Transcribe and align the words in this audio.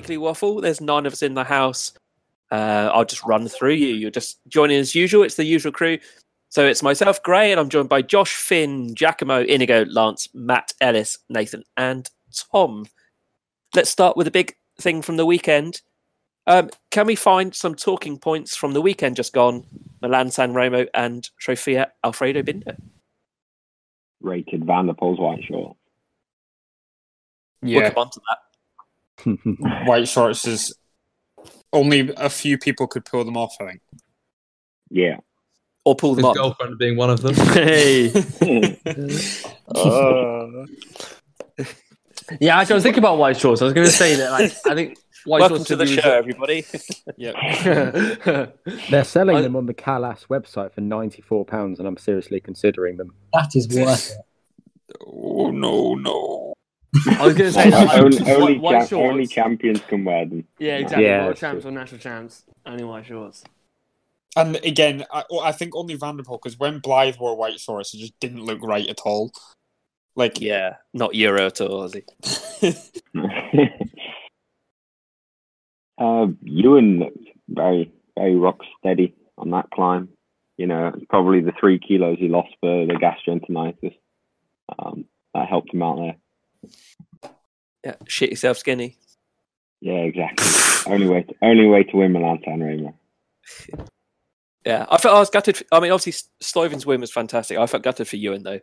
Weekly 0.00 0.16
Waffle. 0.16 0.62
There's 0.62 0.80
nine 0.80 1.04
of 1.04 1.12
us 1.12 1.22
in 1.22 1.34
the 1.34 1.44
house. 1.44 1.92
Uh, 2.50 2.90
I'll 2.94 3.04
just 3.04 3.22
run 3.22 3.48
through 3.48 3.74
you. 3.74 3.88
You're 3.88 4.10
just 4.10 4.38
joining 4.48 4.78
as 4.78 4.94
usual. 4.94 5.24
It's 5.24 5.34
the 5.34 5.44
usual 5.44 5.72
crew. 5.72 5.98
So 6.48 6.64
it's 6.64 6.82
myself, 6.82 7.22
Gray, 7.22 7.50
and 7.52 7.60
I'm 7.60 7.68
joined 7.68 7.90
by 7.90 8.00
Josh, 8.00 8.34
Finn, 8.34 8.94
Giacomo, 8.94 9.42
Inigo, 9.42 9.84
Lance, 9.84 10.30
Matt, 10.32 10.72
Ellis, 10.80 11.18
Nathan, 11.28 11.64
and 11.76 12.08
Tom. 12.50 12.86
Let's 13.74 13.90
start 13.90 14.16
with 14.16 14.26
a 14.26 14.30
big 14.30 14.56
thing 14.80 15.02
from 15.02 15.18
the 15.18 15.26
weekend. 15.26 15.82
Um, 16.46 16.70
can 16.90 17.06
we 17.06 17.14
find 17.14 17.54
some 17.54 17.74
talking 17.74 18.18
points 18.18 18.56
from 18.56 18.72
the 18.72 18.80
weekend 18.80 19.16
just 19.16 19.34
gone? 19.34 19.66
Milan 20.00 20.30
San 20.30 20.54
Remo 20.54 20.86
and 20.94 21.28
Trofeo 21.38 21.84
Alfredo 22.02 22.42
Binder. 22.42 22.74
Rated 24.22 24.64
Van 24.64 24.86
der 24.86 24.94
Poel's 24.94 25.20
white 25.20 25.44
short. 25.44 25.76
We'll 27.60 27.82
Yeah, 27.82 27.90
come 27.90 28.04
on 28.04 28.10
to 28.12 28.20
that. 28.30 28.38
White 29.86 30.08
shorts 30.08 30.46
is 30.46 30.74
only 31.72 32.12
a 32.16 32.28
few 32.30 32.58
people 32.58 32.86
could 32.86 33.04
pull 33.04 33.24
them 33.24 33.36
off. 33.36 33.54
I 33.60 33.66
think. 33.66 33.80
Yeah. 34.90 35.18
Or 35.84 35.94
pull 35.96 36.14
them 36.14 36.24
His 36.24 36.30
up. 36.30 36.36
girlfriend 36.36 36.78
being 36.78 36.96
one 36.96 37.10
of 37.10 37.22
them. 37.22 37.34
Hey. 37.54 38.10
Uh, 39.68 40.66
Yeah, 42.40 42.58
actually, 42.58 42.74
I 42.74 42.76
was 42.76 42.82
thinking 42.84 43.00
about 43.02 43.18
white 43.18 43.36
shorts. 43.36 43.60
I 43.60 43.64
was 43.64 43.74
going 43.74 43.86
to 43.86 43.92
say 43.92 44.14
that, 44.16 44.30
like, 44.30 44.52
I 44.66 44.74
think 44.74 44.98
white 45.24 45.40
welcome 45.40 45.56
shorts 45.58 45.68
to 45.68 45.76
the 45.76 45.86
should 45.86 45.96
be 45.96 46.02
show, 46.02 46.12
everybody. 46.12 46.64
reserved- 47.18 48.52
They're 48.90 49.04
selling 49.04 49.36
I- 49.36 49.40
them 49.42 49.56
on 49.56 49.66
the 49.66 49.74
Calas 49.74 50.26
website 50.28 50.72
for 50.72 50.80
ninety-four 50.80 51.44
pounds, 51.44 51.78
and 51.80 51.88
I'm 51.88 51.96
seriously 51.96 52.40
considering 52.40 52.98
them. 52.98 53.14
That 53.32 53.56
is 53.56 53.66
worth 53.68 54.12
it. 54.12 54.96
Oh 55.06 55.50
no, 55.50 55.94
no! 55.94 56.49
I 57.06 57.24
was 57.24 57.34
going 57.34 57.52
to 57.52 57.52
say 57.52 57.70
that, 57.70 57.86
like, 57.86 58.02
only, 58.02 58.32
only, 58.32 58.58
white 58.58 58.88
cha- 58.88 58.96
only 58.96 59.26
champions 59.26 59.80
can 59.80 60.04
wear 60.04 60.26
them. 60.26 60.44
yeah, 60.58 60.78
exactly. 60.78 61.06
Yeah, 61.06 61.26
world 61.26 61.36
champs 61.36 61.62
true. 61.62 61.70
or 61.70 61.74
national 61.74 62.00
champs, 62.00 62.42
only 62.66 62.84
white 62.84 63.06
shorts. 63.06 63.44
And 64.36 64.56
again, 64.56 65.04
I, 65.12 65.24
I 65.42 65.52
think 65.52 65.74
only 65.74 65.94
Van 65.94 66.16
der 66.16 66.22
Poel 66.22 66.40
because 66.42 66.58
when 66.58 66.78
Blythe 66.78 67.16
wore 67.18 67.36
white 67.36 67.60
shorts, 67.60 67.94
it 67.94 67.98
just 67.98 68.18
didn't 68.20 68.44
look 68.44 68.60
right 68.62 68.88
at 68.88 69.00
all. 69.04 69.32
Like, 70.16 70.40
yeah, 70.40 70.76
not 70.92 71.14
Euro 71.14 71.46
at 71.46 71.60
all, 71.60 71.84
is 71.84 71.94
he? 71.94 72.02
uh, 75.98 76.26
Ewan 76.42 76.98
looked 76.98 77.28
very, 77.48 77.92
very 78.16 78.36
rock 78.36 78.58
steady 78.78 79.14
on 79.38 79.50
that 79.50 79.70
climb. 79.70 80.08
You 80.56 80.66
know, 80.66 80.92
probably 81.08 81.40
the 81.40 81.52
three 81.58 81.78
kilos 81.78 82.18
he 82.18 82.28
lost 82.28 82.50
for 82.60 82.86
the 82.86 82.94
gastroenteritis. 82.94 83.94
Um, 84.78 85.06
that 85.34 85.48
helped 85.48 85.72
him 85.72 85.82
out 85.82 85.96
there. 85.96 86.16
Yeah, 87.84 87.94
shit 88.06 88.30
yourself 88.30 88.58
skinny. 88.58 88.96
Yeah, 89.80 89.94
exactly. 89.94 90.46
only 90.92 91.06
way, 91.08 91.22
to, 91.22 91.34
only 91.42 91.66
way 91.66 91.84
to 91.84 91.96
win 91.96 92.12
Milan 92.12 92.40
San 92.44 92.62
Remo. 92.62 92.94
Yeah, 94.66 94.84
I 94.90 94.98
felt 94.98 95.16
I 95.16 95.20
was 95.20 95.30
gutted. 95.30 95.56
For, 95.56 95.64
I 95.72 95.80
mean, 95.80 95.90
obviously 95.90 96.28
Stuyven's 96.42 96.84
win 96.84 97.00
was 97.00 97.10
fantastic. 97.10 97.56
I 97.56 97.64
felt 97.66 97.82
gutted 97.82 98.06
for 98.06 98.16
Ewan 98.16 98.42
though. 98.42 98.60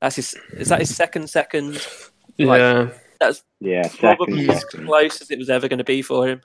That's 0.00 0.16
his. 0.16 0.34
Is 0.54 0.70
that 0.70 0.80
his 0.80 0.96
second 0.96 1.28
second? 1.28 1.74
Like, 2.38 2.58
Yeah. 2.58 2.88
That's 3.20 3.44
Yeah, 3.60 3.86
probably 3.98 4.46
second. 4.46 4.50
as 4.56 4.60
second. 4.62 4.86
close 4.86 5.20
as 5.20 5.30
it 5.30 5.38
was 5.38 5.50
ever 5.50 5.68
going 5.68 5.76
to 5.76 5.84
be 5.84 6.00
for 6.00 6.26
him. 6.26 6.40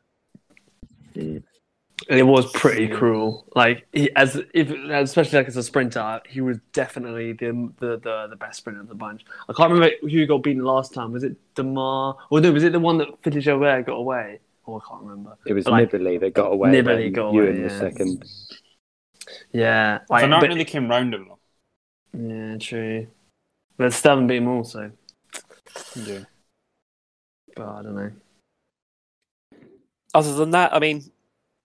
It 2.11 2.23
was 2.27 2.51
pretty 2.51 2.89
cruel. 2.89 3.45
Like 3.55 3.87
he, 3.93 4.13
as 4.15 4.35
if, 4.53 4.69
especially 4.69 5.39
like 5.39 5.47
as 5.47 5.55
a 5.55 5.63
sprinter, 5.63 6.19
he 6.27 6.41
was 6.41 6.57
definitely 6.73 7.33
the 7.33 7.71
the 7.79 7.97
the, 7.97 8.27
the 8.31 8.35
best 8.35 8.57
sprinter 8.57 8.81
of 8.81 8.89
the 8.89 8.95
bunch. 8.95 9.23
I 9.47 9.53
can't 9.53 9.71
remember 9.71 9.95
who 10.01 10.25
got 10.25 10.43
beaten 10.43 10.63
last 10.63 10.93
time. 10.93 11.13
Was 11.13 11.23
it 11.23 11.37
Démare? 11.55 12.17
Or 12.29 12.41
no, 12.41 12.51
was 12.51 12.63
it 12.63 12.73
the 12.73 12.79
one 12.79 12.97
that 12.97 13.07
Philippe 13.23 13.41
Gilbert 13.41 13.85
got 13.85 13.93
away? 13.93 14.39
Oh, 14.67 14.77
I 14.77 14.89
can't 14.89 15.03
remember. 15.03 15.37
It 15.45 15.53
was 15.53 15.63
But, 15.63 15.71
like, 15.71 15.91
Nibali 15.91 16.19
that 16.19 16.33
got 16.33 16.51
away. 16.51 16.69
Nibali 16.69 17.13
got 17.13 17.27
away, 17.27 17.45
Ewan 17.45 17.63
was 17.63 17.71
yeah. 17.71 17.79
second. 17.79 18.25
Yeah, 19.53 19.99
like, 20.09 20.21
Van 20.21 20.33
Aert 20.33 20.41
but- 20.41 20.49
really 20.49 20.65
came 20.65 20.89
round 20.89 21.13
him 21.13 21.31
yeah, 22.13 22.57
true. 22.57 23.07
But 23.77 23.93
Stubborn 23.93 24.27
beat 24.27 24.37
him 24.37 24.47
also. 24.49 24.91
Yeah. 25.95 26.25
But 27.55 27.67
I 27.67 27.83
don't 27.83 27.95
know. 27.95 28.11
Other 30.13 30.35
than 30.35 30.51
that, 30.51 30.73
I 30.73 30.79
mean, 30.79 31.09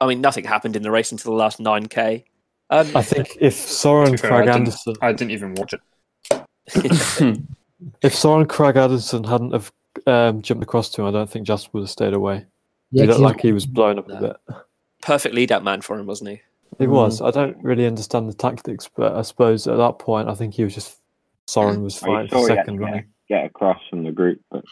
I 0.00 0.06
mean, 0.06 0.20
nothing 0.20 0.44
happened 0.44 0.76
in 0.76 0.82
the 0.82 0.90
race 0.90 1.10
until 1.12 1.32
the 1.32 1.38
last 1.38 1.58
nine 1.60 1.86
k. 1.86 2.24
Um, 2.70 2.90
I 2.96 3.02
think 3.02 3.36
if 3.40 3.54
Soren 3.54 4.12
To 4.12 4.18
fair, 4.18 4.32
I 4.32 4.36
Craig 4.36 4.46
didn't- 4.46 4.56
Anderson, 4.60 4.94
I 5.00 5.12
didn't 5.12 5.30
even 5.30 5.54
watch 5.54 5.72
it. 5.74 5.80
if 8.02 8.14
Soren 8.14 8.46
Kragh 8.46 8.76
Andersen 8.76 9.22
hadn't 9.24 9.52
have 9.52 9.72
um, 10.06 10.42
jumped 10.42 10.62
across 10.64 10.90
to 10.90 11.02
him, 11.02 11.08
I 11.08 11.10
don't 11.12 11.30
think 11.30 11.46
Just 11.46 11.72
would 11.72 11.80
have 11.82 11.90
stayed 11.90 12.12
away. 12.14 12.44
Yeah, 12.90 13.02
he 13.02 13.08
looked 13.08 13.20
like 13.20 13.40
he 13.40 13.52
was 13.52 13.66
blown 13.66 13.98
up 13.98 14.08
No. 14.08 14.16
a 14.16 14.20
bit. 14.20 14.36
perfect 15.02 15.34
lead 15.34 15.52
out 15.52 15.62
man 15.64 15.80
for 15.80 15.98
him, 15.98 16.06
wasn't 16.06 16.30
he? 16.30 16.40
He 16.78 16.86
was. 16.86 17.22
I 17.22 17.30
don't 17.30 17.56
really 17.62 17.86
understand 17.86 18.28
the 18.28 18.34
tactics, 18.34 18.88
but 18.94 19.14
I 19.14 19.22
suppose 19.22 19.66
at 19.68 19.76
that 19.76 19.98
point, 19.98 20.28
I 20.28 20.34
think 20.34 20.54
he 20.54 20.64
was 20.64 20.74
just 20.74 20.98
Soren 21.46 21.82
was 21.82 22.00
Well, 22.02 22.12
fighting 22.16 22.30
for 22.30 22.46
second 22.46 22.76
get, 22.78 22.84
running. 22.84 23.04
get 23.28 23.44
across 23.46 23.80
from 23.88 24.02
the 24.04 24.10
group, 24.12 24.40
but 24.50 24.64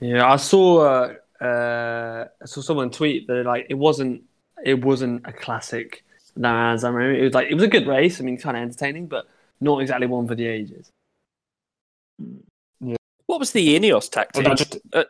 Yeah, 0.00 0.26
I 0.30 0.36
saw 0.36 0.78
uh, 0.80 1.14
uh, 1.46 2.26
I 2.42 2.46
saw 2.46 2.60
someone 2.60 2.90
tweet 2.90 3.26
that 3.26 3.44
like 3.44 3.66
it 3.68 3.74
wasn't 3.74 4.22
it 4.64 4.84
wasn't 4.84 5.26
a 5.26 5.32
classic 5.32 6.04
Milan 6.36 6.78
San 6.78 6.94
Remo. 6.94 7.18
It 7.18 7.24
was 7.24 7.34
like 7.34 7.48
it 7.50 7.54
was 7.54 7.64
a 7.64 7.68
good 7.68 7.86
race. 7.86 8.20
I 8.20 8.24
mean, 8.24 8.36
kind 8.38 8.56
of 8.56 8.62
entertaining, 8.62 9.06
but 9.06 9.26
not 9.60 9.80
exactly 9.80 10.06
one 10.06 10.26
for 10.26 10.34
the 10.34 10.46
ages. 10.46 10.90
Yeah. 12.80 12.96
What 13.26 13.40
was 13.40 13.52
the 13.52 13.78
Ineos 13.78 14.10
tactic? 14.10 14.44
Well, 14.44 14.56
that 14.56 14.58
just, 14.58 15.08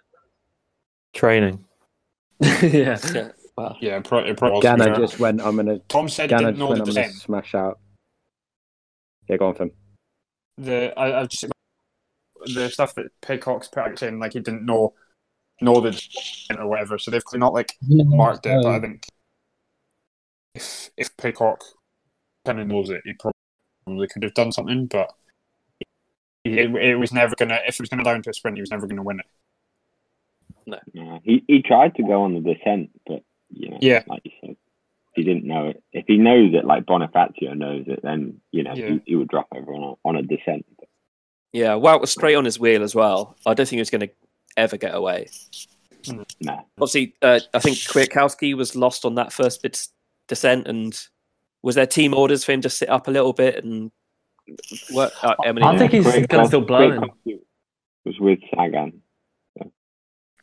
Training. 1.14 1.64
yeah, 2.40 2.98
yeah, 3.12 3.28
wow. 3.56 3.76
yeah, 3.80 3.96
it 3.96 4.04
probably, 4.04 4.30
it 4.30 4.36
probably 4.36 4.56
was. 4.56 4.98
Just 4.98 5.20
went. 5.20 5.40
I'm 5.40 5.56
gonna. 5.56 5.78
Tom 5.88 6.08
said 6.08 6.30
he 6.30 6.36
Ghana 6.36 6.52
didn't 6.52 6.54
just 6.54 6.58
know 6.58 6.68
went. 6.68 6.84
the 6.84 6.90
I'm 6.90 6.94
gonna 6.94 7.06
descent. 7.06 7.22
smash 7.22 7.54
out. 7.54 7.78
Yeah, 9.28 9.36
go 9.36 9.48
on, 9.48 9.54
Tim. 9.54 9.70
The 10.58 10.92
I, 10.98 11.20
I 11.20 11.26
just 11.26 11.46
the 12.46 12.68
stuff 12.68 12.94
that 12.96 13.06
Pidcock's 13.22 13.68
put 13.68 14.02
in, 14.02 14.18
like 14.18 14.32
he 14.32 14.40
didn't 14.40 14.66
know 14.66 14.94
know 15.60 15.80
the 15.80 15.90
descent 15.92 16.58
or 16.60 16.66
whatever. 16.66 16.98
So 16.98 17.10
they've 17.10 17.24
clearly 17.24 17.40
not 17.40 17.52
like 17.54 17.76
marked 17.82 18.46
it, 18.46 18.60
but 18.62 18.68
I 18.70 18.76
uh, 18.76 18.80
think 18.80 19.06
if 20.54 20.90
if 20.96 21.16
Pidcock 21.16 21.62
kind 22.44 22.60
of 22.60 22.66
knows 22.66 22.90
it, 22.90 23.02
he 23.04 23.14
probably 23.14 24.06
could 24.08 24.22
have 24.22 24.34
done 24.34 24.52
something. 24.52 24.86
But 24.86 25.12
it, 26.44 26.74
it 26.74 26.96
was 26.98 27.12
never 27.12 27.34
gonna. 27.36 27.60
If 27.66 27.76
it 27.76 27.80
was 27.80 27.88
gonna 27.88 28.04
down 28.04 28.22
to 28.22 28.30
a 28.30 28.34
sprint, 28.34 28.56
he 28.56 28.62
was 28.62 28.70
never 28.70 28.86
gonna 28.86 29.02
win 29.02 29.20
it. 29.20 30.80
no, 30.94 31.20
he 31.22 31.44
he 31.46 31.62
tried 31.62 31.94
to 31.96 32.02
go 32.02 32.22
on 32.22 32.34
the 32.34 32.40
descent, 32.40 32.90
but 33.06 33.22
you 33.50 33.70
know, 33.70 33.78
Yeah. 33.80 34.02
like 34.06 34.22
you 34.24 34.32
said, 34.40 34.56
he 35.14 35.22
didn't 35.22 35.44
know 35.44 35.68
it. 35.68 35.82
If 35.92 36.06
he 36.06 36.18
knows 36.18 36.54
it, 36.54 36.64
like 36.64 36.84
Bonifazio 36.86 37.56
knows 37.56 37.84
it, 37.86 38.00
then 38.02 38.40
you 38.50 38.62
know 38.62 38.74
Yeah. 38.74 38.88
he, 38.88 39.02
he 39.06 39.16
would 39.16 39.28
drop 39.28 39.48
everyone 39.54 39.82
on, 39.82 39.96
on 40.04 40.16
a 40.16 40.22
descent. 40.22 40.66
Yeah, 41.52 41.74
Wout 41.74 42.00
was 42.00 42.10
straight 42.10 42.34
on 42.34 42.44
his 42.44 42.58
wheel 42.58 42.82
as 42.82 42.96
well. 42.96 43.36
I 43.46 43.54
don't 43.54 43.66
think 43.66 43.76
he 43.76 43.80
was 43.80 43.90
going 43.90 44.00
to 44.00 44.10
ever 44.56 44.76
get 44.76 44.94
away. 44.94 45.28
No, 46.40 46.66
Obviously, 46.78 47.14
uh, 47.22 47.40
I 47.54 47.58
think 47.60 47.76
Kwiatkowski 47.78 48.54
was 48.54 48.76
lost 48.76 49.04
on 49.04 49.14
that 49.14 49.32
first 49.32 49.62
bit 49.62 49.86
descent, 50.28 50.66
and 50.68 50.98
was 51.62 51.74
there 51.76 51.86
team 51.86 52.12
orders 52.14 52.44
for 52.44 52.52
him 52.52 52.60
to 52.62 52.68
sit 52.70 52.88
up 52.90 53.08
a 53.08 53.10
little 53.10 53.32
bit 53.32 53.64
and 53.64 53.90
work? 54.92 55.12
Uh, 55.22 55.34
I, 55.44 55.52
mean, 55.52 55.64
I 55.64 55.78
think 55.78 55.92
he's 55.92 56.04
Quick- 56.04 56.28
gonna 56.28 56.46
still 56.46 56.60
blow 56.60 56.98
Quick 56.98 57.10
him. 57.26 57.40
Was 58.04 58.20
with 58.20 58.38
Sagan. 58.54 59.00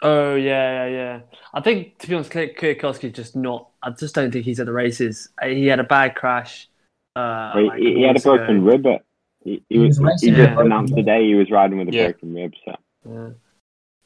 Oh 0.02 0.34
yeah, 0.34 0.88
yeah, 0.88 0.88
yeah. 0.88 1.20
I 1.54 1.62
think 1.62 2.00
to 2.00 2.08
be 2.08 2.16
honest, 2.16 2.32
Kwiatkowski's 2.32 3.16
just 3.16 3.36
not. 3.36 3.70
I 3.84 3.92
just 3.92 4.16
don't 4.16 4.32
think 4.32 4.46
he's 4.46 4.60
at 4.60 4.66
the 4.66 4.74
races. 4.74 5.30
Uh, 5.40 5.48
He 5.50 5.68
had 5.68 5.80
a 5.80 5.84
bad 5.84 6.16
crash. 6.16 6.68
Uh, 7.16 7.52
Well, 7.54 7.68
like 7.68 7.78
he, 7.80 7.94
he 7.96 8.02
had 8.02 8.10
a 8.10 8.14
months 8.14 8.26
ago. 8.26 8.38
broken 8.38 8.64
rib. 8.64 8.86
At, 8.88 9.04
he, 9.44 9.52
he 9.70 9.76
He 9.76 9.78
was. 9.78 10.00
was 10.00 10.20
He 10.22 10.30
just 10.32 10.40
with 10.40 10.58
a 10.58 10.60
announced 10.62 10.94
broken 10.94 11.06
today 11.06 11.28
he 11.28 11.36
was 11.36 11.52
riding 11.52 11.78
with 11.78 11.90
a 11.90 11.92
Yeah. 11.92 12.04
broken 12.12 12.34
rib. 12.34 12.54
So 12.66 12.76
Yeah. 13.08 13.30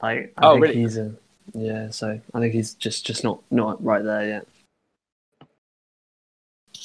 Like 0.05 0.33
I 0.37 0.45
Oh, 0.45 0.51
think 0.53 0.63
really? 0.63 0.75
he's 0.75 0.97
a 0.97 1.15
yeah. 1.55 1.89
So 1.89 2.21
I 2.33 2.39
think 2.39 2.53
he's 2.53 2.75
just 2.75 3.07
just 3.07 3.23
not 3.23 3.41
not 3.49 3.83
right 3.83 4.03
there 4.03 4.27
yet. 4.27 4.47
do 5.41 5.47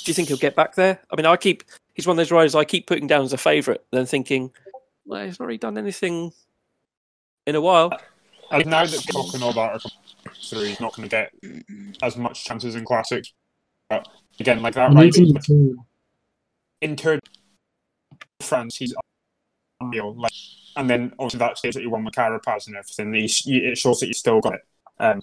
you 0.06 0.14
think 0.14 0.28
he'll 0.28 0.38
get 0.38 0.56
back 0.56 0.75
there? 0.75 0.99
I 1.12 1.17
mean, 1.17 1.26
I 1.26 1.37
keep 1.37 1.64
he's 1.94 2.06
one 2.06 2.14
of 2.14 2.17
those 2.17 2.31
riders 2.32 2.55
I 2.55 2.64
keep 2.64 2.87
putting 2.87 3.06
down 3.06 3.22
as 3.22 3.34
a 3.34 3.37
favourite, 3.37 3.82
then 3.93 4.06
thinking, 4.06 4.52
well, 5.05 5.22
he's 5.26 5.38
not 5.38 5.44
really 5.46 5.58
done 5.58 5.76
anything 5.76 6.32
in 7.46 7.56
a 7.56 7.61
while. 7.61 7.90
Uh, 7.93 7.99
I 8.52 8.56
think 8.56 8.69
now 8.70 8.87
that 8.87 9.05
Pidcock 9.06 9.34
and 9.34 9.43
all 9.43 9.52
that 9.52 9.72
are 9.75 9.81
through, 10.43 10.64
he's 10.64 10.81
not 10.81 10.96
going 10.96 11.06
to 11.06 11.14
get 11.14 11.31
as 12.02 12.17
much 12.17 12.43
chances 12.44 12.75
in 12.75 12.87
classics. 12.87 13.34
But 13.90 14.08
again, 14.38 14.62
like 14.62 14.75
that 14.75 14.93
You 14.93 14.96
ride 14.96 15.12
need 15.14 15.43
to, 15.43 15.84
in 16.81 16.96
Tour 16.96 17.17
de 17.19 18.46
France, 18.46 18.76
he's 18.76 18.94
unreal. 19.81 20.15
Like, 20.15 20.32
and 20.77 20.88
then 20.88 21.12
obviously 21.19 21.38
that 21.38 21.59
stage 21.59 21.75
that 21.75 21.81
he 21.81 21.87
won 21.87 22.05
with 22.05 22.15
Carapaz 22.15 22.67
and 22.67 22.77
everything, 22.77 23.15
he's, 23.15 23.43
it 23.47 23.79
shows 23.79 24.00
that 24.00 24.06
you 24.06 24.15
still 24.15 24.41
got 24.41 24.55
it. 24.55 24.61
Um, 24.99 25.23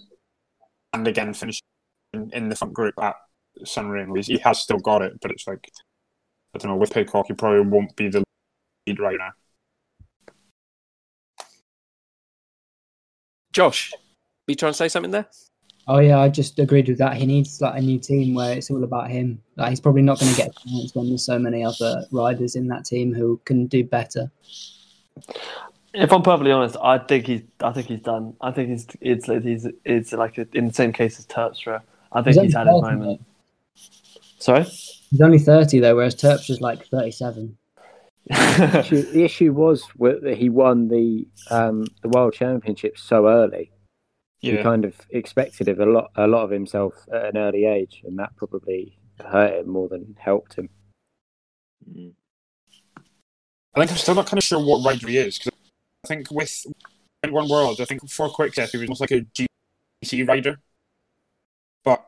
and 0.92 1.06
again, 1.06 1.34
finishing 1.34 1.62
in, 2.12 2.48
the 2.48 2.56
front 2.56 2.74
group 2.74 2.94
at 3.00 3.14
San 3.64 3.88
Remo, 3.88 4.14
he 4.14 4.38
has 4.38 4.60
still 4.60 4.78
got 4.78 5.02
it, 5.02 5.20
but 5.20 5.30
it's 5.30 5.46
like 5.46 5.68
I 6.54 6.58
don't 6.58 6.72
know. 6.72 6.76
With 6.76 6.92
Pidcock, 6.92 7.26
he 7.28 7.34
probably 7.34 7.60
won't 7.60 7.94
be 7.94 8.08
the 8.08 8.24
lead 8.86 8.98
right 8.98 9.18
now. 9.18 9.32
Josh, 13.52 13.92
you 14.46 14.54
trying 14.54 14.72
to 14.72 14.76
say 14.76 14.88
something 14.88 15.10
there? 15.10 15.28
Oh 15.88 16.00
yeah, 16.00 16.18
I 16.18 16.28
just 16.28 16.58
agreed 16.58 16.86
with 16.88 16.98
that. 16.98 17.16
He 17.16 17.24
needs 17.24 17.62
like 17.62 17.78
a 17.78 17.80
new 17.80 17.98
team 17.98 18.34
where 18.34 18.56
it's 18.56 18.70
all 18.70 18.84
about 18.84 19.10
him. 19.10 19.40
Like 19.56 19.70
he's 19.70 19.80
probably 19.80 20.02
not 20.02 20.20
going 20.20 20.32
to 20.32 20.36
get 20.36 20.48
a 20.48 20.68
chance 20.68 20.94
when 20.94 21.08
there's 21.08 21.24
so 21.24 21.38
many 21.38 21.64
other 21.64 22.04
riders 22.12 22.56
in 22.56 22.68
that 22.68 22.84
team 22.84 23.14
who 23.14 23.40
can 23.46 23.66
do 23.66 23.84
better. 23.84 24.30
If 25.94 26.12
I'm 26.12 26.22
perfectly 26.22 26.52
honest, 26.52 26.76
I 26.82 26.98
think 26.98 27.26
he's. 27.26 27.42
I 27.60 27.72
think 27.72 27.86
he's 27.86 28.00
done. 28.00 28.34
I 28.42 28.50
think 28.50 28.68
he's. 28.68 28.86
It's. 29.00 29.26
He's. 29.26 29.66
It's 29.86 30.12
like 30.12 30.36
a, 30.36 30.46
in 30.52 30.66
the 30.66 30.74
same 30.74 30.92
case 30.92 31.18
as 31.18 31.26
Terpstra. 31.26 31.80
I 32.12 32.22
think 32.22 32.36
He's 32.36 32.44
he's, 32.44 32.54
only 32.54 32.70
had 32.70 32.74
his 32.74 32.82
30 32.82 32.96
moment. 32.96 33.24
Sorry. 34.38 34.64
He's 35.10 35.20
only 35.22 35.38
thirty 35.38 35.80
though, 35.80 35.96
whereas 35.96 36.14
Terps 36.14 36.50
is 36.50 36.60
like 36.60 36.86
thirty-seven. 36.86 37.56
The 38.26 38.80
issue, 38.80 39.02
the 39.10 39.24
issue 39.24 39.52
was 39.54 39.84
that 39.98 40.36
he 40.36 40.50
won 40.50 40.88
the 40.88 41.26
um, 41.50 41.86
the 42.02 42.10
world 42.10 42.34
championship 42.34 42.98
so 42.98 43.26
early. 43.26 43.70
He 44.40 44.56
kind 44.58 44.84
of 44.84 44.94
expected 45.10 45.68
a 45.68 45.84
lot, 45.84 46.10
a 46.14 46.26
lot 46.26 46.44
of 46.44 46.50
himself 46.50 46.94
at 47.12 47.26
an 47.26 47.36
early 47.36 47.64
age, 47.64 48.02
and 48.04 48.18
that 48.18 48.36
probably 48.36 48.98
hurt 49.20 49.60
him 49.60 49.68
more 49.68 49.88
than 49.88 50.16
helped 50.18 50.54
him. 50.54 50.68
Mm. 51.92 52.12
I 53.74 53.80
think 53.80 53.90
I'm 53.90 53.96
still 53.96 54.14
not 54.14 54.26
kind 54.26 54.38
of 54.38 54.44
sure 54.44 54.64
what 54.64 54.84
rider 54.84 55.08
he 55.08 55.18
is 55.18 55.38
because 55.38 55.58
I 56.04 56.08
think 56.08 56.30
with 56.30 56.66
One 57.28 57.48
World, 57.48 57.80
I 57.80 57.84
think 57.84 58.08
for 58.08 58.28
Quickstep 58.28 58.70
he 58.70 58.78
was 58.78 58.88
almost 58.88 59.00
like 59.00 59.10
a 59.10 59.26
GC 60.04 60.26
rider, 60.26 60.58
but 61.84 62.04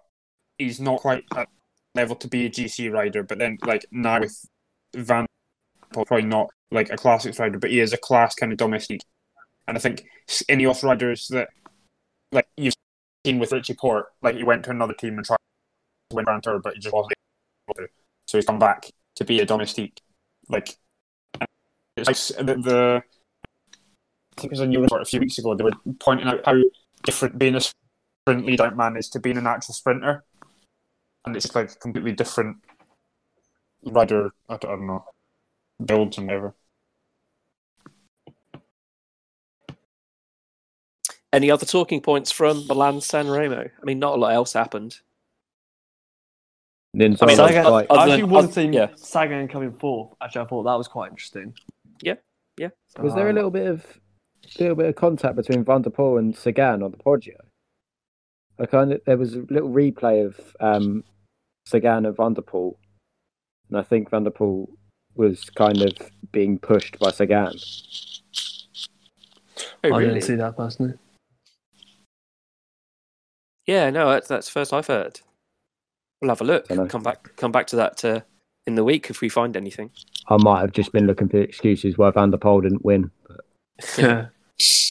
he's 0.58 0.80
not 0.80 1.00
quite 1.00 1.24
at 1.36 1.48
level 1.94 2.16
to 2.16 2.28
be 2.28 2.46
a 2.46 2.50
GC 2.50 2.92
rider. 2.92 3.22
But 3.22 3.38
then, 3.38 3.58
like 3.66 3.86
now 3.90 4.20
with 4.20 4.44
Van, 4.94 5.26
probably 5.92 6.22
not 6.22 6.50
like 6.70 6.90
a 6.90 6.96
classics 6.96 7.38
rider, 7.38 7.58
but 7.58 7.70
he 7.70 7.80
is 7.80 7.92
a 7.92 7.98
class 7.98 8.34
kind 8.34 8.52
of 8.52 8.58
domestique. 8.58 9.02
And 9.66 9.76
I 9.76 9.80
think 9.80 10.04
Ineos 10.28 10.82
riders 10.82 11.28
that 11.28 11.48
like 12.32 12.48
you've 12.56 12.74
seen 13.24 13.38
with 13.38 13.52
Richie 13.52 13.74
Porte, 13.74 14.06
like 14.22 14.36
he 14.36 14.44
went 14.44 14.64
to 14.64 14.70
another 14.70 14.94
team 14.94 15.16
and 15.16 15.26
tried 15.26 15.36
to 16.10 16.16
win 16.16 16.24
Grand 16.24 16.42
Tour, 16.42 16.58
but 16.58 16.74
he 16.74 16.80
just 16.80 16.94
wasn't 16.94 17.12
able 17.68 17.74
to. 17.86 17.92
So 18.26 18.38
he's 18.38 18.46
come 18.46 18.58
back 18.58 18.90
to 19.16 19.24
be 19.24 19.40
a 19.40 19.46
domestique. 19.46 20.00
Like 20.48 20.76
it's 21.96 22.06
like 22.06 22.46
the, 22.46 22.54
the 22.54 23.02
I 24.36 24.40
think 24.40 24.52
it 24.52 24.58
was 24.58 24.60
on 24.60 24.72
Eurosport 24.72 25.02
a 25.02 25.06
few 25.06 25.20
weeks 25.20 25.38
ago. 25.38 25.54
They 25.54 25.64
were 25.64 25.72
pointing 25.98 26.26
out 26.26 26.40
how 26.44 26.56
different 27.04 27.38
being 27.38 27.56
a 27.56 27.60
sprint 27.60 28.46
lead 28.46 28.60
out 28.60 28.76
man 28.76 28.96
is 28.96 29.08
to 29.10 29.20
being 29.20 29.36
an 29.36 29.46
actual 29.46 29.74
sprinter, 29.74 30.24
and 31.24 31.36
it's 31.36 31.54
like 31.54 31.78
completely 31.80 32.12
different 32.12 32.58
rider. 33.84 34.30
I 34.48 34.56
don't, 34.56 34.72
I 34.72 34.76
don't 34.76 34.86
know 34.86 35.04
builds 35.84 36.18
and 36.18 36.26
whatever. 36.26 36.54
Any 41.32 41.50
other 41.50 41.64
talking 41.66 42.00
points 42.00 42.30
from 42.32 42.66
Milan 42.66 43.00
San 43.00 43.28
Remo? 43.28 43.60
I 43.62 43.84
mean, 43.84 43.98
not 43.98 44.14
a 44.14 44.16
lot 44.16 44.32
else 44.32 44.52
happened. 44.52 44.98
Then 46.92 47.16
I 47.20 47.26
mean, 47.26 47.36
Zara 47.36 47.48
was 47.48 47.54
Sagan, 47.54 47.64
quite- 47.70 47.86
I 47.90 47.94
other 47.94 48.00
actually 48.12 48.20
than- 48.22 48.30
wanted 48.30 48.48
oth- 48.48 48.54
to 48.54 48.66
yeah. 48.72 48.88
Sagan 48.96 49.48
coming 49.48 49.72
fourth. 49.74 50.12
Actually, 50.20 50.40
I 50.42 50.44
thought 50.48 50.62
that 50.64 50.74
was 50.74 50.88
quite 50.88 51.10
interesting. 51.10 51.54
Yeah, 52.02 52.14
yeah. 52.58 52.70
Was 52.98 53.14
there 53.14 53.26
a 53.26 53.30
Um, 53.30 53.36
little 53.36 53.50
bit 53.52 53.66
of 53.68 54.00
little 54.58 54.74
bit 54.74 54.86
of 54.86 54.96
contact 54.96 55.36
between 55.36 55.62
Van 55.62 55.82
der 55.82 55.90
Poel 55.90 56.18
and 56.18 56.34
Sagan 56.36 56.82
on 56.82 56.90
the 56.90 56.96
Poggio? 56.96 57.36
I 58.58 58.66
kind 58.66 58.92
of 58.92 59.00
there 59.04 59.16
was 59.16 59.36
a 59.36 59.42
little 59.50 59.70
replay 59.70 60.26
of 60.26 60.56
um, 60.58 61.04
Sagan 61.66 62.06
and 62.06 62.16
Van 62.16 62.34
der 62.34 62.42
Poel, 62.42 62.74
and 63.68 63.78
I 63.78 63.82
think 63.82 64.10
Van 64.10 64.24
der 64.24 64.30
Poel 64.32 64.68
was 65.14 65.44
kind 65.50 65.80
of 65.82 65.92
being 66.32 66.58
pushed 66.58 66.98
by 66.98 67.12
Sagan. 67.12 67.52
Oh, 69.84 69.94
I 69.94 70.00
didn't 70.04 70.22
see 70.22 70.34
that 70.34 70.56
personally. 70.56 70.94
Yeah, 73.70 73.90
no, 73.90 74.10
that's 74.10 74.26
that's 74.26 74.48
first 74.48 74.72
I've 74.72 74.88
heard. 74.88 75.20
We'll 76.20 76.30
have 76.30 76.40
a 76.40 76.44
look. 76.44 76.66
Dunno. 76.66 76.86
Come 76.88 77.04
back, 77.04 77.36
come 77.36 77.52
back 77.52 77.68
to 77.68 77.76
that 77.76 78.04
uh, 78.04 78.20
in 78.66 78.74
the 78.74 78.82
week 78.82 79.10
if 79.10 79.20
we 79.20 79.28
find 79.28 79.56
anything. 79.56 79.90
I 80.28 80.36
might 80.38 80.60
have 80.60 80.72
just 80.72 80.90
been 80.90 81.06
looking 81.06 81.28
for 81.28 81.36
excuses 81.38 81.96
why 81.96 82.10
Van 82.10 82.32
der 82.32 82.36
Poel 82.36 82.62
didn't 82.62 82.84
win. 82.84 83.12
But 83.28 83.40
Yeah. 83.96 84.26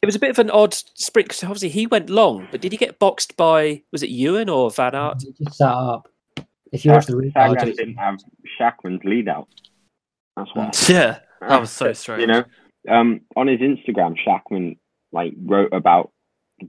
It 0.02 0.06
was 0.06 0.16
a 0.16 0.20
bit 0.20 0.30
of 0.30 0.40
an 0.40 0.50
odd 0.50 0.74
sprint 0.74 1.28
because 1.28 1.44
obviously 1.44 1.68
he 1.70 1.86
went 1.86 2.10
long, 2.10 2.48
but 2.52 2.62
did 2.62 2.72
he 2.72 2.78
get 2.78 3.00
boxed 3.00 3.36
by 3.36 3.84
was 3.92 4.02
it 4.02 4.10
Ewan 4.10 4.48
or 4.48 4.72
Van 4.72 4.96
Aert? 4.96 5.22
He 5.22 5.44
just 5.44 5.58
sat 5.58 5.68
up. 5.68 6.08
If 6.72 6.86
you 6.86 6.92
watch 6.92 7.06
the 7.08 7.14
replay, 7.14 7.34
Sagan 7.34 7.66
just- 7.68 7.78
didn't 7.78 7.96
have 7.98 8.18
Schachmann's 8.58 9.04
lead 9.04 9.28
out. 9.28 9.50
That's 10.38 10.50
why. 10.56 10.72
yeah, 10.88 11.20
that 11.42 11.60
was 11.60 11.70
so 11.70 11.92
strange. 12.02 12.22
You 12.22 12.28
know, 12.28 12.44
um, 12.90 13.22
on 13.36 13.48
his 13.48 13.60
Instagram, 13.60 14.16
Schachmann 14.26 14.78
like 15.12 15.34
wrote 15.44 15.74
about 15.74 16.12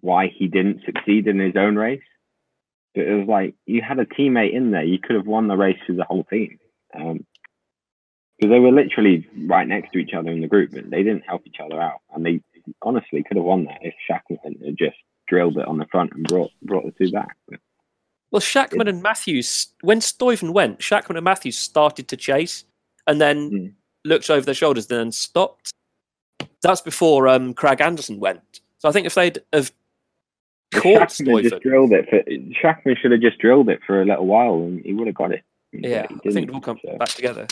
why 0.01 0.29
he 0.29 0.49
didn't 0.49 0.85
succeed 0.85 1.27
in 1.27 1.39
his 1.39 1.57
own 1.57 1.77
race. 1.77 2.03
But 2.95 3.05
it 3.05 3.15
was 3.15 3.29
like 3.29 3.55
you 3.67 3.83
had 3.83 3.99
a 3.99 4.07
teammate 4.07 4.53
in 4.53 4.71
there, 4.71 4.83
you 4.85 4.99
could 4.99 5.17
have 5.17 5.27
won 5.27 5.49
the 5.49 5.57
race 5.57 5.79
with 5.87 5.97
the 5.97 6.05
whole 6.05 6.25
team. 6.25 6.59
Um, 6.95 7.25
because 8.39 8.53
they 8.55 8.59
were 8.59 8.73
literally 8.73 9.29
right 9.47 9.69
next 9.69 9.93
to 9.93 9.99
each 9.99 10.15
other 10.15 10.31
in 10.31 10.41
the 10.41 10.49
group, 10.49 10.71
but 10.73 10.89
they 10.89 11.03
didn't 11.03 11.27
help 11.27 11.43
each 11.47 11.61
other 11.63 11.81
out, 11.81 12.01
and 12.15 12.25
they 12.25 12.41
honestly 12.81 13.23
could 13.23 13.37
have 13.37 13.45
won 13.45 13.65
that 13.67 13.81
if 13.83 13.95
Shackleton 14.07 14.57
had 14.65 14.79
just 14.79 14.97
drilled 15.29 15.59
it 15.59 15.67
on 15.67 15.77
the 15.77 15.85
front 15.87 16.13
and 16.15 16.25
brought 16.25 16.51
brought 16.63 16.85
the 16.87 16.93
two 16.93 17.13
back. 17.13 17.37
But 17.49 17.61
Well, 18.31 18.41
Schachmann 18.41 18.89
and 18.89 19.03
Matthews, 19.03 19.69
when 19.83 20.01
Stuyven 20.01 20.53
went, 20.53 20.79
Schachmann 20.79 21.17
and 21.17 21.25
Matthews 21.25 21.59
started 21.59 22.09
to 22.09 22.17
chase 22.17 22.65
and 23.07 23.21
then 23.21 23.51
Mm. 23.51 23.75
looked 24.05 24.31
over 24.31 24.45
their 24.45 24.55
shoulders 24.55 24.91
and 24.91 24.99
then 24.99 25.13
stopped. 25.13 25.73
That's 26.63 26.81
before 26.81 27.29
um, 27.29 27.55
Kragh 27.55 27.81
Andersen 27.81 28.21
went. 28.21 28.61
So 28.79 28.89
I 28.89 28.93
think 28.93 29.07
if 29.07 29.15
they'd 29.15 29.41
have 29.53 29.73
if 30.73 30.83
caught 30.83 31.09
Schachmann 31.09 31.43
just 31.43 31.63
drilled 31.63 31.93
it. 31.93 32.09
For, 32.09 32.23
Schachmann 32.61 32.97
should 32.97 33.13
have 33.13 33.21
just 33.21 33.39
drilled 33.39 33.69
it 33.69 33.81
for 33.87 34.03
a 34.03 34.05
little 34.05 34.27
while, 34.27 34.55
and 34.55 34.85
he 34.85 34.93
would 34.93 35.07
have 35.07 35.17
got 35.17 35.33
it. 35.33 35.43
yeah, 35.73 36.07
I 36.11 36.31
think 36.31 36.49
it 36.49 36.53
will 36.53 36.61
come 36.61 36.79
so. 36.85 36.97
back 36.97 37.11
together. 37.11 37.47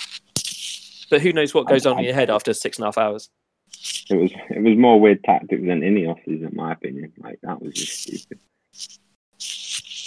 But 1.11 1.23
who 1.23 1.33
knows 1.33 1.55
what 1.55 1.67
goes 1.67 1.87
on 1.87 1.99
in 1.99 2.05
your 2.05 2.15
head 2.15 2.31
after 2.31 2.53
six 2.53 2.79
and 2.79 2.85
a 2.85 2.87
half 2.89 2.99
hours? 2.99 3.31
It 4.11 4.17
was 4.17 4.33
it 4.51 4.63
was 4.63 4.77
more 4.77 5.01
weird 5.01 5.23
tactics 5.25 5.61
than 5.61 5.83
any 5.83 6.03
Ineos's, 6.03 6.43
in 6.43 6.51
my 6.55 6.73
opinion. 6.73 7.13
Like 7.19 7.39
that 7.43 7.61
was 7.61 7.75
just 7.75 8.03
stupid. 8.03 8.39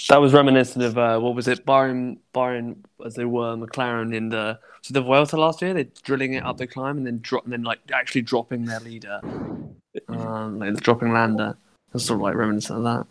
That 0.09 0.19
was 0.19 0.33
reminiscent 0.33 0.83
of 0.83 0.97
uh, 0.97 1.19
what 1.19 1.35
was 1.35 1.47
it, 1.47 1.65
Bahrain, 1.65 2.17
Bahrain, 2.33 2.77
as 3.05 3.15
they 3.15 3.25
were 3.25 3.55
McLaren 3.55 4.13
in 4.13 4.29
the 4.29 4.59
so 4.81 4.93
the 4.93 5.01
Vuelta 5.01 5.37
last 5.37 5.61
year. 5.61 5.73
They're 5.73 5.85
drilling 6.03 6.33
it 6.33 6.43
up 6.43 6.57
the 6.57 6.67
climb 6.67 6.97
and 6.97 7.05
then 7.05 7.19
drop, 7.21 7.43
and 7.45 7.53
then 7.53 7.63
like 7.63 7.79
actually 7.93 8.23
dropping 8.23 8.65
their 8.65 8.79
leader, 8.79 9.21
um, 10.09 10.59
like 10.59 10.75
dropping 10.81 11.13
Landa. 11.13 11.57
That's 11.91 12.05
sort 12.05 12.17
of 12.17 12.21
like 12.21 12.35
reminiscent 12.35 12.79
of 12.79 12.83
that. 12.85 13.07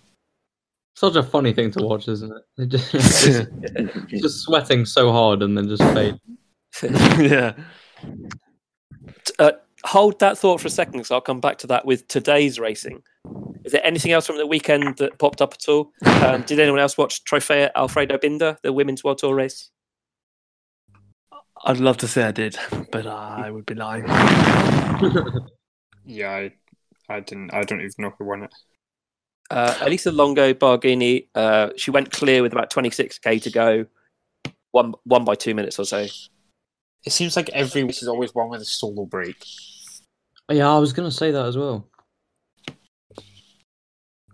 Such 0.94 1.16
a 1.16 1.22
funny 1.22 1.52
thing 1.52 1.70
to 1.72 1.82
watch, 1.82 2.08
isn't 2.08 2.32
it? 2.32 2.42
It 2.58 2.66
just, 2.68 2.92
just, 2.92 4.06
just 4.08 4.40
sweating 4.40 4.84
so 4.84 5.12
hard 5.12 5.42
and 5.42 5.56
then 5.56 5.68
just 5.68 5.82
fade. 5.94 6.18
yeah. 6.82 7.54
Uh, 9.38 9.52
hold 9.84 10.18
that 10.20 10.38
thought 10.38 10.60
for 10.60 10.68
a 10.68 10.70
second, 10.70 10.94
because 10.94 11.10
I'll 11.10 11.20
come 11.20 11.40
back 11.40 11.58
to 11.58 11.66
that 11.68 11.86
with 11.86 12.08
today's 12.08 12.58
racing. 12.58 13.02
Is 13.64 13.72
there 13.72 13.84
anything 13.84 14.12
else 14.12 14.26
from 14.26 14.38
the 14.38 14.46
weekend 14.46 14.96
that 14.98 15.18
popped 15.18 15.42
up 15.42 15.54
at 15.54 15.68
all? 15.68 15.92
Um, 16.04 16.42
did 16.42 16.58
anyone 16.58 16.80
else 16.80 16.96
watch 16.96 17.24
Trofeo 17.24 17.70
Alfredo 17.74 18.18
Binder, 18.18 18.56
the 18.62 18.72
women's 18.72 19.04
World 19.04 19.18
Tour 19.18 19.34
race? 19.34 19.70
I'd 21.64 21.78
love 21.78 21.98
to 21.98 22.08
say 22.08 22.24
I 22.24 22.32
did, 22.32 22.58
but 22.90 23.06
I 23.06 23.50
would 23.50 23.66
be 23.66 23.74
lying. 23.74 24.06
Yeah, 26.04 26.30
I, 26.30 26.52
I 27.08 27.20
didn't. 27.20 27.52
I 27.52 27.62
don't 27.62 27.80
even 27.80 27.92
know 27.98 28.14
who 28.18 28.24
won 28.24 28.44
it. 28.44 28.54
Uh, 29.50 29.76
Elisa 29.80 30.12
Longo 30.12 30.54
Borghini, 30.54 31.26
uh, 31.34 31.70
she 31.76 31.90
went 31.90 32.12
clear 32.12 32.42
with 32.42 32.52
about 32.52 32.70
26k 32.70 33.42
to 33.42 33.50
go, 33.50 33.86
one 34.70 34.94
one 35.04 35.24
by 35.24 35.34
two 35.34 35.54
minutes 35.54 35.78
or 35.78 35.84
so. 35.84 36.06
It 37.04 37.12
seems 37.12 37.34
like 37.34 37.48
every 37.50 37.82
week 37.82 38.00
is 38.00 38.08
always 38.08 38.34
one 38.34 38.50
with 38.50 38.60
a 38.60 38.64
solo 38.64 39.06
break. 39.06 39.44
Yeah, 40.50 40.72
I 40.72 40.78
was 40.78 40.92
going 40.92 41.08
to 41.08 41.14
say 41.14 41.30
that 41.30 41.46
as 41.46 41.56
well. 41.56 41.90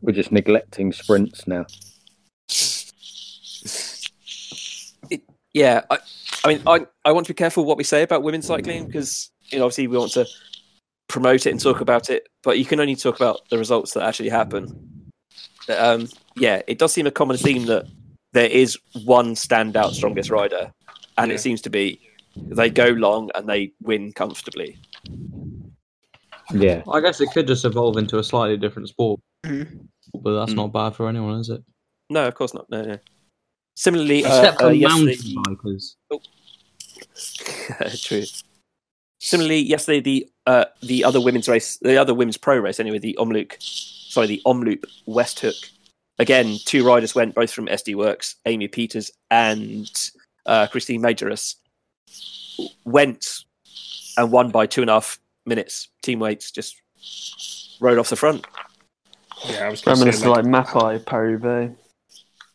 we're 0.06 0.12
just 0.12 0.32
neglecting 0.32 0.92
sprints 0.92 1.46
now. 1.46 1.66
Yeah, 5.52 5.82
I, 5.90 5.98
I 6.44 6.48
mean, 6.48 6.62
I, 6.66 6.86
I 7.04 7.12
want 7.12 7.26
to 7.26 7.32
be 7.32 7.36
careful 7.36 7.64
what 7.64 7.78
we 7.78 7.84
say 7.84 8.02
about 8.02 8.22
women's 8.22 8.46
cycling 8.46 8.86
because 8.86 9.30
you 9.48 9.58
know 9.58 9.64
obviously 9.64 9.86
we 9.86 9.96
want 9.96 10.12
to 10.12 10.26
promote 11.08 11.46
it 11.46 11.50
and 11.50 11.60
talk 11.60 11.80
about 11.80 12.10
it, 12.10 12.28
but 12.42 12.58
you 12.58 12.64
can 12.64 12.78
only 12.78 12.94
talk 12.94 13.16
about 13.16 13.40
the 13.48 13.58
results 13.58 13.94
that 13.94 14.02
actually 14.02 14.28
happen. 14.28 14.95
Um, 15.68 16.08
yeah, 16.36 16.62
it 16.66 16.78
does 16.78 16.92
seem 16.92 17.06
a 17.06 17.10
common 17.10 17.36
theme 17.36 17.66
that 17.66 17.86
there 18.32 18.48
is 18.48 18.78
one 19.04 19.34
standout 19.34 19.92
strongest 19.92 20.30
rider, 20.30 20.72
and 21.18 21.30
Yeah. 21.30 21.34
it 21.34 21.38
seems 21.38 21.60
to 21.62 21.70
be 21.70 22.00
they 22.36 22.70
go 22.70 22.88
long 22.88 23.30
and 23.34 23.48
they 23.48 23.72
win 23.82 24.12
comfortably. 24.12 24.78
Yeah, 26.52 26.82
I 26.92 27.00
guess 27.00 27.20
it 27.20 27.30
could 27.32 27.46
just 27.46 27.64
evolve 27.64 27.96
into 27.96 28.18
a 28.18 28.24
slightly 28.24 28.56
different 28.56 28.88
sport, 28.88 29.20
Mhm. 29.44 29.88
but 30.22 30.38
that's 30.38 30.52
Mm. 30.52 30.56
not 30.56 30.72
bad 30.72 30.94
for 30.94 31.08
anyone, 31.08 31.40
is 31.40 31.48
it? 31.48 31.62
No, 32.10 32.26
of 32.28 32.34
course 32.34 32.54
not. 32.54 32.68
No, 32.70 32.82
no. 32.82 32.98
Similarly, 33.74 34.24
uh, 34.24 34.28
Except 34.28 34.62
uh, 34.62 34.68
for 34.68 34.72
yesterday, 34.72 35.16
mountain 35.34 35.56
bikers. 35.56 35.96
True. 38.04 38.24
Similarly, 39.20 39.60
yesterday 39.60 40.00
the 40.00 40.28
uh, 40.46 40.66
the 40.82 41.02
other 41.02 41.20
women's 41.20 41.48
race, 41.48 41.78
the 41.78 41.96
other 41.96 42.14
women's 42.14 42.36
pro 42.36 42.58
race, 42.58 42.78
anyway, 42.78 43.00
the 43.00 43.16
Omloop 43.18 43.54
sorry, 44.16 44.26
the 44.26 44.42
Omloop 44.46 44.82
Westhoek. 45.06 45.70
Again, 46.18 46.56
two 46.64 46.86
riders 46.86 47.14
went, 47.14 47.34
both 47.34 47.50
from 47.50 47.66
SD 47.66 47.94
Worx, 47.94 48.36
Amy 48.46 48.66
Pieters 48.66 49.10
and 49.30 49.90
uh, 50.46 50.66
Christine 50.68 51.02
Majerus. 51.02 51.56
Went 52.86 53.26
and 54.16 54.32
won 54.32 54.50
by 54.50 54.64
two 54.64 54.80
and 54.80 54.88
a 54.88 54.94
half 54.94 55.20
minutes. 55.44 55.88
Team 56.02 56.18
weights 56.18 56.50
just 56.50 56.80
rode 57.78 57.98
off 57.98 58.08
the 58.08 58.16
front. 58.16 58.46
Yeah, 59.46 59.66
I 59.66 59.68
was 59.68 59.82
going 59.82 59.98
to 59.98 60.12
say, 60.14 60.26
like, 60.26 60.46
like 60.46 60.66
Mapai, 60.66 61.04
Paris 61.04 61.76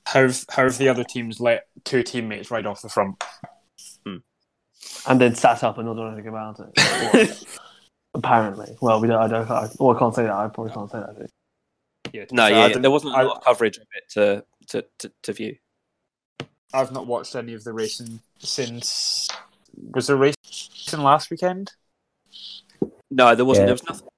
how, 0.07 0.21
have- 0.23 0.45
how 0.49 0.63
have 0.63 0.79
the 0.79 0.89
other 0.89 1.03
teams 1.03 1.39
let 1.39 1.67
two 1.85 2.01
teammates 2.01 2.49
ride 2.49 2.65
off 2.65 2.81
the 2.81 2.89
front? 2.89 3.23
and 5.07 5.21
then 5.21 5.35
sat 5.35 5.63
up 5.63 5.77
and 5.77 5.87
not 5.87 5.95
done 5.95 6.13
anything 6.13 6.27
about 6.27 6.59
it. 6.59 7.45
Apparently, 8.13 8.75
well, 8.81 8.99
we 8.99 9.07
don't. 9.07 9.21
I 9.21 9.27
don't. 9.27 9.49
I, 9.49 9.69
well, 9.79 9.95
I 9.95 9.99
can't 9.99 10.13
say 10.13 10.23
that. 10.23 10.33
I 10.33 10.47
probably 10.47 10.73
can't 10.73 10.91
say 10.91 10.99
that. 10.99 11.29
Do 12.11 12.17
you? 12.17 12.21
Yeah, 12.21 12.25
to 12.25 12.31
be 12.33 12.35
No, 12.35 12.47
fair, 12.47 12.55
I 12.57 12.67
yeah, 12.67 12.77
there 12.77 12.91
wasn't 12.91 13.13
a 13.15 13.17
I- 13.17 13.23
lot 13.23 13.37
of 13.37 13.43
coverage 13.43 13.77
of 13.77 13.83
it 13.95 14.09
to, 14.13 14.43
to, 14.67 14.85
to, 14.99 15.11
to 15.23 15.33
view. 15.33 15.55
I've 16.73 16.91
not 16.91 17.05
watched 17.07 17.35
any 17.35 17.53
of 17.53 17.63
the 17.63 17.73
racing 17.73 18.19
since. 18.39 19.27
Was 19.93 20.07
there 20.07 20.15
racing 20.17 21.01
last 21.01 21.29
weekend? 21.29 21.73
No, 23.09 23.35
there 23.35 23.43
wasn't. 23.45 23.63
Yeah. 23.63 23.65
There 23.65 23.73
was 23.73 23.83
nothing. 23.83 24.05
Was 24.05 24.11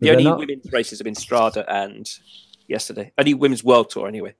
The 0.00 0.06
there 0.06 0.12
only 0.14 0.24
not? 0.24 0.38
women's 0.38 0.72
races 0.72 0.98
have 0.98 1.04
been 1.04 1.14
Strada 1.14 1.64
and 1.72 2.08
yesterday. 2.66 3.12
Only 3.16 3.34
women's 3.34 3.62
world 3.62 3.90
tour 3.90 4.08
anyway. 4.08 4.34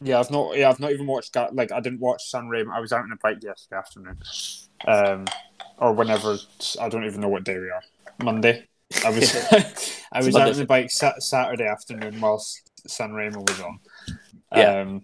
Yeah, 0.00 0.18
I've 0.18 0.30
not. 0.30 0.56
Yeah, 0.56 0.70
I've 0.70 0.80
not 0.80 0.90
even 0.90 1.06
watched. 1.06 1.32
Ga- 1.32 1.50
Like, 1.52 1.70
I 1.70 1.78
didn't 1.80 2.00
watch 2.00 2.24
San 2.24 2.48
Remo. 2.48 2.72
I 2.72 2.80
was 2.80 2.92
out 2.92 3.02
on 3.04 3.12
a 3.12 3.16
bike 3.22 3.42
yesterday 3.42 3.78
afternoon, 3.78 4.18
um, 4.88 5.24
or 5.78 5.92
whenever. 5.92 6.36
I 6.80 6.88
don't 6.88 7.04
even 7.04 7.20
know 7.20 7.28
what 7.28 7.44
day 7.44 7.58
we 7.58 7.70
are. 7.70 7.82
Monday. 8.22 8.66
I 9.04 9.10
was. 9.10 9.34
I 10.12 10.18
was 10.22 10.36
out 10.36 10.48
on 10.48 10.56
the 10.56 10.64
bike 10.64 10.90
sa- 10.90 11.18
Saturday 11.18 11.66
afternoon 11.66 12.20
whilst 12.20 12.70
San 12.86 13.12
Remo 13.12 13.40
was 13.40 13.60
on. 13.60 13.78
Yeah. 14.54 14.80
Um, 14.80 15.02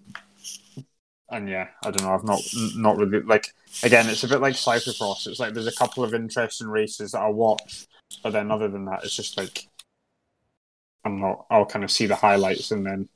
and 1.30 1.48
yeah, 1.48 1.68
I 1.84 1.90
don't 1.90 2.02
know. 2.02 2.14
I've 2.14 2.24
not 2.24 2.40
not 2.76 2.96
really 2.96 3.20
like. 3.20 3.52
Again, 3.82 4.08
it's 4.08 4.24
a 4.24 4.28
bit 4.28 4.40
like 4.40 4.54
cyclocross. 4.54 5.26
It's 5.26 5.40
like 5.40 5.54
there's 5.54 5.66
a 5.66 5.72
couple 5.72 6.04
of 6.04 6.14
interesting 6.14 6.68
races 6.68 7.12
that 7.12 7.20
I 7.20 7.28
watch, 7.28 7.86
but 8.22 8.30
then 8.30 8.50
other 8.50 8.68
than 8.68 8.84
that, 8.86 9.04
it's 9.04 9.16
just 9.16 9.36
like 9.36 9.66
I'm 11.04 11.20
not. 11.20 11.46
I'll 11.50 11.66
kind 11.66 11.84
of 11.84 11.90
see 11.90 12.06
the 12.06 12.16
highlights 12.16 12.70
and 12.70 12.84
then 12.84 13.08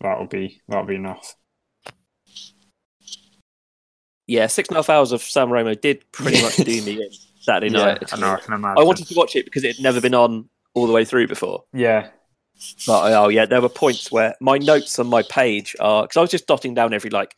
that'll 0.00 0.26
be 0.26 0.60
that'll 0.68 0.84
be 0.84 0.94
enough. 0.96 1.36
Yeah, 4.26 4.46
six 4.46 4.68
and 4.68 4.76
a 4.76 4.78
half 4.78 4.90
hours 4.90 5.10
of 5.10 5.22
San 5.22 5.50
Remo 5.50 5.74
did 5.74 6.10
pretty 6.12 6.40
much 6.42 6.56
do 6.56 6.82
me 6.82 7.02
in 7.02 7.10
Saturday 7.40 7.70
night. 7.70 8.12
I 8.12 8.16
know. 8.18 8.32
I 8.32 8.40
can 8.40 8.54
imagine. 8.54 8.78
I 8.78 8.84
wanted 8.84 9.08
to 9.08 9.14
watch 9.14 9.34
it 9.34 9.44
because 9.44 9.64
it 9.64 9.76
had 9.76 9.82
never 9.82 10.00
been 10.00 10.14
on 10.14 10.48
all 10.74 10.86
the 10.86 10.92
way 10.92 11.04
through 11.04 11.26
before. 11.26 11.64
Yeah. 11.72 12.08
But 12.86 13.12
oh 13.12 13.28
yeah, 13.28 13.46
there 13.46 13.62
were 13.62 13.70
points 13.70 14.12
where 14.12 14.34
my 14.40 14.58
notes 14.58 14.98
on 14.98 15.06
my 15.06 15.22
page 15.22 15.74
are 15.80 16.02
because 16.02 16.16
I 16.16 16.20
was 16.20 16.30
just 16.30 16.46
dotting 16.46 16.74
down 16.74 16.92
every 16.92 17.10
like 17.10 17.34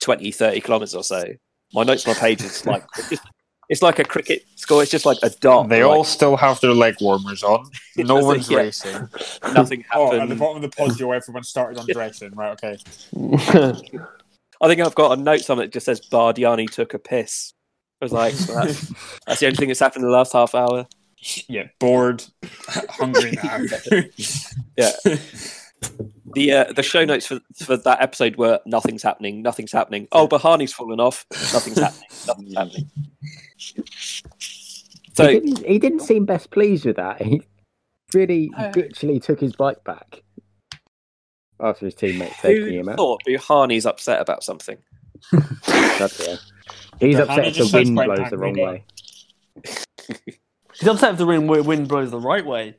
20, 0.00 0.30
30 0.30 0.60
kilometers 0.60 0.94
or 0.94 1.02
so. 1.02 1.24
My 1.72 1.82
notes 1.82 2.06
on 2.06 2.14
my 2.14 2.20
page 2.20 2.42
is 2.42 2.64
like 2.64 2.84
it's, 2.96 3.10
just, 3.10 3.22
it's 3.68 3.82
like 3.82 3.98
a 3.98 4.04
cricket 4.04 4.44
score. 4.54 4.82
It's 4.82 4.92
just 4.92 5.06
like 5.06 5.18
a 5.24 5.30
dot. 5.30 5.68
They 5.68 5.82
like, 5.82 5.96
all 5.96 6.04
still 6.04 6.36
have 6.36 6.60
their 6.60 6.72
leg 6.72 6.94
warmers 7.00 7.42
on. 7.42 7.68
No 7.96 8.24
one's 8.24 8.50
yeah. 8.50 8.58
racing. 8.58 9.08
nothing 9.52 9.84
happened. 9.88 9.90
Oh, 9.94 10.20
at 10.20 10.28
the 10.28 10.34
bottom 10.34 10.62
of 10.62 10.62
the 10.62 10.76
Poggio, 10.76 11.14
everyone 11.14 11.44
started 11.44 11.78
on 11.78 11.86
undressing. 11.88 12.32
Right, 12.34 12.52
okay. 12.52 12.76
I 14.60 14.68
think 14.68 14.80
I've 14.80 14.94
got 14.94 15.18
a 15.18 15.20
note 15.20 15.48
on 15.50 15.58
it 15.58 15.62
that 15.62 15.72
just 15.72 15.86
says 15.86 16.00
Bardiani 16.00 16.68
took 16.68 16.94
a 16.94 16.98
piss. 16.98 17.52
I 18.00 18.04
was 18.04 18.12
like, 18.12 18.34
well, 18.48 18.66
that's, 18.66 19.20
that's 19.26 19.40
the 19.40 19.46
only 19.46 19.56
thing 19.56 19.68
that's 19.68 19.80
happened 19.80 20.04
in 20.04 20.10
the 20.10 20.16
last 20.16 20.32
half 20.32 20.54
hour. 20.54 20.86
Yeah, 21.48 21.68
bored, 21.80 22.24
hungry 22.90 23.32
now. 23.42 23.64
Yeah. 24.76 24.90
The 26.34 26.52
uh, 26.52 26.72
the 26.72 26.82
show 26.82 27.04
notes 27.04 27.26
for 27.26 27.40
for 27.56 27.76
that 27.76 28.02
episode 28.02 28.36
were 28.36 28.58
nothing's 28.66 29.02
happening, 29.02 29.42
nothing's 29.42 29.70
happening. 29.70 30.08
Oh, 30.12 30.26
Bouhanni's 30.26 30.72
fallen 30.72 30.98
off. 30.98 31.26
Nothing's 31.52 31.78
happening. 31.78 32.08
Nothing's 32.26 32.54
happening. 32.56 32.90
So 35.14 35.28
he, 35.28 35.40
didn't, 35.40 35.66
he 35.66 35.78
didn't 35.78 36.00
seem 36.00 36.24
best 36.24 36.50
pleased 36.50 36.86
with 36.86 36.96
that. 36.96 37.22
He 37.22 37.42
really 38.12 38.50
literally 38.74 39.20
took 39.20 39.40
his 39.40 39.54
bike 39.54 39.84
back 39.84 40.22
after 41.60 41.84
his 41.84 41.94
teammates 41.94 42.40
taking 42.40 42.80
him 42.80 42.88
out. 42.88 42.96
thought 42.96 43.22
Bouhanni's 43.26 43.86
upset 43.86 44.20
about 44.20 44.42
something? 44.42 44.78
That's, 45.32 46.26
yeah. 46.26 46.36
He's 47.00 47.16
But 47.16 47.28
upset 47.30 47.46
if 47.46 47.56
the 47.56 47.76
wind 47.76 47.94
blows 47.94 48.30
the 48.30 48.38
wrong 48.38 48.58
way. 48.58 48.84
He's 50.74 50.88
upset 50.88 51.12
if 51.12 51.18
the 51.18 51.26
wind, 51.26 51.48
wind 51.48 51.88
blows 51.88 52.10
the 52.10 52.20
right 52.20 52.44
way. 52.44 52.76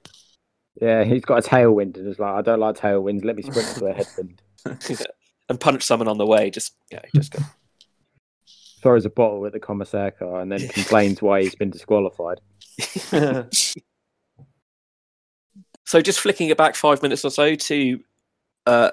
Yeah, 0.81 1.05
he's 1.05 1.23
got 1.23 1.45
a 1.45 1.49
tailwind 1.49 1.95
and 1.95 2.05
is 2.09 2.19
like, 2.19 2.33
I 2.33 2.41
don't 2.41 2.59
like 2.59 2.75
tailwinds. 2.75 3.23
Let 3.23 3.37
me 3.37 3.43
sprint 3.43 3.77
to 3.77 3.85
a 3.85 3.93
headwind. 4.03 4.41
and 5.49 5.59
punch 5.59 5.83
someone 5.83 6.09
on 6.09 6.17
the 6.17 6.25
way. 6.25 6.49
Just 6.49 6.73
yeah, 6.91 6.99
just 7.15 7.31
go. 7.31 7.39
Throws 8.81 9.05
a 9.05 9.09
bottle 9.09 9.45
at 9.45 9.53
the 9.53 9.59
commissaire 9.61 10.11
car 10.11 10.41
and 10.41 10.51
then 10.51 10.67
complains 10.67 11.21
why 11.21 11.43
he's 11.43 11.55
been 11.55 11.69
disqualified. 11.69 12.41
So 15.85 16.01
just 16.01 16.19
flicking 16.19 16.49
it 16.49 16.57
back 16.57 16.75
five 16.75 17.01
minutes 17.01 17.23
or 17.23 17.31
so 17.31 17.55
to 17.55 17.99
uh, 18.65 18.91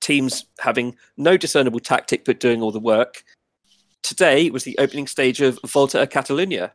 teams 0.00 0.44
having 0.60 0.96
no 1.16 1.36
discernible 1.36 1.80
tactic 1.80 2.24
but 2.24 2.40
doing 2.40 2.62
all 2.62 2.70
the 2.70 2.78
work. 2.78 3.24
Today 4.06 4.50
was 4.50 4.62
the 4.62 4.78
opening 4.78 5.08
stage 5.08 5.40
of 5.40 5.58
Volta 5.66 6.00
a 6.00 6.06
Catalunya, 6.06 6.70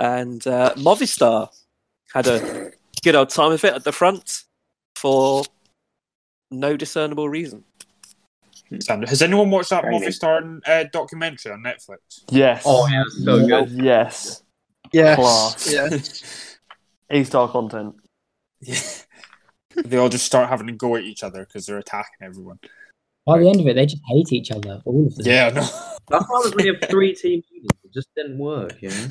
and 0.00 0.44
uh, 0.48 0.74
Movistar 0.74 1.48
had 2.12 2.26
a 2.26 2.72
good 3.04 3.14
old 3.14 3.30
time 3.30 3.52
of 3.52 3.64
it 3.64 3.72
at 3.72 3.84
the 3.84 3.92
front 3.92 4.42
for 4.96 5.44
no 6.50 6.76
discernible 6.76 7.28
reason. 7.28 7.62
Sandra, 8.80 9.08
Has 9.08 9.22
anyone 9.22 9.48
watched 9.48 9.70
that 9.70 9.82
Training. 9.82 10.02
Movistar 10.02 10.60
uh, 10.66 10.84
documentary 10.92 11.52
on 11.52 11.62
Netflix? 11.62 12.24
yes. 12.30 12.64
Oh, 12.66 12.88
yeah, 12.88 13.04
so 13.22 13.46
good. 13.46 13.70
Yes. 13.70 14.42
Yes. 14.92 15.16
Class. 15.16 15.72
Yeah. 15.72 17.16
A 17.20 17.22
star 17.22 17.48
content. 17.48 17.94
they 19.76 19.96
all 19.98 20.08
just 20.08 20.26
start 20.26 20.48
having 20.48 20.66
to 20.66 20.72
go 20.72 20.96
at 20.96 21.04
each 21.04 21.22
other 21.22 21.44
because 21.44 21.64
they're 21.64 21.78
attacking 21.78 22.26
everyone. 22.26 22.58
By 23.24 23.38
the 23.38 23.48
end 23.48 23.60
of 23.60 23.66
it, 23.68 23.74
they 23.74 23.86
just 23.86 24.02
hate 24.08 24.32
each 24.32 24.50
other, 24.50 24.82
all 24.84 25.06
of 25.06 25.14
them. 25.14 25.26
Yeah, 25.26 25.48
no. 25.50 25.60
That's 26.08 26.24
why 26.28 26.50
when 26.54 26.66
you 26.66 26.74
have 26.74 26.90
three 26.90 27.14
team 27.14 27.42
leaders, 27.52 27.68
it 27.84 27.92
just 27.94 28.08
didn't 28.16 28.38
work, 28.38 28.74
you 28.82 28.88
know? 28.90 29.06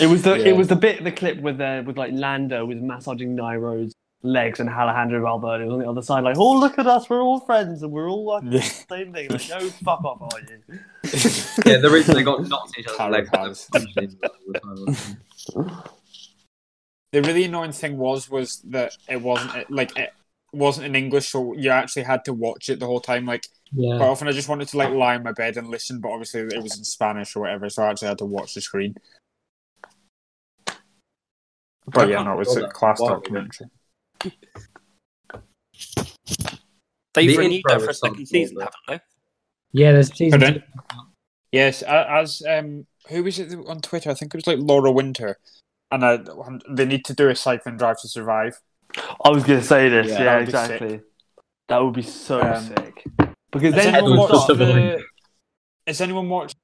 It 0.00 0.08
was 0.08 0.22
the 0.22 0.36
Yeah. 0.38 0.46
it 0.50 0.56
was 0.56 0.68
the 0.68 0.76
bit 0.76 1.02
the 1.02 1.10
clip 1.12 1.40
with 1.40 1.60
uh, 1.60 1.82
with 1.84 1.98
like 1.98 2.12
Landa 2.14 2.64
with 2.64 2.78
massaging 2.78 3.34
Nairo's 3.34 3.92
legs 4.24 4.60
and 4.60 4.68
Alejandro 4.70 5.20
Valverde 5.20 5.64
was 5.64 5.72
on 5.72 5.80
the 5.80 5.88
other 5.90 6.00
side 6.00 6.22
like 6.22 6.36
oh 6.38 6.52
look 6.56 6.78
at 6.78 6.86
us 6.86 7.10
we're 7.10 7.20
all 7.20 7.40
friends 7.40 7.82
and 7.82 7.90
we're 7.90 8.08
all 8.08 8.24
like 8.24 8.48
the 8.48 8.60
same 8.62 9.12
thing 9.12 9.28
like 9.28 9.48
no 9.48 9.58
fuck 9.84 10.04
off 10.04 10.22
are 10.22 10.40
you 10.42 10.78
yeah, 11.66 11.78
the 11.78 11.90
reason 11.92 12.14
they 12.14 12.22
got 12.22 12.46
knocked 12.48 12.78
each 12.78 12.86
other's 12.86 12.98
Power 12.98 13.10
legs 13.10 13.28
pads. 13.30 13.48
was 13.48 13.68
punching 13.72 14.12
each 14.12 14.18
other 14.22 14.60
all 15.56 15.82
the 17.10 17.22
really 17.22 17.42
annoying 17.44 17.72
thing 17.72 17.98
was 17.98 18.30
was 18.30 18.60
that 18.60 18.92
it 19.08 19.20
wasn't 19.20 19.68
like 19.72 19.96
it 19.98 20.12
wasn't 20.52 20.86
in 20.86 20.94
English, 20.94 21.28
so 21.28 21.54
you 21.54 21.70
actually 21.70 22.02
had 22.02 22.24
to 22.26 22.32
watch 22.32 22.68
it 22.68 22.78
the 22.80 22.86
whole 22.86 23.00
time. 23.00 23.26
Like 23.26 23.46
Yeah. 23.72 23.96
quite 23.96 24.08
often, 24.08 24.28
I 24.28 24.32
just 24.32 24.48
wanted 24.48 24.68
to 24.68 24.76
like 24.76 24.90
lie 24.90 25.14
in 25.14 25.22
my 25.22 25.32
bed 25.32 25.56
and 25.56 25.68
listen, 25.68 26.00
but 26.00 26.10
obviously 26.10 26.40
it 26.40 26.62
was 26.62 26.76
in 26.76 26.84
Spanish 26.84 27.34
or 27.34 27.40
whatever, 27.40 27.68
so 27.70 27.82
I 27.82 27.90
actually 27.90 28.08
had 28.08 28.18
to 28.18 28.26
watch 28.26 28.54
the 28.54 28.60
screen. 28.60 28.96
But 31.86 32.08
yeah, 32.08 32.22
no, 32.22 32.32
it 32.34 32.38
was 32.38 32.56
a 32.56 32.68
class 32.68 33.00
Wow. 33.00 33.08
documentary. 33.08 33.68
They've 37.14 37.28
The 37.28 37.36
renewed 37.36 37.52
intro 37.56 37.72
that 37.72 37.80
for 37.84 37.90
a 37.90 37.94
second 37.94 38.16
something, 38.16 38.26
season, 38.26 38.56
haven't 38.60 38.74
they? 38.88 39.00
Yeah, 39.72 39.92
there's 39.92 40.14
season 40.14 40.40
two. 40.40 40.62
Yes, 41.50 41.82
as 41.82 42.42
um, 42.48 42.86
who 43.08 43.24
was 43.24 43.38
it 43.38 43.52
on 43.66 43.80
Twitter? 43.80 44.10
I 44.10 44.14
think 44.14 44.34
it 44.34 44.38
was 44.38 44.46
like 44.46 44.58
Laura 44.58 44.90
Winter, 44.90 45.38
and 45.90 46.02
uh, 46.02 46.18
they 46.70 46.86
need 46.86 47.04
to 47.06 47.14
do 47.14 47.28
a 47.28 47.36
cycling 47.36 47.76
drive 47.76 48.00
to 48.00 48.08
survive. 48.08 48.58
I 49.24 49.30
was 49.30 49.44
gonna 49.44 49.62
say 49.62 49.88
this 49.88 50.08
Yeah, 50.08 50.18
yeah, 50.18 50.24
that 50.24 50.36
would 50.36 50.44
be 50.46 50.50
exactly 50.50 51.00
that 51.68 51.78
would 51.78 51.94
be 51.94 52.02
so 52.02 52.40
Um, 52.40 52.62
sick 52.64 53.04
because 53.50 53.74
Has 53.74 53.84
then 53.84 53.94
anyone 53.94 54.18
watched 54.18 54.46
the? 54.48 55.02
Has 55.86 56.00
anyone 56.00 56.28
watched 56.28 56.56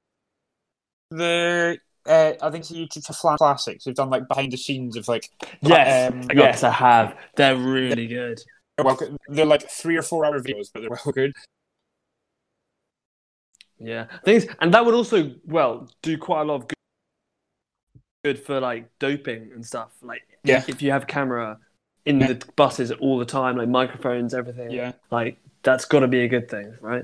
the? 1.11 1.79
Uh, 2.05 2.33
I 2.41 2.49
think 2.49 2.61
it's 2.61 2.69
the 2.69 2.75
YouTube 2.75 3.05
for 3.05 3.13
Flan 3.13 3.37
Classics. 3.37 3.83
They've 3.83 3.93
done 3.93 4.09
like 4.09 4.27
behind 4.27 4.51
the 4.51 4.57
scenes 4.57 4.95
of 4.95 5.07
like 5.07 5.29
yes 5.61 6.11
um, 6.11 6.23
yes 6.33 6.63
I 6.63 6.71
have 6.71 7.17
they're 7.35 7.55
really 7.55 8.07
good 8.07 8.39
well, 8.81 8.97
they're 9.27 9.45
like 9.45 9.69
three 9.69 9.97
or 9.97 10.01
four 10.01 10.23
hour 10.25 10.39
videos, 10.39 10.67
but 10.73 10.79
they're 10.81 10.89
well 10.89 11.13
good. 11.13 11.33
yeah 13.77 14.07
things 14.25 14.45
and 14.59 14.73
that 14.73 14.85
would 14.85 14.93
also 14.95 15.31
well 15.45 15.89
do 16.01 16.17
quite 16.17 16.41
a 16.41 16.43
lot 16.45 16.55
of 16.55 16.67
good, 16.67 16.75
good 18.23 18.39
for 18.39 18.59
like 18.59 18.89
doping 18.99 19.51
and 19.53 19.65
stuff 19.65 19.91
like 20.01 20.21
Yeah. 20.43 20.63
if 20.67 20.81
you 20.81 20.91
have 20.91 21.07
camera 21.07 21.57
in 22.09 22.19
Yeah. 22.19 22.33
the 22.33 22.45
buses 22.55 22.91
all 22.91 23.19
the 23.19 23.25
time 23.25 23.55
like 23.57 23.69
microphones 23.69 24.33
everything 24.33 24.71
Yeah, 24.71 24.93
like 25.11 25.37
that's 25.63 25.85
got 25.85 25.99
to 25.99 26.07
be 26.07 26.21
a 26.21 26.27
good 26.27 26.49
thing 26.49 26.75
right 26.81 27.03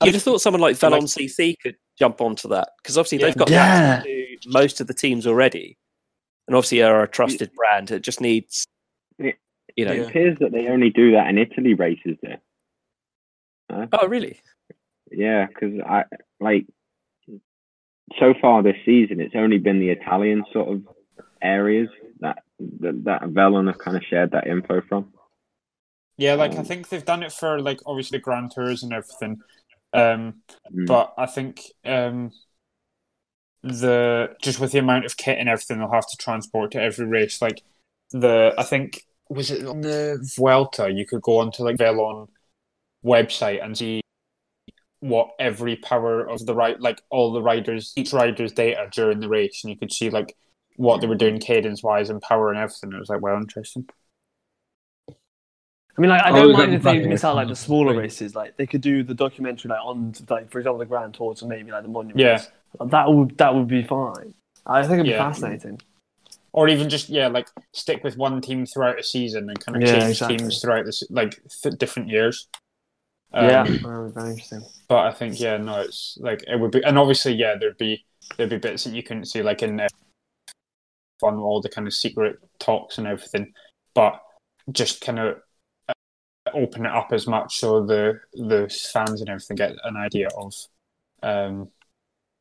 they? 0.00 0.06
You'd 0.06 0.14
have 0.16 0.22
thought 0.22 0.40
someone 0.40 0.60
like 0.60 0.80
Like- 0.82 0.92
Velon 0.92 1.08
CC 1.08 1.56
could 1.62 1.76
jump 1.98 2.20
onto 2.20 2.48
that 2.48 2.68
because 2.82 2.98
obviously 2.98 3.18
Yeah. 3.18 3.26
they've 3.26 3.36
got 3.36 3.50
Yeah. 3.50 3.58
access 3.62 4.04
to 4.04 4.36
most 4.50 4.80
of 4.80 4.86
the 4.86 4.94
teams 4.94 5.26
already, 5.26 5.78
and 6.46 6.54
obviously 6.56 6.82
are 6.82 7.02
a 7.02 7.08
trusted 7.08 7.50
brand. 7.54 7.90
It 7.90 8.02
just 8.02 8.20
needs 8.20 8.66
You 9.76 9.84
know. 9.86 9.92
It 9.92 10.08
appears 10.08 10.38
that 10.38 10.52
they 10.52 10.68
only 10.68 10.90
do 10.90 11.12
that 11.12 11.28
in 11.28 11.36
Italy 11.38 11.74
races 11.74 12.16
there. 12.22 12.40
Oh, 13.70 14.06
really? 14.06 14.38
Yeah, 15.10 15.46
because 15.46 15.80
I 15.80 16.04
like 16.38 16.66
so 18.20 18.34
far 18.40 18.62
this 18.62 18.76
season, 18.84 19.20
it's 19.20 19.34
only 19.34 19.58
been 19.58 19.80
the 19.80 19.88
Italian 19.90 20.44
sort 20.52 20.68
of 20.68 20.82
areas 21.42 21.88
that 22.58 23.04
that, 23.04 23.20
that 23.20 23.22
Velon 23.32 23.66
have 23.68 23.78
kind 23.78 23.96
of 23.96 24.02
shared 24.08 24.32
that 24.32 24.46
info 24.46 24.80
from. 24.88 25.12
Yeah, 26.16 26.34
like 26.34 26.56
I 26.58 26.62
Um, 26.62 26.64
think 26.64 26.88
they've 26.88 27.04
done 27.04 27.22
it 27.22 27.32
for 27.32 27.60
like 27.60 27.80
obviously 27.86 28.18
the 28.18 28.22
Grand 28.22 28.52
Tours 28.52 28.82
and 28.82 28.92
everything. 28.92 29.40
Um, 29.92 30.42
Mm. 30.70 30.86
but 30.86 31.12
I 31.18 31.26
think 31.26 31.62
um, 31.84 32.32
the 33.62 34.36
just 34.42 34.60
with 34.60 34.72
the 34.72 34.78
amount 34.78 35.04
of 35.06 35.16
kit 35.16 35.38
and 35.38 35.48
everything 35.48 35.78
they'll 35.78 35.90
have 35.90 36.06
to 36.06 36.16
transport 36.18 36.72
to 36.72 36.80
every 36.82 37.06
race, 37.06 37.40
like 37.40 37.62
the 38.10 38.54
I 38.58 38.62
think 38.62 39.02
was 39.28 39.50
it 39.50 39.66
on 39.66 39.80
the 39.80 40.18
Vuelta, 40.36 40.90
you 40.90 41.06
could 41.06 41.22
go 41.22 41.38
onto 41.38 41.62
like 41.64 41.76
Velon 41.76 42.28
website 43.04 43.64
and 43.64 43.76
see 43.78 44.02
what 45.00 45.30
every 45.38 45.76
power 45.76 46.26
of 46.28 46.44
the 46.46 46.54
right 46.54 46.80
like 46.80 47.00
all 47.10 47.32
the 47.32 47.42
riders 47.42 47.92
each 47.96 48.12
rider's 48.12 48.52
data 48.52 48.88
during 48.92 49.20
the 49.20 49.28
race 49.28 49.62
and 49.62 49.70
you 49.70 49.78
could 49.78 49.92
see 49.92 50.08
like 50.10 50.34
what 50.76 51.00
they 51.00 51.06
were 51.06 51.14
doing 51.16 51.38
cadence 51.40 51.82
wise 51.82 52.10
and 52.10 52.20
power 52.22 52.50
and 52.50 52.58
everything. 52.58 52.92
It 52.92 52.98
was 52.98 53.08
like 53.08 53.20
well 53.22 53.36
interesting. 53.36 53.86
I 55.96 56.00
mean, 56.00 56.10
like, 56.10 56.22
I 56.22 56.30
Oh, 56.30 56.34
don't 56.34 56.48
we've 56.48 56.56
mind 56.56 56.74
if 56.74 56.82
they 56.82 56.98
miss 57.06 57.24
out 57.24 57.36
like 57.36 57.48
the 57.48 57.56
smaller 57.56 57.92
Great. 57.92 58.02
races. 58.02 58.34
Like 58.34 58.56
they 58.56 58.66
could 58.66 58.80
do 58.80 59.02
the 59.04 59.14
documentary 59.14 59.68
like 59.70 59.80
on 59.84 60.12
like 60.28 60.50
for 60.50 60.58
example 60.58 60.78
the 60.78 60.86
Grand 60.86 61.14
Tours 61.14 61.42
and 61.42 61.48
maybe 61.48 61.70
like 61.70 61.82
the 61.82 61.88
Monuments. 61.88 62.48
Yeah. 62.80 62.86
that 62.86 63.12
would 63.12 63.38
that 63.38 63.54
would 63.54 63.68
be 63.68 63.82
fine. 63.84 64.34
I 64.66 64.82
think 64.82 64.94
it'd 64.94 65.06
be 65.06 65.12
Yeah. 65.12 65.18
fascinating. 65.18 65.80
or 66.52 66.68
even 66.68 66.88
just 66.88 67.08
yeah, 67.08 67.28
like 67.28 67.48
stick 67.72 68.04
with 68.04 68.16
one 68.16 68.40
team 68.40 68.66
throughout 68.66 68.98
a 68.98 69.02
season 69.02 69.48
and 69.50 69.58
kind 69.60 69.76
of 69.76 69.82
Yeah, 69.82 69.88
change 69.88 70.04
exactly. 70.10 70.36
teams 70.38 70.60
throughout 70.60 70.86
this 70.86 71.02
like 71.10 71.40
th- 71.62 71.76
different 71.78 72.08
years. 72.08 72.48
Um, 73.32 73.44
yeah, 73.48 73.64
that 73.82 73.98
would 73.98 74.14
be 74.14 74.20
very 74.20 74.30
interesting. 74.32 74.62
but 74.88 75.06
I 75.06 75.12
think 75.12 75.40
yeah, 75.40 75.56
no, 75.56 75.80
it's 75.82 76.16
like 76.20 76.42
it 76.46 76.58
would 76.60 76.70
be, 76.72 76.82
and 76.84 76.98
obviously 76.98 77.34
yeah, 77.34 77.56
there'd 77.58 77.78
be 77.78 78.04
there'd 78.36 78.50
be 78.50 78.58
bits 78.58 78.84
that 78.84 78.94
you 78.94 79.02
couldn't 79.02 79.26
see 79.26 79.42
like 79.42 79.62
in 79.62 79.80
uh, 79.80 79.88
fun 81.20 81.36
all 81.36 81.60
the 81.60 81.68
kind 81.68 81.86
of 81.86 81.94
secret 81.94 82.38
talks 82.58 82.98
and 82.98 83.06
everything, 83.06 83.52
but 83.94 84.20
just 84.72 85.00
kind 85.00 85.18
of 85.18 85.36
uh, 85.88 85.92
open 86.54 86.86
it 86.86 86.92
up 86.92 87.12
as 87.12 87.26
much 87.26 87.56
so 87.58 87.84
the 87.84 88.18
the 88.32 88.68
fans 88.92 89.20
and 89.20 89.30
everything 89.30 89.56
get 89.56 89.74
an 89.84 89.96
idea 89.96 90.28
of 90.36 90.54
um 91.22 91.68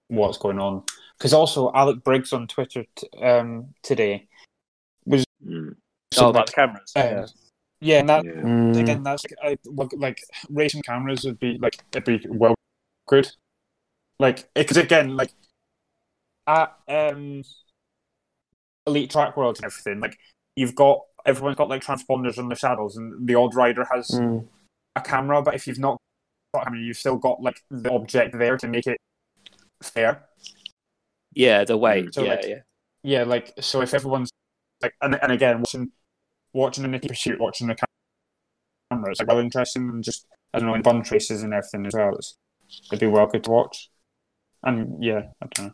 what's 0.08 0.38
going 0.38 0.60
on. 0.60 0.84
Because 1.18 1.34
also 1.34 1.72
Alec 1.74 2.04
Briggs 2.04 2.34
on 2.34 2.48
Twitter 2.48 2.86
t- 2.96 3.08
um 3.22 3.74
today 3.84 4.28
Mm. 5.46 5.76
Oh, 6.18 6.30
about 6.30 6.48
the 6.48 6.54
cameras. 6.54 6.92
um, 6.96 7.04
yeah. 7.04 7.26
yeah, 7.82 8.00
and 8.00 8.10
that 8.10 8.26
Yeah. 8.26 8.82
again, 8.82 9.04
that's 9.04 9.24
like, 9.26 9.58
I, 9.60 9.96
like 9.98 10.20
racing 10.50 10.84
cameras 10.84 11.24
would 11.26 11.40
be 11.40 11.58
like 11.58 11.84
it'd 11.92 12.06
be 12.06 12.26
well 12.30 12.56
good. 13.08 13.30
Like 14.20 14.48
because 14.54 14.78
again, 14.78 15.18
like 15.18 15.32
at 16.48 16.78
um 16.88 17.44
elite 18.88 19.10
track 19.12 19.38
world 19.38 19.58
and 19.58 19.66
everything, 19.66 20.00
like 20.00 20.18
you've 20.56 20.76
got 20.76 21.00
everyone's 21.26 21.58
got 21.58 21.70
like 21.70 21.84
transponders 21.84 22.38
on 22.38 22.50
the 22.50 22.56
saddles, 22.56 22.98
and 22.98 23.28
the 23.28 23.36
odd 23.36 23.56
rider 23.56 23.88
has 23.92 24.10
Mm. 24.10 24.48
a 24.96 25.02
camera. 25.02 25.42
But 25.42 25.56
if 25.56 25.68
you've 25.68 25.80
not 25.80 25.98
got 26.54 26.62
a 26.62 26.66
camera, 26.66 26.82
you've 26.82 26.98
still 26.98 27.18
got 27.18 27.42
like 27.42 27.62
the 27.72 27.92
object 27.92 28.38
there 28.38 28.58
to 28.58 28.68
make 28.68 28.88
it 28.88 28.98
fair. 29.82 30.26
Yeah, 31.34 31.64
the 31.64 31.78
weight. 31.78 32.14
So, 32.14 32.24
yeah, 32.24 32.30
like, 32.30 32.46
yeah. 32.46 32.60
Yeah, 33.04 33.24
like 33.24 33.54
so 33.60 33.82
if 33.82 33.94
everyone's 33.94 34.30
like 34.82 34.94
and 35.02 35.16
and 35.22 35.32
again 35.32 35.60
watching 35.60 35.92
watching 36.54 36.86
an 36.86 37.00
pursuit, 37.00 37.40
watching 37.40 37.68
the 37.68 37.76
camera, 38.92 39.12
it's 39.12 39.20
like 39.20 39.28
well 39.28 39.40
interesting 39.40 39.90
and 39.90 40.04
just 40.04 40.26
I 40.54 40.60
don't 40.60 40.68
know 40.68 40.76
in 40.76 40.82
bunch 40.82 41.12
races 41.12 41.44
and 41.44 41.54
everything 41.54 41.86
as 41.86 41.94
well. 41.94 42.16
It's, 42.16 42.38
it'd 42.92 43.00
be 43.00 43.08
well 43.08 43.28
good 43.28 43.44
to 43.46 43.52
watch. 43.52 43.90
And 44.64 45.04
yeah, 45.04 45.24
I 45.42 45.48
don't 45.54 45.68
know. 45.68 45.74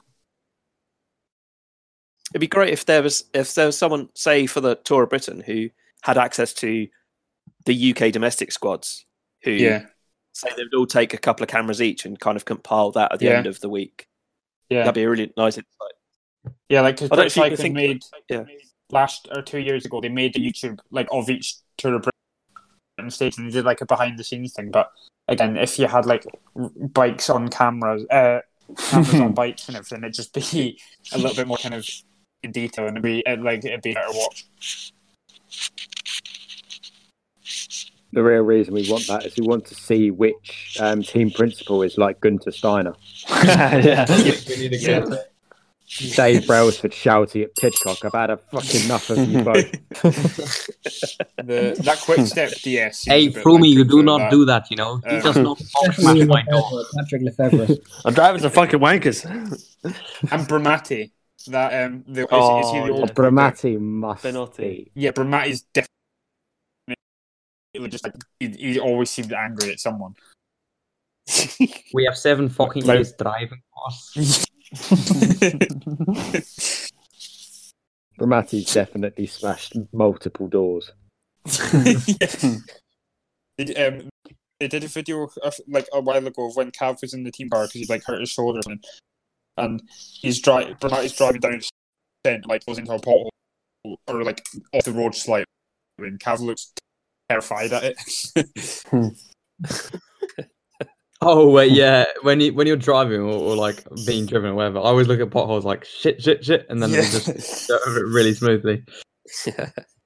It'd 2.34 2.42
be 2.42 2.48
great 2.48 2.72
if 2.74 2.86
there 2.86 3.02
was 3.02 3.24
if 3.34 3.56
there 3.56 3.66
was 3.66 3.78
someone, 3.78 4.10
say, 4.16 4.46
for 4.46 4.62
the 4.62 4.76
Tour 4.76 5.04
of 5.04 5.10
Britain, 5.10 5.42
who 5.42 5.70
had 6.04 6.18
access 6.18 6.54
to 6.56 6.88
the 7.66 7.92
UK 7.94 8.12
domestic 8.12 8.52
squads, 8.52 9.06
who 9.44 9.52
Yeah, 9.52 9.86
say 10.34 10.50
they 10.56 10.64
would 10.64 10.74
all 10.76 10.86
take 10.86 11.14
a 11.14 11.18
couple 11.18 11.44
of 11.44 11.50
cameras 11.50 11.82
each 11.82 12.06
and 12.06 12.20
kind 12.20 12.36
of 12.38 12.46
compile 12.46 12.92
that 12.92 13.12
at 13.12 13.20
the 13.20 13.26
Yeah. 13.26 13.38
end 13.38 13.48
of 13.48 13.60
the 13.62 13.70
week. 13.70 14.08
yeah, 14.70 14.80
That'd 14.80 14.94
be 14.96 15.04
a 15.04 15.10
really 15.10 15.34
nice 15.36 15.58
insight. 15.58 16.54
yeah. 16.70 16.82
Like 16.82 16.96
because 16.98 17.08
I 17.12 17.16
don't 17.16 17.18
British 17.24 17.34
think 17.34 17.44
Cycling 17.46 17.58
think- 17.58 17.74
made 17.76 18.04
yeah. 18.30 18.44
last 18.92 19.28
or 19.32 19.42
two 19.42 19.60
years 19.60 19.86
ago 19.86 20.00
they 20.00 20.10
made 20.10 20.34
the 20.36 20.40
YouTube 20.40 20.80
like 20.92 21.08
of 21.12 21.30
each 21.30 21.56
Tour 21.78 21.96
of 21.96 22.04
Britain 22.98 23.10
stage 23.12 23.38
and 23.38 23.48
they 23.48 23.52
did 23.52 23.66
like 23.66 23.82
a 23.82 23.86
behind 23.86 24.20
the 24.20 24.24
scenes 24.24 24.54
thing. 24.54 24.70
But 24.72 24.92
again, 25.28 25.58
if 25.58 25.80
you 25.80 25.88
had 25.88 26.06
like 26.06 26.26
bikes 26.94 27.30
on 27.30 27.48
cameras, 27.50 28.06
uh, 28.12 28.42
cameras 28.78 29.16
on 29.20 29.34
bikes 29.42 29.68
and 29.68 29.76
everything, 29.78 30.04
it'd 30.04 30.14
just 30.14 30.34
be 30.34 30.80
a 31.12 31.18
little 31.18 31.36
bit 31.36 31.48
more 31.48 31.58
kind 31.58 31.74
of 31.76 31.88
in 32.44 32.52
detail 32.52 32.88
and 32.88 32.98
it'd 32.98 33.04
be 33.04 33.24
it'd, 33.26 33.42
like 33.42 33.64
it'd 33.66 33.82
be 33.82 33.94
better 33.94 34.12
watch. 34.12 34.46
The 38.12 38.24
real 38.24 38.42
reason 38.42 38.74
we 38.74 38.90
want 38.90 39.06
that 39.08 39.26
is 39.26 39.38
we 39.38 39.46
want 39.46 39.66
to 39.66 39.76
see 39.76 40.10
which 40.10 40.78
um, 40.80 41.04
team 41.04 41.30
principal 41.30 41.84
is 41.84 41.98
like 41.98 42.20
Gunter 42.22 42.52
Steiner. 42.52 42.96
yeah. 43.30 44.06
we 44.48 44.70
need 44.70 44.80
Dave 46.16 46.46
Brailsford 46.46 46.94
shouting 46.94 47.42
at 47.44 47.56
Pidcock, 47.56 48.06
I've 48.06 48.14
had 48.14 48.30
a 48.30 48.38
fucking 48.38 48.86
enough 48.86 49.10
of 49.10 49.18
you 49.28 49.44
both. 49.44 49.72
The 51.38 51.76
that 51.84 52.00
quick 52.04 52.28
step 52.28 52.52
DS. 52.62 53.06
Hey, 53.06 53.26
a 53.26 53.32
bit 53.32 53.44
like 53.46 53.64
you 53.66 53.84
do 53.84 54.04
not 54.04 54.20
that. 54.20 54.32
do 54.32 54.46
that, 54.46 54.70
you 54.70 54.78
know. 54.78 55.02
He 55.10 55.16
Um, 55.16 55.22
does 55.24 55.38
not 55.38 55.58
talk 55.58 55.68
Patrick 55.86 55.96
smash 55.96 56.28
my 56.28 56.44
door. 56.44 56.62
Lefevere. 56.62 56.86
Patrick 56.96 57.22
Lefevere. 57.24 57.78
Our 58.06 58.12
drivers 58.12 58.46
are 58.46 58.50
fucking 58.52 58.80
wankers. 58.80 59.26
And 59.26 60.48
Bramati. 60.48 61.12
That 61.48 61.86
um, 61.86 62.04
the, 62.08 62.22
is, 62.24 62.28
Oh, 62.32 62.60
is 62.60 62.72
he 62.72 62.80
the 62.80 62.86
yeah. 62.88 62.92
old 63.00 63.14
Bramati 63.16 63.80
must 63.80 64.24
Benotti. 64.24 64.58
be. 64.58 64.92
Yeah, 64.94 65.12
Bramati's 65.12 65.62
definitely 65.74 65.90
just 67.90 68.04
like 68.04 68.14
he, 68.40 68.48
he 68.50 68.80
always 68.80 69.10
seemed 69.10 69.34
angry 69.34 69.72
at 69.72 69.80
someone. 69.80 70.16
We 71.94 72.06
have 72.06 72.18
seven 72.18 72.50
fucking 72.50 72.86
Like- 72.86 72.98
years 72.98 73.14
driving 73.14 73.62
us. 73.88 74.14
Bramati's 78.20 78.74
definitely 78.74 79.26
smashed 79.28 79.76
multiple 79.94 80.48
doors. 80.48 80.92
They, 83.58 83.76
um, 83.76 84.08
they 84.62 84.70
did 84.70 84.86
a 84.86 84.88
video 84.88 85.28
of, 85.44 85.56
like 85.68 85.86
a 85.92 86.00
while 86.00 86.26
ago 86.26 86.48
of 86.48 86.56
when 86.56 86.72
Cav 86.72 87.02
was 87.02 87.14
in 87.14 87.26
the 87.26 87.32
team 87.32 87.50
car 87.50 87.64
because 87.64 87.74
he 87.82 87.86
like 87.88 88.06
hurt 88.06 88.22
his 88.22 88.30
shoulder 88.30 88.62
and, 88.66 88.82
and 89.60 89.82
he's 90.22 90.40
driving. 90.42 90.76
Bramati's 90.76 91.14
driving 91.14 91.42
down 91.42 91.52
the 91.52 91.70
descent, 92.24 92.48
like 92.48 92.66
goes 92.66 92.78
into 92.78 92.94
a 92.94 93.00
pothole 93.00 93.30
or 94.08 94.24
like 94.24 94.44
off 94.74 94.84
the 94.84 94.92
road 94.92 95.16
slightly, 95.16 95.46
and 96.00 96.20
Cav 96.20 96.40
looks 96.40 96.72
terrified 97.30 97.74
at 97.74 97.84
it. 97.84 99.14
Oh 101.22 101.50
wait, 101.50 101.74
yeah. 101.74 102.06
When 102.22 102.40
you 102.40 102.54
when 102.54 102.66
you're 102.66 102.78
driving 102.78 103.20
or, 103.20 103.34
or 103.34 103.56
like 103.56 103.84
being 104.06 104.26
driven 104.26 104.52
or 104.52 104.56
whatever, 104.56 104.80
I 104.80 104.84
always 104.84 105.08
look 105.08 105.20
at 105.20 105.30
potholes 105.30 105.66
like 105.66 105.84
shit, 105.84 106.22
shit, 106.22 106.46
shit, 106.46 106.66
and 106.70 106.82
then 106.82 106.92
they 106.92 107.02
just 107.02 107.68
go 107.68 107.78
over 107.88 108.06
it 108.06 108.08
really 108.08 108.34
smoothly. 108.34 108.84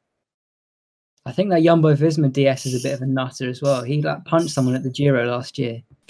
I 1.25 1.31
think 1.31 1.49
that 1.51 1.63
Jumbo 1.63 1.95
Visma 1.95 2.31
DS 2.31 2.65
is 2.65 2.83
a 2.83 2.87
bit 2.87 2.93
of 2.95 3.01
a 3.01 3.05
nutter 3.05 3.49
as 3.49 3.61
well. 3.61 3.83
He 3.83 4.01
like 4.01 4.25
punched 4.25 4.53
someone 4.53 4.75
at 4.75 4.83
the 4.83 4.89
Giro 4.89 5.25
last 5.25 5.57
year. 5.57 5.81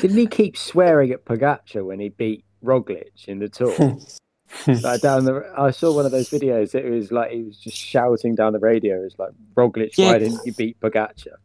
Didn't 0.00 0.18
he 0.18 0.26
keep 0.26 0.56
swearing 0.56 1.10
at 1.12 1.24
Pogacar 1.24 1.84
when 1.84 1.98
he 1.98 2.10
beat 2.10 2.44
Roglic 2.62 3.26
in 3.26 3.38
the 3.38 3.48
Tour? 3.48 3.98
like 4.82 5.00
down 5.00 5.24
the, 5.24 5.50
I 5.56 5.70
saw 5.70 5.94
one 5.94 6.04
of 6.04 6.12
those 6.12 6.28
videos. 6.28 6.74
It 6.74 6.88
was 6.90 7.10
like 7.10 7.30
he 7.30 7.42
was 7.42 7.58
just 7.58 7.76
shouting 7.76 8.34
down 8.34 8.52
the 8.52 8.58
radio. 8.58 9.00
It 9.00 9.04
was 9.04 9.18
like 9.18 9.30
Roglic, 9.54 9.92
Yeah. 9.96 10.12
why 10.12 10.18
didn't 10.18 10.40
you 10.44 10.52
beat 10.52 10.78
Pogacar? 10.80 11.36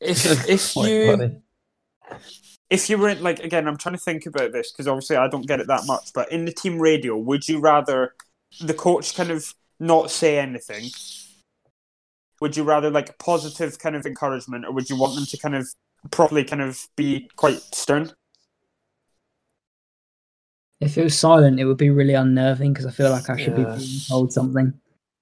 if 0.00 0.48
if 0.48 0.76
you 0.76 1.42
if 2.70 2.88
you 2.88 2.98
were 2.98 3.08
in, 3.10 3.22
like 3.22 3.40
again, 3.40 3.66
I'm 3.66 3.76
trying 3.76 3.96
to 3.96 4.00
think 4.00 4.26
about 4.26 4.52
this 4.52 4.70
because 4.72 4.86
obviously 4.86 5.16
I 5.16 5.28
don't 5.28 5.46
get 5.46 5.60
it 5.60 5.66
that 5.66 5.86
much. 5.86 6.12
But 6.14 6.30
in 6.32 6.44
the 6.44 6.52
team 6.52 6.78
radio, 6.78 7.16
would 7.16 7.48
you 7.48 7.58
rather 7.60 8.14
the 8.60 8.74
coach 8.74 9.14
kind 9.14 9.30
of 9.30 9.54
not 9.80 10.10
say 10.10 10.38
anything? 10.38 10.90
Would 12.40 12.56
you 12.56 12.62
rather 12.62 12.90
like 12.90 13.18
positive 13.18 13.78
kind 13.78 13.96
of 13.96 14.06
encouragement, 14.06 14.64
or 14.64 14.72
would 14.72 14.88
you 14.88 14.96
want 14.96 15.14
them 15.16 15.26
to 15.26 15.36
kind 15.38 15.54
of 15.56 15.68
properly 16.10 16.44
kind 16.44 16.62
of 16.62 16.86
be 16.96 17.28
quite 17.36 17.58
stern? 17.74 18.12
If 20.80 20.96
it 20.96 21.04
was 21.04 21.18
silent, 21.18 21.60
it 21.60 21.66
would 21.66 21.76
be 21.76 21.90
really 21.90 22.14
unnerving 22.14 22.72
because 22.72 22.86
I 22.86 22.90
feel 22.90 23.10
like 23.10 23.28
I 23.28 23.36
should 23.36 23.58
Yeah. 23.58 23.76
be 23.76 24.00
told 24.08 24.32
something. 24.32 24.72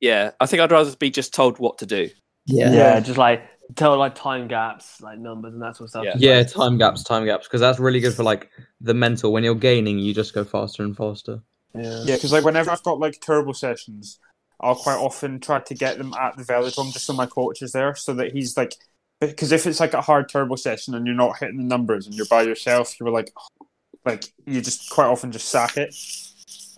yeah, 0.00 0.30
I 0.38 0.46
think 0.46 0.62
I'd 0.62 0.70
rather 0.70 0.94
be 0.94 1.10
just 1.10 1.34
told 1.34 1.58
what 1.58 1.78
to 1.78 1.86
do. 1.86 2.08
Yeah. 2.46 2.72
Yeah, 2.72 3.00
just 3.00 3.18
like 3.18 3.42
tell 3.74 3.98
like 3.98 4.14
time 4.14 4.46
gaps, 4.46 5.00
like 5.00 5.18
numbers 5.18 5.52
and 5.54 5.60
that 5.62 5.74
sort 5.76 5.86
of 5.86 5.90
stuff. 5.90 6.04
Yeah. 6.04 6.14
Yeah, 6.18 6.38
like- 6.38 6.52
time 6.52 6.78
gaps, 6.78 7.02
time 7.02 7.24
gaps, 7.24 7.48
because 7.48 7.60
that's 7.60 7.80
really 7.80 7.98
good 7.98 8.14
for 8.14 8.22
like 8.22 8.48
the 8.80 8.94
mental. 8.94 9.32
When 9.32 9.42
you're 9.42 9.56
gaining, 9.56 9.98
you 9.98 10.14
just 10.14 10.32
go 10.34 10.44
faster 10.44 10.84
and 10.84 10.96
faster. 10.96 11.42
yeah. 11.74 12.02
Yeah, 12.04 12.14
because 12.14 12.32
like 12.32 12.44
whenever 12.44 12.70
I've 12.70 12.82
got 12.84 13.00
like 13.00 13.20
turbo 13.20 13.50
sessions, 13.52 14.20
I'll 14.60 14.74
quite 14.74 14.96
often 14.98 15.38
try 15.40 15.60
to 15.60 15.74
get 15.74 15.98
them 15.98 16.12
at 16.14 16.36
the 16.36 16.42
velodrome 16.42 16.92
just 16.92 17.06
so 17.06 17.12
my 17.12 17.26
coach 17.26 17.62
is 17.62 17.72
there, 17.72 17.94
so 17.94 18.12
that 18.14 18.32
he's 18.32 18.56
like, 18.56 18.74
because 19.20 19.52
if 19.52 19.66
it's 19.66 19.80
like 19.80 19.94
a 19.94 20.00
hard 20.00 20.28
turbo 20.28 20.56
session 20.56 20.94
and 20.94 21.06
you're 21.06 21.14
not 21.14 21.38
hitting 21.38 21.58
the 21.58 21.64
numbers 21.64 22.06
and 22.06 22.14
you're 22.14 22.26
by 22.26 22.42
yourself, 22.42 22.98
you're 23.00 23.10
like, 23.10 23.32
like 24.04 24.24
you 24.46 24.60
just 24.60 24.90
quite 24.90 25.06
often 25.06 25.30
just 25.32 25.48
sack 25.48 25.76
it. 25.76 25.94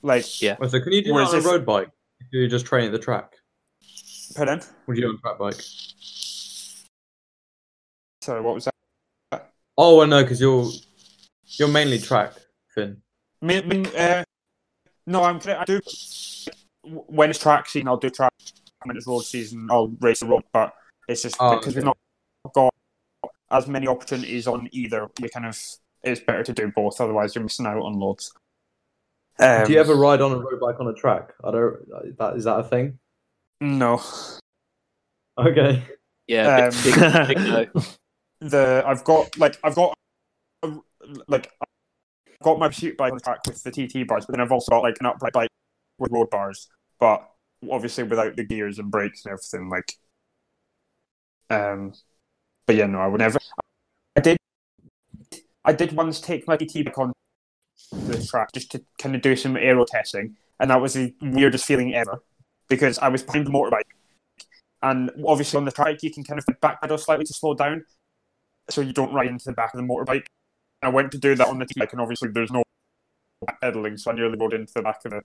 Like, 0.02 0.40
Yeah. 0.42 0.56
Well, 0.58 0.68
so 0.70 0.80
can 0.80 0.92
you 0.92 1.02
do 1.04 1.12
Whereas 1.14 1.30
that 1.32 1.38
on 1.38 1.42
a 1.44 1.46
if- 1.46 1.52
road 1.52 1.66
bike? 1.66 1.90
If 2.20 2.26
you're 2.32 2.48
just 2.48 2.66
training 2.66 2.88
at 2.88 2.92
the 2.92 2.98
track. 2.98 3.32
pardon? 4.36 4.60
do 4.60 4.66
you 4.94 5.00
do 5.02 5.08
on 5.08 5.14
a 5.14 5.18
track 5.18 5.38
bike? 5.38 5.60
Sorry, 8.22 8.40
what 8.42 8.54
was 8.54 8.64
that? 8.66 9.50
Oh, 9.78 9.96
well, 9.96 10.06
no, 10.06 10.22
because 10.22 10.40
you're 10.40 10.68
you're 11.58 11.68
mainly 11.68 11.98
track, 11.98 12.34
Finn. 12.74 13.00
Me, 13.40 13.62
me, 13.62 13.86
uh, 13.96 14.22
no, 15.06 15.22
I'm. 15.22 15.40
I 15.46 15.64
do 15.64 15.80
when 16.84 17.30
it's 17.30 17.38
track 17.38 17.68
season. 17.68 17.88
I'll 17.88 17.96
do 17.96 18.10
track. 18.10 18.32
When 18.84 18.96
it's 18.96 19.06
road 19.06 19.20
season, 19.20 19.68
I'll 19.70 19.88
race 20.00 20.20
the 20.20 20.26
road. 20.26 20.44
But 20.52 20.74
it's 21.08 21.22
just 21.22 21.36
Oh, 21.38 21.56
because 21.58 21.74
okay. 21.74 21.80
we've 21.80 21.84
not 21.84 21.98
got 22.54 22.74
as 23.50 23.66
many 23.66 23.86
opportunities 23.86 24.46
on 24.46 24.68
either. 24.72 25.08
We 25.20 25.28
kind 25.28 25.46
of 25.46 25.58
it's 26.02 26.20
better 26.20 26.42
to 26.44 26.52
do 26.52 26.72
both. 26.74 27.00
Otherwise, 27.00 27.34
you're 27.34 27.44
missing 27.44 27.66
out 27.66 27.76
on 27.76 27.98
loads. 27.98 28.32
Um, 29.38 29.66
do 29.66 29.72
you 29.72 29.80
ever 29.80 29.94
ride 29.94 30.20
on 30.20 30.32
a 30.32 30.36
road 30.38 30.60
bike 30.60 30.80
on 30.80 30.88
a 30.88 30.94
track? 30.94 31.32
I 31.44 31.50
don't. 31.50 32.16
That 32.18 32.36
is 32.36 32.44
that 32.44 32.58
a 32.58 32.64
thing? 32.64 32.98
No. 33.60 34.02
Okay. 35.38 35.82
Yeah, 36.26 36.66
Um, 36.66 36.70
big, 36.84 36.94
big, 36.94 37.26
big 37.28 37.74
no. 37.74 37.82
the 38.48 38.82
I've 38.86 39.04
got 39.04 39.36
like 39.36 39.58
I've 39.64 39.74
got 39.74 39.94
like 41.28 41.50
I've 41.60 42.44
got 42.44 42.58
my 42.58 42.68
pursuit 42.68 42.96
bike 42.96 43.12
on 43.12 43.18
the 43.18 43.24
track 43.24 43.40
with 43.46 43.62
the 43.62 43.70
TT 43.70 44.06
bars, 44.06 44.26
but 44.26 44.32
then 44.32 44.40
I've 44.40 44.52
also 44.52 44.70
got 44.70 44.82
like 44.82 44.96
an 45.00 45.06
upright 45.06 45.32
bike 45.32 45.49
with 46.00 46.12
road 46.12 46.30
bars, 46.30 46.68
but 46.98 47.28
obviously 47.70 48.04
without 48.04 48.36
the 48.36 48.44
gears 48.44 48.78
and 48.78 48.90
brakes 48.90 49.24
and 49.24 49.32
everything. 49.32 49.68
Like, 49.68 49.92
um, 51.50 51.92
but 52.66 52.76
yeah, 52.76 52.86
no, 52.86 53.00
I 53.00 53.06
would 53.06 53.20
never. 53.20 53.38
I 54.16 54.20
did. 54.20 54.36
I 55.64 55.72
did 55.72 55.92
once 55.92 56.20
take 56.20 56.48
my 56.48 56.56
TT 56.56 56.84
bike 56.84 56.98
on 56.98 57.12
the 57.92 58.24
track 58.24 58.52
just 58.52 58.70
to 58.72 58.82
kind 58.98 59.14
of 59.14 59.22
do 59.22 59.36
some 59.36 59.56
aero 59.56 59.84
testing, 59.84 60.36
and 60.58 60.70
that 60.70 60.80
was 60.80 60.94
the 60.94 61.14
weirdest 61.20 61.64
feeling 61.64 61.94
ever 61.94 62.22
because 62.68 62.98
I 62.98 63.08
was 63.08 63.22
behind 63.22 63.46
the 63.46 63.50
motorbike 63.50 63.82
and 64.82 65.10
obviously 65.26 65.58
on 65.58 65.64
the 65.64 65.70
track 65.70 66.02
you 66.02 66.10
can 66.10 66.24
kind 66.24 66.38
of 66.38 66.46
backpedal 66.60 66.98
slightly 66.98 67.24
to 67.24 67.32
slow 67.32 67.54
down, 67.54 67.84
so 68.68 68.80
you 68.80 68.92
don't 68.92 69.12
ride 69.12 69.28
into 69.28 69.46
the 69.46 69.52
back 69.52 69.74
of 69.74 69.80
the 69.80 69.86
motorbike. 69.86 70.26
I 70.82 70.88
went 70.88 71.12
to 71.12 71.18
do 71.18 71.34
that 71.34 71.48
on 71.48 71.58
the 71.58 71.66
bike, 71.76 71.92
and 71.92 72.00
obviously 72.00 72.30
there's 72.30 72.50
no 72.50 72.62
pedaling, 73.60 73.96
so 73.96 74.10
I 74.10 74.14
nearly 74.14 74.38
rode 74.38 74.54
into 74.54 74.72
the 74.74 74.82
back 74.82 75.04
of 75.04 75.12
the 75.12 75.22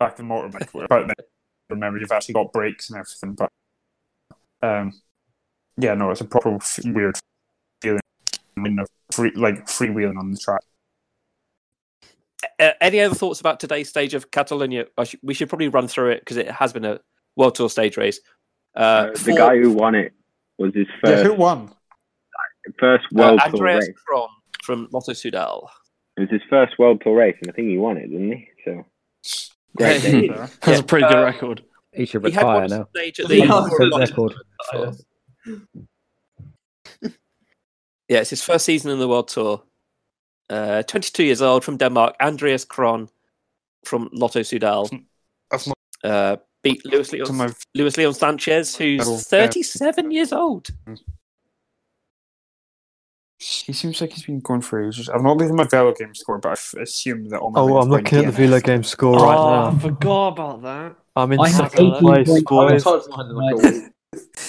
back 0.00 0.12
of 0.12 0.16
the 0.16 0.22
motorbike. 0.24 0.88
But 0.88 1.06
then 1.06 1.14
remember, 1.68 2.00
you've 2.00 2.10
actually 2.10 2.34
got 2.34 2.52
brakes 2.52 2.90
and 2.90 2.98
everything. 2.98 3.34
But 3.34 3.50
um, 4.66 4.92
yeah, 5.76 5.94
no, 5.94 6.10
it's 6.10 6.20
a 6.22 6.24
proper 6.24 6.56
f- 6.56 6.80
weird 6.86 7.16
feeling, 7.80 8.00
you 8.56 8.70
know, 8.70 8.86
free 9.12 9.30
like 9.36 9.66
freewheeling 9.66 10.18
on 10.18 10.32
the 10.32 10.38
track. 10.38 10.62
Uh, 12.58 12.72
any 12.80 13.00
other 13.00 13.14
thoughts 13.14 13.40
about 13.40 13.60
today's 13.60 13.88
stage 13.88 14.14
of 14.14 14.30
Catalonia? 14.30 14.86
I 14.98 15.04
sh- 15.04 15.16
we 15.22 15.34
should 15.34 15.48
probably 15.48 15.68
run 15.68 15.86
through 15.86 16.10
it 16.10 16.20
because 16.20 16.38
it 16.38 16.50
has 16.50 16.72
been 16.72 16.84
a 16.84 16.98
World 17.36 17.54
Tour 17.54 17.70
stage 17.70 17.96
race. 17.96 18.18
Uh, 18.74 18.80
Uh, 18.80 19.10
the 19.12 19.18
for- 19.18 19.36
guy 19.36 19.56
who 19.58 19.72
won 19.72 19.94
it 19.94 20.12
was 20.58 20.74
his 20.74 20.86
Yeah, 21.04 21.10
first 21.10 21.26
who 21.26 21.34
won? 21.34 21.70
first 22.78 23.04
uh, 23.06 23.08
World 23.12 23.40
Tour 23.50 23.62
race. 23.64 23.88
Kron 24.06 24.28
from 24.62 24.88
Lotto 24.92 25.12
Soudal. 25.12 25.68
It 26.16 26.20
was 26.22 26.30
his 26.30 26.42
first 26.50 26.78
World 26.78 27.00
Tour 27.02 27.16
race, 27.16 27.36
and 27.40 27.50
I 27.50 27.54
think 27.54 27.68
he 27.68 27.78
won 27.78 27.96
it, 27.96 28.08
didn't 28.08 28.32
he? 28.32 28.48
So 28.64 28.84
great 29.76 30.02
Yeah, 30.02 30.10
day. 30.10 30.20
he- 30.20 30.26
Sorry. 30.28 30.48
That's 30.62 30.80
a 30.80 30.82
pretty 30.84 31.06
good 31.08 31.16
Uh, 31.16 31.24
record. 31.24 31.64
He 31.92 32.06
should 32.06 32.24
He 32.24 32.30
had 32.32 32.42
retire 32.42 32.60
one 32.60 32.70
now. 32.70 32.86
stage 32.94 33.20
at 33.20 33.28
the 33.28 33.40
has 33.40 33.68
Good 33.78 33.92
record. 33.98 34.34
Yeah, 38.08 38.18
it's 38.20 38.30
his 38.30 38.42
first 38.42 38.64
season 38.64 38.90
in 38.90 38.98
the 38.98 39.06
World 39.08 39.28
Tour. 39.28 39.62
Uh, 40.48 40.82
22 40.82 41.22
years 41.24 41.40
old 41.42 41.62
from 41.64 41.76
Denmark, 41.76 42.16
Andreas 42.20 42.64
Kron 42.64 43.08
from 43.84 44.08
Lotto 44.12 44.40
Soudal. 44.40 44.88
That's 45.50 45.66
not 45.68 45.76
Uh, 46.02 46.36
beat 46.62 46.84
Luis 46.86 47.12
Leon, 47.12 47.36
my 47.36 47.52
Luis 47.74 47.96
Leon 47.96 48.14
Sanchez, 48.14 48.74
who's 48.76 49.26
37 49.28 50.10
years 50.10 50.32
old. 50.32 50.68
He 53.42 53.72
seems 53.72 54.00
like 54.02 54.12
he's 54.12 54.24
been 54.26 54.40
going 54.40 54.60
for 54.60 54.86
ages. 54.86 55.08
I've 55.08 55.22
not 55.22 55.38
looked 55.38 55.50
at 55.50 55.56
my 55.56 55.64
Velo 55.64 55.94
game 55.94 56.14
score, 56.14 56.38
but 56.38 56.50
I 56.50 56.52
f- 56.52 56.74
assume 56.78 57.30
that 57.30 57.38
all 57.40 57.50
my 57.50 57.60
Oh, 57.60 57.78
I'm 57.78 57.88
were 57.88 57.96
looking 57.96 58.18
at 58.18 58.26
the 58.26 58.30
DNF. 58.32 58.34
Velo 58.34 58.60
game 58.60 58.82
score 58.82 59.18
oh, 59.18 59.24
right 59.24 59.34
now. 59.34 59.76
I 59.76 59.78
forgot 59.78 60.28
about 60.28 60.62
that. 60.62 60.96
I'm 61.16 61.32
in 61.32 61.40
I 61.40 61.48
have 61.48 61.70
second 61.70 61.86
18 61.86 62.00
place. 62.00 62.28
points. 62.28 62.40
I 62.40 62.42
boys. 62.44 62.84
touched 62.84 63.08
mine 63.08 63.26
in 63.30 63.34
like 63.36 63.54
a 63.54 63.56
week. 63.70 63.84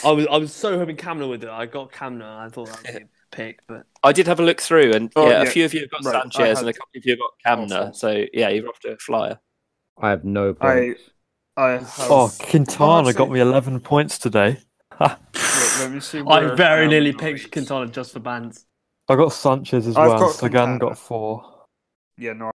I 0.04 0.12
was 0.12 0.28
I 0.28 0.38
was 0.38 0.52
so 0.54 0.78
hoping 0.78 0.98
Kamna 0.98 1.28
would 1.30 1.40
do 1.40 1.48
it. 1.48 1.52
I 1.54 1.68
got 1.68 1.92
Kamna. 1.94 2.38
I 2.40 2.50
thought 2.50 2.68
that 2.68 2.84
would 2.84 3.00
be 3.00 3.04
a 3.06 3.08
pick, 3.36 3.60
but 3.68 3.86
I 4.04 4.12
did 4.12 4.28
have 4.28 4.40
a 4.40 4.44
look 4.44 4.60
through, 4.60 4.92
and 4.94 5.10
Oh, 5.16 5.30
yeah, 5.30 5.42
a 5.44 5.46
few 5.46 5.64
of 5.64 5.74
you 5.74 5.82
have 5.82 5.92
got 5.92 6.04
Right, 6.04 6.16
I 6.16 6.22
Sanchez, 6.22 6.60
and 6.60 6.68
a 6.70 6.74
couple 6.74 6.90
of 6.98 7.06
you 7.06 7.12
have 7.14 7.20
got 7.20 7.32
Kamna. 7.70 7.80
Awful. 7.82 7.94
So 7.94 8.26
yeah, 8.34 8.50
you're 8.50 8.68
off 8.68 8.80
to 8.82 8.90
a 8.90 8.98
flyer. 8.98 9.40
I 10.02 10.10
have 10.10 10.26
no 10.26 10.50
I, 10.50 10.54
points. 10.54 11.02
I 11.56 11.70
have. 11.72 11.94
Oh, 12.00 12.30
Quintana 12.40 13.08
actually- 13.10 13.14
got 13.14 13.30
me 13.32 13.40
11 13.40 13.80
points 13.82 14.18
today. 14.18 14.58
Wait, 15.00 15.10
let 15.80 15.92
me 15.92 16.00
see. 16.02 16.22
I 16.28 16.56
very 16.56 16.88
nearly 16.90 17.14
picked. 17.14 17.52
Quintana 17.52 17.88
just 17.88 18.12
for 18.14 18.20
bands. 18.20 18.66
I 19.12 19.16
got 19.18 19.34
Sanchez 19.34 19.88
as 19.88 19.98
I've 19.98 20.10
well. 20.10 20.20
got 20.20 20.32
Sagan 20.36 20.52
Quintana. 20.52 20.80
got 20.80 20.98
four. 20.98 21.44
Yeah, 22.18 22.34
no, 22.34 22.52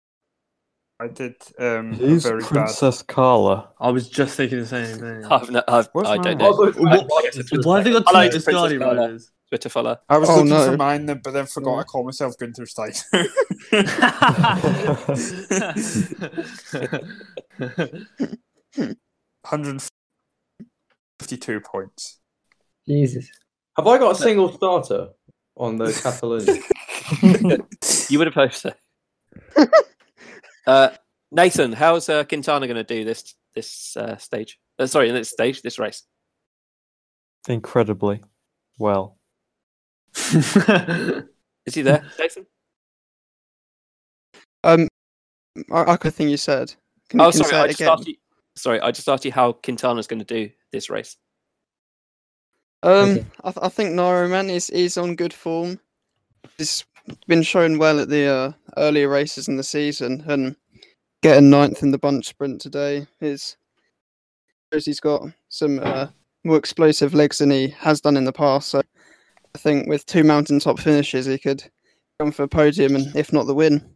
I 1.01 1.09
did. 1.09 1.35
Um, 1.59 1.93
Who's 1.93 2.23
very 2.23 2.41
bad. 2.41 2.49
Princess 2.49 3.03
Carla? 3.03 3.71
I 3.79 3.91
was 3.91 4.09
just 4.09 4.37
thinking 4.37 4.61
the 4.61 4.67
same 4.67 4.99
thing. 4.99 5.25
I've 5.31 5.51
no, 5.51 5.63
I've, 5.69 5.89
Where's 5.93 6.09
I 6.09 6.17
mine? 6.17 6.23
don't 6.23 6.39
know. 6.39 6.53
What- 6.53 6.77
I- 6.93 7.17
I 7.19 7.23
guess 7.25 7.37
it's 7.37 7.67
Why 7.67 7.77
have 7.77 7.85
they 7.85 7.93
got 7.93 8.09
I 8.09 8.13
like 8.13 8.31
two 8.33 8.41
Princess 8.41 8.55
Biscardi 8.55 8.79
Carla. 8.79 9.01
riders? 9.03 9.33
Twitter 9.49 9.69
follow. 9.69 9.97
I 10.09 10.19
was 10.19 10.29
Oh, 10.29 10.37
looking 10.37 10.49
no. 10.51 10.71
for 10.73 10.77
mine, 10.77 11.07
then, 11.07 11.21
but 11.23 11.33
then 11.33 11.47
forgot 11.47 11.79
I 11.79 11.83
called 11.85 12.07
myself 12.07 12.37
Gunther 12.39 12.67
Stein. 12.67 12.93
152 21.17 21.61
points. 21.61 22.19
Jesus. 22.89 23.29
Have 23.77 23.87
I 23.87 23.99
got 23.99 24.13
a 24.13 24.15
single 24.15 24.53
starter 24.53 25.09
on 25.57 25.77
the 25.77 25.93
Catalonia? 26.03 26.57
You 28.09 28.19
would 28.19 28.27
have 28.27 28.35
hoped 28.35 28.55
so. 28.55 28.73
uh, 30.67 30.89
Nathan, 31.31 31.73
how's 31.73 32.09
uh, 32.09 32.25
Quintana 32.25 32.67
going 32.67 32.77
to 32.77 32.85
do 32.85 33.05
this 33.05 33.35
this 33.55 33.97
uh, 33.97 34.17
stage? 34.17 34.59
Uh, 34.79 34.87
sorry, 34.87 35.11
this 35.13 35.31
stage, 35.31 35.63
this 35.63 35.79
race. 35.79 36.03
Incredibly 37.49 38.23
well. 38.79 39.19
Is 40.17 41.75
he 41.75 41.83
there, 41.83 42.05
Nathan? 42.19 42.47
Um, 44.65 44.89
I, 45.71 45.93
I 45.93 45.97
could 45.97 46.15
think 46.15 46.31
you 46.31 46.37
said. 46.37 46.75
Can, 47.09 47.21
Oh, 47.21 47.31
can 47.31 47.45
sorry, 47.45 47.51
say 47.51 47.61
I 47.61 47.67
just 47.69 47.81
again? 47.81 47.93
asked 47.93 48.09
you. 48.09 48.15
Sorry, 48.57 48.81
I 48.81 48.91
just 48.91 49.09
asked 49.09 49.25
you 49.25 49.33
how 49.33 49.53
Quintana's 49.53 50.07
going 50.09 50.19
to 50.19 50.25
do 50.25 50.51
this 50.73 50.91
race. 50.91 51.17
Um, 52.83 53.11
Okay. 53.11 53.27
I, 53.45 53.51
th- 53.51 53.65
I 53.65 53.69
think 53.69 53.91
Nairo 53.91 54.29
man 54.31 54.51
is 54.51 54.71
is 54.71 54.97
on 54.97 55.17
good 55.17 55.33
form. 55.33 55.81
He's 56.59 56.85
been 57.27 57.43
shown 57.43 57.79
well 57.79 58.01
at 58.01 58.09
the 58.09 58.27
uh, 58.27 58.53
earlier 58.77 59.09
races 59.09 59.49
in 59.49 59.57
the 59.57 59.63
season, 59.63 60.25
and 60.27 60.57
getting 61.23 61.51
ninth 61.51 61.83
in 61.83 61.91
the 61.91 61.99
bunch 61.99 62.27
sprint 62.27 62.61
today 62.61 63.07
is 63.21 63.57
shows 64.73 64.85
he's 64.85 65.01
got 65.01 65.23
some 65.49 65.81
uh, 65.81 66.09
more 66.45 66.57
explosive 66.57 67.15
legs 67.15 67.39
than 67.39 67.51
he 67.51 67.69
has 67.79 68.01
done 68.01 68.17
in 68.17 68.25
the 68.25 68.33
past. 68.33 68.69
So 68.69 68.83
I 69.55 69.59
think 69.59 69.89
with 69.89 70.07
two 70.07 70.25
mountaintop 70.25 70.79
finishes, 70.79 71.27
he 71.27 71.39
could 71.39 71.65
come 72.21 72.33
for 72.33 72.43
a 72.45 72.49
podium 72.49 72.95
and 72.95 73.15
if 73.17 73.33
not 73.33 73.47
the 73.47 73.55
win. 73.55 73.96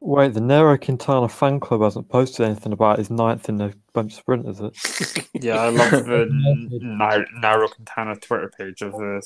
Wait, 0.00 0.32
the 0.32 0.40
Nairo 0.40 0.80
Quintana 0.80 1.28
fan 1.28 1.58
club 1.58 1.82
hasn't 1.82 2.08
posted 2.08 2.46
anything 2.46 2.72
about 2.72 2.98
his 2.98 3.10
ninth 3.10 3.48
in 3.48 3.56
the 3.56 3.74
bunch 3.92 4.14
sprint, 4.14 4.46
is 4.48 4.60
it? 4.60 5.24
Yeah, 5.40 5.56
I 5.56 5.68
love 5.68 5.90
the 5.90 6.26
Nar- 6.82 7.26
Nairo 7.42 7.70
Quintana 7.70 8.16
Twitter 8.16 8.50
page 8.58 8.82
of 8.82 8.92
the 8.92 9.22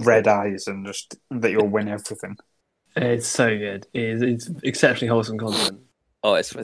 red 0.04 0.26
eyes 0.26 0.66
and 0.66 0.84
just 0.84 1.16
that 1.30 1.50
you'll 1.50 1.68
win 1.68 1.86
everything. 1.88 2.36
it's 2.96 3.26
so 3.28 3.56
good. 3.56 3.86
It 3.92 4.02
is, 4.02 4.22
it's 4.22 4.50
exceptionally 4.64 5.10
wholesome 5.10 5.38
content. 5.38 5.80
Oh, 6.24 6.34
it's 6.34 6.54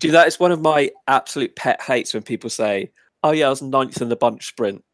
do 0.00 0.10
That 0.10 0.26
is 0.26 0.40
one 0.40 0.52
of 0.52 0.60
my 0.60 0.90
absolute 1.06 1.56
pet 1.56 1.80
hates 1.80 2.12
when 2.12 2.22
people 2.22 2.50
say, 2.50 2.90
"Oh 3.22 3.30
yeah, 3.30 3.46
I 3.46 3.50
was 3.50 3.62
ninth 3.62 4.02
in 4.02 4.08
the 4.08 4.16
bunch 4.16 4.46
sprint." 4.46 4.84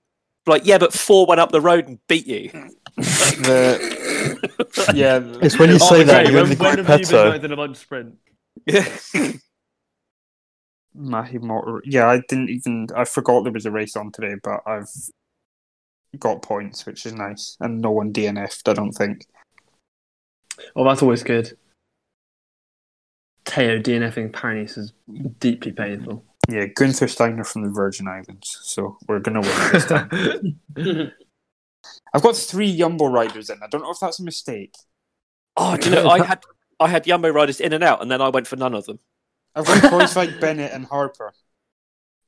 Like, 0.46 0.64
yeah, 0.64 0.78
but 0.78 0.92
four 0.92 1.26
went 1.26 1.40
up 1.40 1.50
the 1.52 1.60
road 1.60 1.88
and 1.88 1.98
beat 2.06 2.26
you. 2.26 2.50
The 2.96 4.92
yeah, 4.94 5.20
It's 5.42 5.58
when 5.58 5.70
you 5.70 5.76
Oh, 5.76 5.78
say 5.78 6.02
that 6.02 6.22
okay, 6.22 6.30
you 6.30 6.36
when, 6.36 6.48
win 6.48 6.58
the 6.58 6.64
when 6.64 6.84
have 6.84 7.00
you 7.00 7.06
been 7.06 7.44
in 7.44 7.52
a 7.52 7.56
bunch 7.56 7.76
sprint? 7.76 8.16
Yeah. 8.66 8.86
Mahi 10.94 11.38
Motor. 11.38 11.82
Yeah, 11.84 12.08
I 12.08 12.20
didn't 12.28 12.50
even. 12.50 12.88
I 12.94 13.04
forgot 13.04 13.44
there 13.44 13.52
was 13.52 13.64
a 13.66 13.70
race 13.70 13.96
on 13.96 14.10
today, 14.12 14.34
but 14.42 14.60
I've 14.66 14.88
got 16.18 16.42
points, 16.42 16.84
which 16.84 17.06
is 17.06 17.14
nice, 17.14 17.56
and 17.60 17.80
no 17.80 17.90
one 17.92 18.12
DNF'd. 18.12 18.68
I 18.68 18.74
don't 18.74 18.92
think. 18.92 19.24
Oh, 20.76 20.84
that's 20.84 21.02
always 21.02 21.22
good. 21.22 21.56
Teo 23.44 23.78
DNFing 23.78 24.32
Paris 24.32 24.76
is 24.76 24.92
deeply 25.38 25.72
painful. 25.72 26.24
Yeah, 26.48 26.66
Gunther 26.66 27.08
Steiner 27.08 27.44
from 27.44 27.62
the 27.62 27.70
Virgin 27.70 28.08
Islands. 28.08 28.58
So 28.62 28.98
we're 29.08 29.20
gonna 29.20 29.40
win 29.40 29.72
this 29.72 29.86
time. 29.86 30.60
I've 32.12 32.22
got 32.22 32.36
three 32.36 32.76
Jumbo 32.76 33.06
riders 33.06 33.50
in. 33.50 33.58
I 33.62 33.66
don't 33.68 33.82
know 33.82 33.90
if 33.90 34.00
that's 34.00 34.20
a 34.20 34.24
mistake. 34.24 34.74
Oh, 35.56 35.76
do 35.76 35.90
you 35.90 35.94
know, 35.96 36.08
I 36.08 36.24
had 36.24 36.42
I 36.78 36.88
had 36.88 37.04
Jumbo 37.04 37.28
riders 37.30 37.60
in 37.60 37.72
and 37.72 37.84
out, 37.84 38.02
and 38.02 38.10
then 38.10 38.20
I 38.20 38.28
went 38.28 38.46
for 38.46 38.56
none 38.56 38.74
of 38.74 38.86
them. 38.86 38.98
I've 39.54 39.66
got 39.66 39.82
Kruijswijk, 39.82 40.40
Bennett, 40.40 40.72
and 40.72 40.86
Harper. 40.86 41.32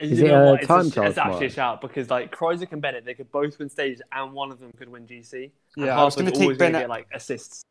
Is 0.00 0.18
You 0.18 0.26
it 0.26 0.28
know 0.28 0.42
a 0.42 0.50
what? 0.52 0.60
It's, 0.60 0.68
time 0.68 0.86
a, 0.86 0.90
trial 0.90 1.08
it's 1.08 1.18
actually 1.18 1.46
a 1.46 1.50
shout 1.50 1.80
because 1.80 2.10
like 2.10 2.34
Kruijswijk 2.34 2.72
and 2.72 2.82
Bennett, 2.82 3.04
they 3.04 3.14
could 3.14 3.30
both 3.30 3.58
win 3.58 3.68
stages, 3.68 4.02
and 4.12 4.32
one 4.32 4.50
of 4.50 4.58
them 4.58 4.72
could 4.76 4.88
win 4.88 5.06
GC. 5.06 5.50
And 5.76 5.86
Yeah, 5.86 5.98
I 5.98 6.04
was 6.04 6.14
Harper's 6.14 6.16
gonna 6.16 6.30
take 6.32 6.40
always 6.42 6.58
gonna 6.58 6.70
Bennett- 6.72 6.82
get 6.82 6.90
like 6.90 7.06
assists. 7.14 7.62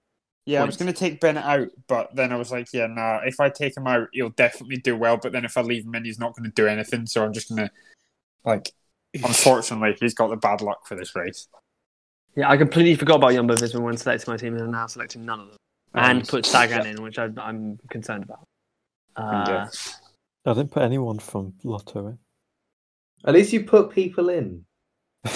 Yeah, 0.45 0.63
I 0.63 0.65
was 0.65 0.75
going 0.75 0.91
to 0.91 0.99
take 0.99 1.19
Bennett 1.19 1.43
out, 1.43 1.67
but 1.87 2.15
then 2.15 2.31
I 2.31 2.35
was 2.35 2.51
like, 2.51 2.73
yeah, 2.73 2.87
nah, 2.87 3.19
if 3.23 3.39
I 3.39 3.49
take 3.49 3.77
him 3.77 3.85
out, 3.85 4.07
he'll 4.11 4.31
definitely 4.31 4.77
do 4.77 4.97
well. 4.97 5.17
But 5.17 5.33
then 5.33 5.45
if 5.45 5.55
I 5.55 5.61
leave 5.61 5.85
him 5.85 5.93
in, 5.93 6.03
he's 6.03 6.17
not 6.17 6.35
going 6.35 6.49
to 6.49 6.55
do 6.55 6.65
anything. 6.67 7.05
So 7.05 7.23
I'm 7.23 7.31
just 7.31 7.49
going 7.49 7.67
to, 7.67 7.71
like, 8.43 8.71
unfortunately, 9.13 9.95
he's 9.99 10.15
got 10.15 10.29
the 10.31 10.37
bad 10.37 10.61
luck 10.61 10.87
for 10.87 10.95
this 10.95 11.15
race. 11.15 11.47
Yeah, 12.35 12.49
I 12.49 12.57
completely 12.57 12.95
forgot 12.95 13.15
about 13.15 13.33
Jumbo 13.33 13.55
Visma 13.55 13.81
when 13.81 13.97
selecting 13.97 14.31
my 14.31 14.37
team, 14.37 14.53
and 14.53 14.63
I'm 14.63 14.71
now 14.71 14.87
selecting 14.87 15.25
none 15.25 15.39
of 15.41 15.47
them, 15.49 15.57
and 15.93 16.19
Um, 16.19 16.25
put 16.25 16.45
Sagan 16.45 16.85
in, 16.85 17.01
which 17.03 17.19
I, 17.19 17.29
I'm 17.37 17.77
concerned 17.89 18.23
about. 18.23 18.47
Uh, 19.15 19.45
Yeah. 19.47 19.67
I 20.45 20.53
didn't 20.53 20.71
put 20.71 20.83
anyone 20.83 21.19
from 21.19 21.53
Lotto 21.63 22.07
in. 22.07 22.17
At 23.25 23.33
least 23.35 23.53
you 23.53 23.63
put 23.63 23.91
people 23.91 24.29
in. 24.29 24.65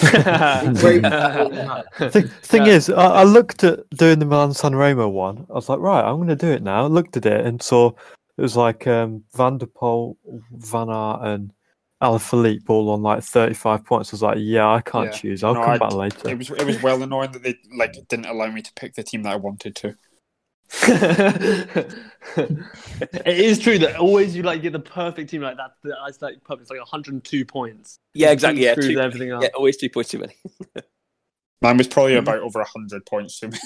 Thing, 2.10 2.26
thing 2.42 2.66
is, 2.66 2.90
I, 2.90 3.06
I 3.06 3.22
looked 3.22 3.62
at 3.62 3.88
doing 3.90 4.18
the 4.18 4.24
Milan 4.24 4.52
San 4.52 4.74
Remo 4.74 5.08
one. 5.08 5.46
I 5.48 5.52
was 5.52 5.68
like, 5.68 5.78
right, 5.78 6.02
I'm 6.04 6.16
going 6.16 6.26
to 6.26 6.34
do 6.34 6.50
it 6.50 6.64
now. 6.64 6.82
I 6.84 6.88
looked 6.88 7.16
at 7.16 7.24
it 7.26 7.46
and 7.46 7.62
saw 7.62 7.92
it 8.36 8.42
was 8.42 8.56
like 8.56 8.88
um, 8.88 9.22
Van 9.34 9.58
der 9.58 9.66
Poel, 9.66 10.16
Van 10.50 10.90
Aert, 10.90 11.20
and 11.22 11.52
Alaphilippe 12.02 12.68
all 12.68 12.90
on 12.90 13.02
like 13.02 13.22
35 13.22 13.84
points. 13.84 14.12
I 14.12 14.14
was 14.14 14.22
like, 14.22 14.36
yeah, 14.40 14.68
I 14.68 14.80
can't 14.82 15.06
Yeah. 15.06 15.12
choose. 15.18 15.42
I'll 15.44 15.54
No, 15.54 15.60
come 15.64 15.70
I- 15.70 15.78
back 15.78 15.92
later. 15.92 16.28
It 16.28 16.38
was 16.38 16.50
it 16.50 16.64
was 16.66 16.82
well 16.82 17.02
annoying 17.02 17.32
that 17.32 17.42
they 17.42 17.56
like 17.76 17.94
didn't 18.08 18.26
allow 18.26 18.50
me 18.50 18.60
to 18.62 18.72
pick 18.74 18.94
the 18.94 19.02
team 19.02 19.22
that 19.22 19.32
I 19.32 19.36
wanted 19.36 19.74
to. 19.76 19.96
it 22.36 23.26
is 23.26 23.58
true 23.58 23.78
that 23.78 23.96
always 23.96 24.34
you 24.36 24.42
like 24.42 24.62
get 24.62 24.72
the 24.72 24.80
perfect 24.80 25.30
team 25.30 25.42
like 25.42 25.56
that. 25.56 25.72
that 25.84 25.94
It's 26.08 26.20
like 26.20 26.42
perfect. 26.44 26.62
It's 26.62 26.70
like 26.70 26.80
102 26.80 27.44
points. 27.44 27.98
Yeah, 28.14 28.30
exactly. 28.30 28.64
Yeah, 28.64 28.74
two- 28.74 28.98
everything 29.00 29.32
up. 29.32 29.42
yeah, 29.42 29.48
always 29.54 29.76
two 29.76 29.88
points 29.88 30.10
too 30.10 30.18
many. 30.18 30.34
Mine 31.62 31.76
was 31.78 31.88
probably 31.88 32.12
Hmm. 32.14 32.18
about 32.18 32.40
over 32.40 32.62
hundred 32.64 33.06
points 33.06 33.40
to 33.40 33.48
me. 33.48 33.58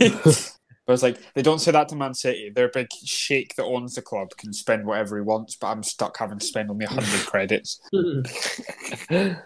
but 0.86 0.92
it's 0.92 1.02
like 1.02 1.18
they 1.34 1.42
don't 1.42 1.60
say 1.60 1.72
that 1.72 1.88
to 1.88 1.96
Man 1.96 2.14
City. 2.14 2.50
Their 2.54 2.68
big 2.68 2.88
sheikh 2.92 3.56
that 3.56 3.64
owns 3.64 3.94
the 3.94 4.02
club 4.02 4.30
can 4.36 4.52
spend 4.52 4.86
whatever 4.86 5.16
he 5.16 5.22
wants, 5.22 5.56
but 5.56 5.68
I'm 5.68 5.82
stuck 5.82 6.16
having 6.18 6.38
to 6.38 6.46
spend 6.46 6.70
only 6.70 6.86
hundred 6.86 7.26
credits. 7.26 7.80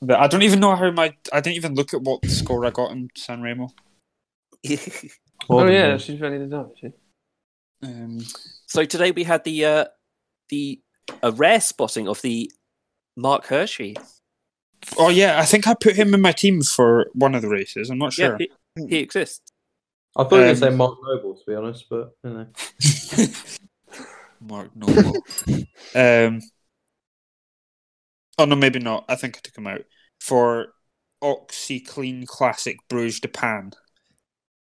But 0.00 0.20
I 0.20 0.28
don't 0.28 0.42
even 0.42 0.60
know 0.60 0.76
how 0.76 0.90
my 0.90 1.14
I 1.32 1.40
didn't 1.40 1.56
even 1.56 1.74
look 1.74 1.92
at 1.92 2.02
what 2.02 2.24
score 2.26 2.64
I 2.64 2.70
got 2.70 2.92
in 2.92 3.08
San 3.16 3.42
Remo. 3.42 3.68
oh 4.68 4.78
More 5.48 5.70
yeah, 5.70 5.96
she's 5.96 6.20
ready 6.20 6.38
to 6.38 6.46
know. 6.46 6.72
She. 6.80 6.92
Um, 7.82 8.20
so 8.66 8.84
today 8.84 9.10
we 9.10 9.24
had 9.24 9.44
the 9.44 9.64
uh, 9.64 9.84
the 10.50 10.80
a 11.22 11.32
rare 11.32 11.60
spotting 11.60 12.06
of 12.06 12.22
the 12.22 12.50
Mark 13.16 13.46
Hirschi. 13.46 13.96
oh 14.98 15.08
yeah, 15.08 15.40
I 15.40 15.44
think 15.44 15.66
I 15.66 15.74
put 15.74 15.96
him 15.96 16.14
in 16.14 16.20
my 16.20 16.32
team 16.32 16.62
for 16.62 17.10
one 17.14 17.34
of 17.34 17.42
the 17.42 17.48
races. 17.48 17.90
I'm 17.90 17.98
not 17.98 18.12
sure. 18.12 18.36
Yeah, 18.38 18.46
he, 18.76 18.86
he 18.86 18.96
exists. 18.98 19.52
I 20.16 20.24
thought 20.24 20.32
you 20.32 20.36
were 20.38 20.42
going 20.44 20.54
to 20.54 20.60
say 20.60 20.68
Um, 20.68 20.76
Mark 20.76 20.98
Noble, 21.02 21.34
to 21.34 21.42
be 21.46 21.54
honest, 21.54 21.86
but 21.88 22.10
you 22.24 22.30
know. 22.30 22.46
Mark 24.40 24.70
Noble. 24.74 25.16
um, 25.94 26.40
oh 28.38 28.44
no, 28.44 28.56
maybe 28.56 28.78
not. 28.78 29.04
I 29.08 29.16
think 29.16 29.36
I 29.36 29.40
took 29.42 29.56
him 29.56 29.66
out 29.66 29.82
for 30.20 30.68
OxyClean 31.22 32.26
Classic 32.26 32.76
Bruges 32.88 33.20
De 33.20 33.28
Panne. 33.28 33.72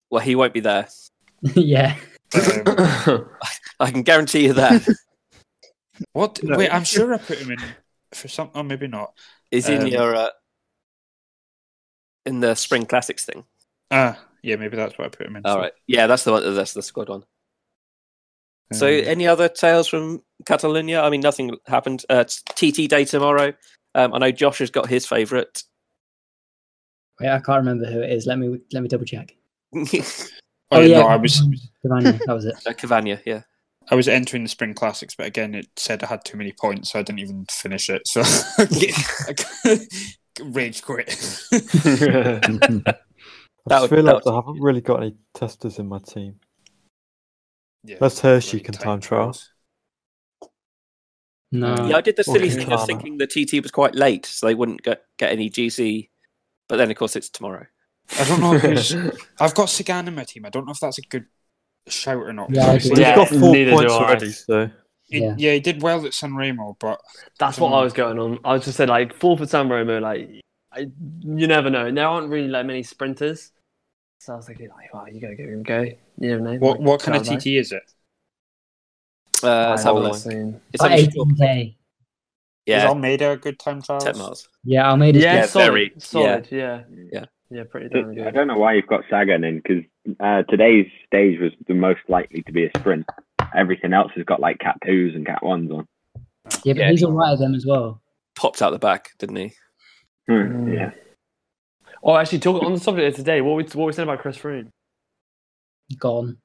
Well, 0.09 0.21
he 0.21 0.35
won't 0.35 0.53
be 0.53 0.59
there. 0.59 0.87
yeah. 1.55 1.95
Um, 2.33 2.63
I 3.79 3.91
can 3.91 4.03
guarantee 4.03 4.45
you 4.45 4.53
that. 4.53 4.87
what? 6.13 6.41
No. 6.43 6.57
Wait, 6.57 6.73
I'm 6.73 6.83
sure 6.83 7.13
I 7.13 7.17
put 7.17 7.39
him 7.39 7.51
in 7.51 7.59
for 8.13 8.27
some. 8.27 8.51
Oh, 8.53 8.63
maybe 8.63 8.87
not. 8.87 9.13
Is 9.51 9.67
in 9.69 9.81
Um, 9.81 9.87
your 9.87 10.15
uh, 10.15 10.29
in 12.25 12.39
the 12.41 12.55
Spring 12.55 12.85
Classics 12.85 13.25
thing. 13.25 13.43
Ah, 13.89 14.19
yeah, 14.43 14.55
maybe 14.55 14.77
that's 14.77 14.97
what 14.97 15.05
I 15.05 15.09
put 15.09 15.27
him 15.27 15.35
in. 15.35 15.45
All 15.45 15.57
for. 15.57 15.71
Yeah, 15.87 16.07
that's 16.07 16.23
the 16.23 16.31
one. 16.31 16.55
That's 16.55 16.73
the 16.73 16.81
squad 16.81 17.09
one. 17.09 17.23
So, 18.73 18.87
Um, 18.87 19.03
any 19.05 19.27
other 19.27 19.49
tales 19.49 19.87
from 19.87 20.23
Catalonia? 20.45 21.01
I 21.01 21.09
mean, 21.09 21.21
nothing 21.21 21.57
happened. 21.67 22.05
Uh, 22.09 22.23
it's 22.25 22.41
TT 22.41 22.89
Day 22.89 23.05
tomorrow. 23.05 23.53
Um, 23.95 24.13
I 24.13 24.17
know 24.19 24.31
Josh 24.31 24.59
has 24.59 24.71
got 24.71 24.87
his 24.87 25.05
favourite. 25.05 25.63
Wait, 27.19 27.29
I 27.29 27.39
can't 27.39 27.57
remember 27.57 27.85
who 27.85 28.01
it 28.01 28.11
is. 28.11 28.25
Let 28.25 28.39
me 28.39 28.59
let 28.71 28.81
me 28.81 28.87
double 28.87 29.05
check. 29.05 29.35
oh, 29.75 29.83
oh, 30.71 30.79
yeah, 30.79 30.81
yeah. 30.81 30.99
no, 30.99 31.07
I 31.07 31.17
was 31.17 31.41
Cavani, 31.85 32.19
that 32.25 32.33
was 32.33 32.45
it. 32.45 32.55
Uh, 32.65 32.71
Cavagna, 32.71 33.21
yeah. 33.25 33.41
I 33.89 33.95
was 33.95 34.07
entering 34.07 34.43
the 34.43 34.49
Spring 34.49 34.73
Classics, 34.73 35.15
but 35.15 35.25
again, 35.25 35.53
it 35.53 35.67
said 35.75 36.03
I 36.03 36.07
had 36.07 36.23
too 36.23 36.37
many 36.37 36.53
points, 36.53 36.91
so 36.91 36.99
I 36.99 37.03
didn't 37.03 37.19
even 37.19 37.45
finish 37.49 37.89
it. 37.89 38.07
So 38.07 38.21
I 38.57 39.79
rage 40.43 40.81
quit. 40.81 41.09
I 43.65 43.69
That 43.69 43.79
just 43.81 43.91
would- 43.91 43.97
realised 43.97 44.25
that 44.25 44.31
I 44.31 44.35
haven't 44.35 44.59
really 44.61 44.81
got 44.81 45.01
any 45.03 45.15
testers 45.33 45.77
in 45.79 45.87
my 45.87 45.99
team. 45.99 46.39
yeah, 47.83 47.97
That's 47.99 48.19
Hirschi 48.21 48.51
bloody 48.53 48.63
can 48.63 48.73
time 48.73 48.83
time 48.83 48.99
trial. 49.01 49.21
trials. 49.33 49.49
No. 51.51 51.75
Yeah, 51.87 51.97
I 51.97 52.01
did 52.01 52.15
the 52.15 52.23
silly 52.23 52.49
thing 52.49 52.61
of 52.61 52.67
Quintana. 52.79 52.85
thinking 52.87 53.17
the 53.17 53.27
TT 53.27 53.61
was 53.61 53.71
quite 53.71 53.93
late, 53.93 54.25
so 54.25 54.47
they 54.47 54.55
wouldn't 54.55 54.81
get, 54.83 55.03
get 55.17 55.31
any 55.31 55.49
GC. 55.49 56.09
But 56.69 56.77
then, 56.77 56.89
of 56.89 56.95
course, 56.97 57.15
it's 57.17 57.29
tomorrow. 57.29 57.65
I 58.19 58.23
don't 58.23 58.39
know 58.39 58.57
who's. 58.57 58.95
I've 59.39 59.53
got 59.53 59.69
Sagan 59.69 60.07
in 60.07 60.15
my 60.15 60.23
team. 60.23 60.45
I 60.45 60.49
don't 60.49 60.65
know 60.65 60.71
if 60.71 60.79
that's 60.79 60.97
a 60.97 61.01
good 61.01 61.25
shout 61.87 62.23
or 62.23 62.31
not. 62.33 62.49
Yeah, 62.51 62.61
I 62.67 62.75
Obviously, 62.75 62.89
do. 62.95 62.95
He's 62.95 62.99
Yeah, 63.01 63.15
got 63.15 63.29
four 63.29 63.39
points 63.53 63.91
already, 63.93 64.31
so 64.31 64.69
he, 65.03 65.19
Yeah. 65.19 65.35
yeah. 65.37 65.53
he 65.53 65.59
did 65.59 65.81
well 65.81 66.05
at 66.05 66.13
San 66.13 66.35
Remo, 66.35 66.77
but 66.79 67.01
That's 67.37 67.59
what 67.59 67.73
I 67.73 67.83
was 67.83 67.91
going 67.93 68.17
on. 68.17 68.39
I 68.45 68.53
was 68.53 68.63
just 68.65 68.77
saying, 68.77 68.89
like, 68.89 69.13
four 69.13 69.37
for 69.37 69.45
San 69.45 69.67
Remo, 69.67 69.99
like, 69.99 70.29
I, 70.73 70.79
you 71.21 71.47
never 71.47 71.69
know. 71.69 71.85
And 71.85 71.97
there 71.97 72.07
aren't 72.07 72.29
really 72.29 72.47
like 72.47 72.65
many 72.65 72.83
sprinters. 72.83 73.51
So 74.19 74.33
I 74.33 74.35
was 74.37 74.45
thinking, 74.45 74.69
like, 74.69 74.93
wow, 74.93 75.05
you 75.11 75.19
gotta 75.19 75.35
give 75.35 75.49
him 75.49 75.61
a 75.61 75.63
go. 75.63 75.81
You 75.81 75.95
never 76.19 76.41
know. 76.41 76.53
what 76.59 76.79
Like, 76.79 76.87
what 76.87 77.01
kind 77.01 77.17
of 77.17 77.23
try 77.25 77.33
it 77.33 77.37
out. 77.37 77.41
TT 77.41 77.47
is 77.47 77.71
it? 77.71 77.83
Uh, 79.43 79.71
let's 79.71 79.83
have 79.83 79.95
a 79.95 79.99
look. 79.99 80.15
soon. 80.15 80.61
It's 80.71 80.81
Like 80.83 80.91
only 80.91 81.07
18k. 81.07 81.67
Is 81.69 81.73
yeah, 82.67 82.87
Almeida 82.87 83.31
a 83.31 83.37
good 83.37 83.57
time 83.57 83.81
trial? 83.81 83.99
ten 83.99 84.17
miles. 84.17 84.47
Yeah, 84.63 84.87
Almeida. 84.91 85.19
Yeah, 85.19 85.33
Yeah, 85.35 85.45
solid, 85.47 85.65
very- 85.65 85.93
solid. 85.97 86.47
Yeah, 86.51 86.83
Yeah. 87.11 87.25
yeah, 87.49 87.63
pretty 87.63 87.89
damn 87.89 88.13
good. 88.13 88.27
I 88.27 88.31
don't 88.31 88.47
know 88.47 88.57
why 88.59 88.73
you've 88.75 88.85
got 88.87 89.03
Sagan 89.09 89.43
in 89.43 89.57
because 89.57 89.83
uh, 90.19 90.43
today's 90.43 90.85
stage 91.07 91.39
was 91.39 91.51
the 91.67 91.73
most 91.73 92.01
likely 92.07 92.43
to 92.43 92.51
be 92.51 92.65
a 92.65 92.69
sprint. 92.77 93.07
Everything 93.55 93.93
else 93.93 94.11
has 94.15 94.23
got 94.25 94.39
like 94.39 94.59
cat 94.59 94.77
twos 94.85 95.15
and 95.15 95.25
cat 95.25 95.43
ones 95.43 95.71
on. 95.71 95.87
Yeah, 96.63 96.73
but 96.73 96.77
Yeah. 96.77 96.91
he's 96.91 97.03
all 97.03 97.11
right 97.13 97.33
at 97.33 97.39
them 97.39 97.55
as 97.55 97.65
well. 97.65 97.99
Popped 98.35 98.61
out 98.61 98.69
the 98.69 98.79
back, 98.79 99.09
didn't 99.17 99.37
he? 99.37 99.53
Mm. 100.31 100.73
Yeah. 100.73 100.91
Oh, 102.03 102.15
actually, 102.15 102.39
talk 102.39 102.63
on 102.63 102.73
the 102.73 102.79
subject 102.79 103.09
of 103.09 103.15
today. 103.15 103.41
What 103.41 103.55
we 103.57 103.63
what 103.79 103.85
we 103.85 103.93
said 103.93 104.03
about 104.03 104.19
Chris 104.19 104.37
Froome? 104.37 104.69
Gone. 105.99 106.37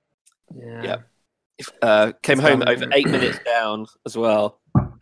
Yeah. 0.55 0.83
Yeah. 0.83 0.97
If, 1.59 1.71
uh, 1.81 2.13
came 2.23 2.39
It's 2.39 2.49
home 2.49 2.61
down 2.61 2.69
over 2.69 2.87
eight 2.93 3.09
minutes 3.09 3.39
down 3.45 3.87
as 4.05 4.17
well. 4.17 4.61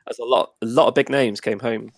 As 0.08 0.18
a 0.18 0.24
lot, 0.24 0.52
a 0.62 0.66
lot 0.66 0.86
of 0.88 0.94
big 0.94 1.08
names 1.08 1.40
came 1.40 1.58
home. 1.58 1.90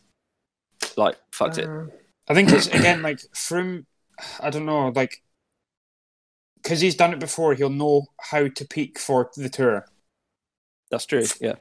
Like 0.97 1.17
fucked 1.33 1.59
it. 1.59 1.69
Uh, 1.69 1.87
I 2.29 2.35
think 2.35 2.51
it's 2.51 2.67
again 2.69 3.03
like 3.03 3.21
from 3.35 3.87
I 4.41 4.49
don't 4.51 4.65
know 4.65 4.89
like 4.89 5.23
because 6.63 6.81
he's 6.81 6.97
done 6.97 7.13
it 7.13 7.19
before. 7.21 7.55
He'll 7.55 7.69
know 7.69 8.07
how 8.21 8.49
to 8.49 8.65
peak 8.65 8.99
for 8.99 9.31
the 9.37 9.49
tour. 9.51 9.87
That's 10.91 11.05
true. 11.05 11.25
Yeah, 11.41 11.55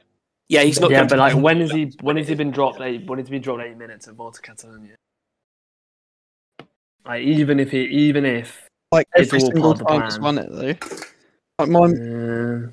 yeah. 0.48 0.62
He's 0.62 0.80
not. 0.80 0.90
yeah, 0.90 0.98
going 0.98 1.08
but 1.08 1.16
to- 1.16 1.20
like, 1.20 1.36
when 1.36 1.60
is 1.60 1.72
he? 1.72 1.92
When 2.00 2.16
has 2.16 2.28
he 2.28 2.34
been 2.34 2.50
dropped? 2.50 2.80
Eight, 2.80 3.06
when 3.06 3.18
has 3.18 3.28
he 3.28 3.32
been 3.32 3.42
dropped 3.42 3.62
eight 3.62 3.76
minutes 3.76 4.08
at 4.08 4.14
Volta 4.14 4.40
Catalonia? 4.40 4.94
Like, 7.06 7.22
even 7.22 7.60
if 7.60 7.70
he, 7.70 7.82
even 7.84 8.24
if, 8.24 8.66
Like 8.92 9.06
It's 9.14 9.32
every 9.32 9.40
all 9.40 9.46
single 9.46 9.62
part 9.62 9.72
of 9.74 9.78
the 9.78 9.84
time 9.86 10.02
he's 10.04 10.18
plan. 10.18 10.22
won 10.22 10.38
it 10.38 10.48
though. 10.50 10.74
Like 11.58 11.68
mine, 11.70 11.96
uh, 11.96 12.70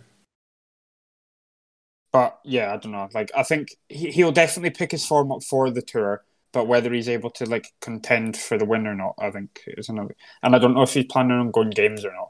But 2.11 2.39
yeah, 2.43 2.73
I 2.73 2.77
don't 2.77 2.91
know. 2.91 3.09
Like 3.13 3.31
I 3.35 3.43
think 3.43 3.69
he, 3.89 4.11
he'll 4.11 4.31
definitely 4.31 4.69
pick 4.71 4.91
his 4.91 5.05
form 5.05 5.31
up 5.31 5.43
for 5.43 5.69
the 5.71 5.81
tour. 5.81 6.23
But 6.51 6.67
whether 6.67 6.93
he's 6.93 7.09
able 7.09 7.31
to 7.31 7.45
like 7.45 7.67
contend 7.81 8.37
for 8.37 8.59
the 8.59 8.65
win 8.65 8.85
or 8.85 8.93
not, 8.93 9.15
I 9.17 9.31
think 9.31 9.61
is 9.65 9.89
another. 9.89 10.15
And 10.43 10.55
I 10.55 10.59
don't 10.59 10.75
know 10.75 10.83
if 10.83 10.93
he's 10.93 11.05
planning 11.05 11.31
on 11.37 11.49
going 11.49 11.71
games 11.71 12.05
or 12.05 12.13
not. 12.13 12.29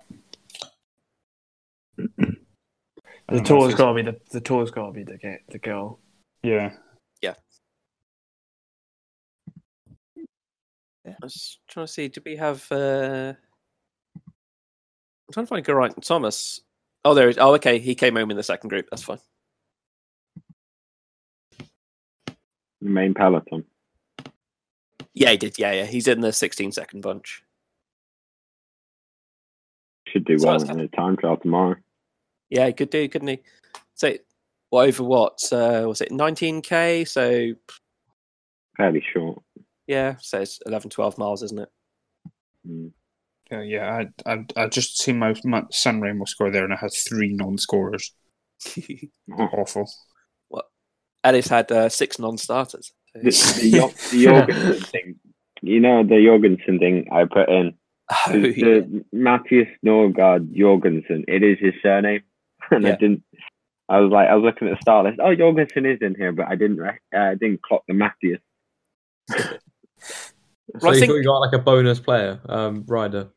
I 3.30 3.36
the 3.36 3.42
don't 3.42 3.50
know 3.50 3.60
tour's 3.60 3.74
if 3.74 3.78
got 3.78 3.90
to 3.90 3.96
be 3.96 4.02
the 4.04 4.20
the 4.32 4.42
tour's 4.42 4.72
got 4.72 4.88
to 4.88 4.92
be 4.94 5.04
the 5.04 5.18
ga- 5.18 5.44
the 5.50 5.60
goal. 5.60 6.00
Yeah. 6.42 6.72
I 11.06 11.16
was 11.22 11.60
trying 11.68 11.86
to 11.86 11.92
see. 11.92 12.08
Did 12.08 12.24
we 12.26 12.36
have? 12.38 12.66
Uh... 12.72 13.34
I'm 14.16 15.34
trying 15.34 15.46
to 15.46 15.50
find 15.50 15.66
Geraint 15.66 16.04
Thomas. 16.04 16.62
Oh, 17.06 17.14
there. 17.14 17.30
Is... 17.30 17.38
Oh, 17.38 17.54
okay. 17.56 17.80
He 17.80 17.96
came 17.96 18.16
home 18.16 18.32
in 18.32 18.38
the 18.38 18.44
second 18.44 18.70
group. 18.70 18.88
That's 18.90 19.04
fine. 19.04 19.20
the 22.84 22.90
main 22.90 23.14
peloton. 23.14 23.64
Yeah, 25.14 25.32
he 25.32 25.38
did. 25.38 25.58
Yeah, 25.58 25.72
yeah. 25.72 25.86
He's 25.86 26.08
in 26.08 26.22
the 26.22 26.34
16 26.34 26.72
second 26.72 27.02
bunch. 27.02 27.44
Should 30.08 30.26
do 30.26 30.38
So 30.38 30.48
well 30.48 30.70
in 30.70 30.78
the 30.78 30.88
time 30.90 31.18
trial 31.18 31.38
tomorrow. 31.38 31.76
Yeah, 32.50 32.68
he 32.68 32.74
could 32.74 32.90
do, 32.90 33.08
couldn't 33.08 33.30
he? 33.30 33.40
So, 33.96 34.14
well, 34.72 34.86
over 34.86 35.04
what? 35.04 35.42
Uh, 35.52 35.86
was 35.88 36.02
it 36.02 36.10
19k? 36.12 37.08
So, 37.08 37.54
Fairly 38.78 39.04
short. 39.14 39.42
Yeah, 39.88 40.16
so 40.20 40.42
it's 40.42 40.60
11, 40.66 40.90
12 40.90 41.18
miles, 41.18 41.44
isn't 41.44 41.60
it? 41.60 41.70
Mm. 42.68 42.92
Yeah, 43.52 43.62
yeah. 43.62 44.06
I 44.26 44.32
I 44.34 44.46
I 44.56 44.68
just 44.68 45.02
seen 45.02 45.20
my, 45.20 45.36
my 45.44 45.64
San 45.72 46.00
Remo 46.02 46.26
score 46.26 46.50
there, 46.50 46.64
and 46.64 46.74
I 46.74 46.78
had 46.78 46.94
three 46.94 47.34
non-scorers. 47.34 48.14
Awful. 49.38 49.60
Awful. 49.60 49.90
Ellis 51.26 51.48
had 51.48 51.72
uh, 51.72 51.88
six 51.90 52.20
non 52.20 52.38
starters. 52.38 52.92
the, 53.14 53.22
the, 53.22 53.72
Jor- 53.72 53.92
the 54.12 54.24
Jorgensen 54.48 54.82
thing. 54.86 55.16
You 55.62 55.80
know 55.80 56.04
the 56.04 56.22
Jorgensen 56.24 56.80
thing 56.80 57.08
I 57.12 57.26
put 57.26 57.50
in. 57.50 57.74
Oh, 58.12 58.32
The, 58.32 58.50
yeah. 58.50 58.66
the 58.66 59.06
Matthias 59.14 59.70
Norsgaard 59.86 60.54
Jorgensen. 60.54 61.24
It 61.28 61.44
is 61.44 61.58
his 61.60 61.74
surname, 61.82 62.24
and 62.72 62.86
I 62.88 62.92
didn't. 62.96 63.24
I 63.90 64.00
was 64.00 64.12
like, 64.12 64.28
I 64.30 64.36
was 64.36 64.44
looking 64.44 64.68
at 64.70 64.78
the 64.78 64.82
start 64.82 65.06
list. 65.06 65.20
Oh, 65.22 65.36
Jorgensen 65.36 65.86
is 65.86 66.00
in 66.02 66.16
here, 66.16 66.32
but 66.32 66.48
I 66.48 66.56
didn't. 66.56 66.80
Rec- 66.80 67.02
uh, 67.16 67.20
I 67.20 67.36
didn't 67.36 67.62
clock 67.62 67.84
the 67.88 67.94
Matthias. 67.94 68.40
So 70.84 70.90
I 70.90 70.94
you 70.94 71.00
think- 71.00 71.12
thought 71.12 71.18
you 71.18 71.24
got 71.24 71.40
like 71.40 71.54
a 71.54 71.60
bonus 71.60 72.00
player, 72.00 72.40
um, 72.48 72.84
rider. 72.88 73.30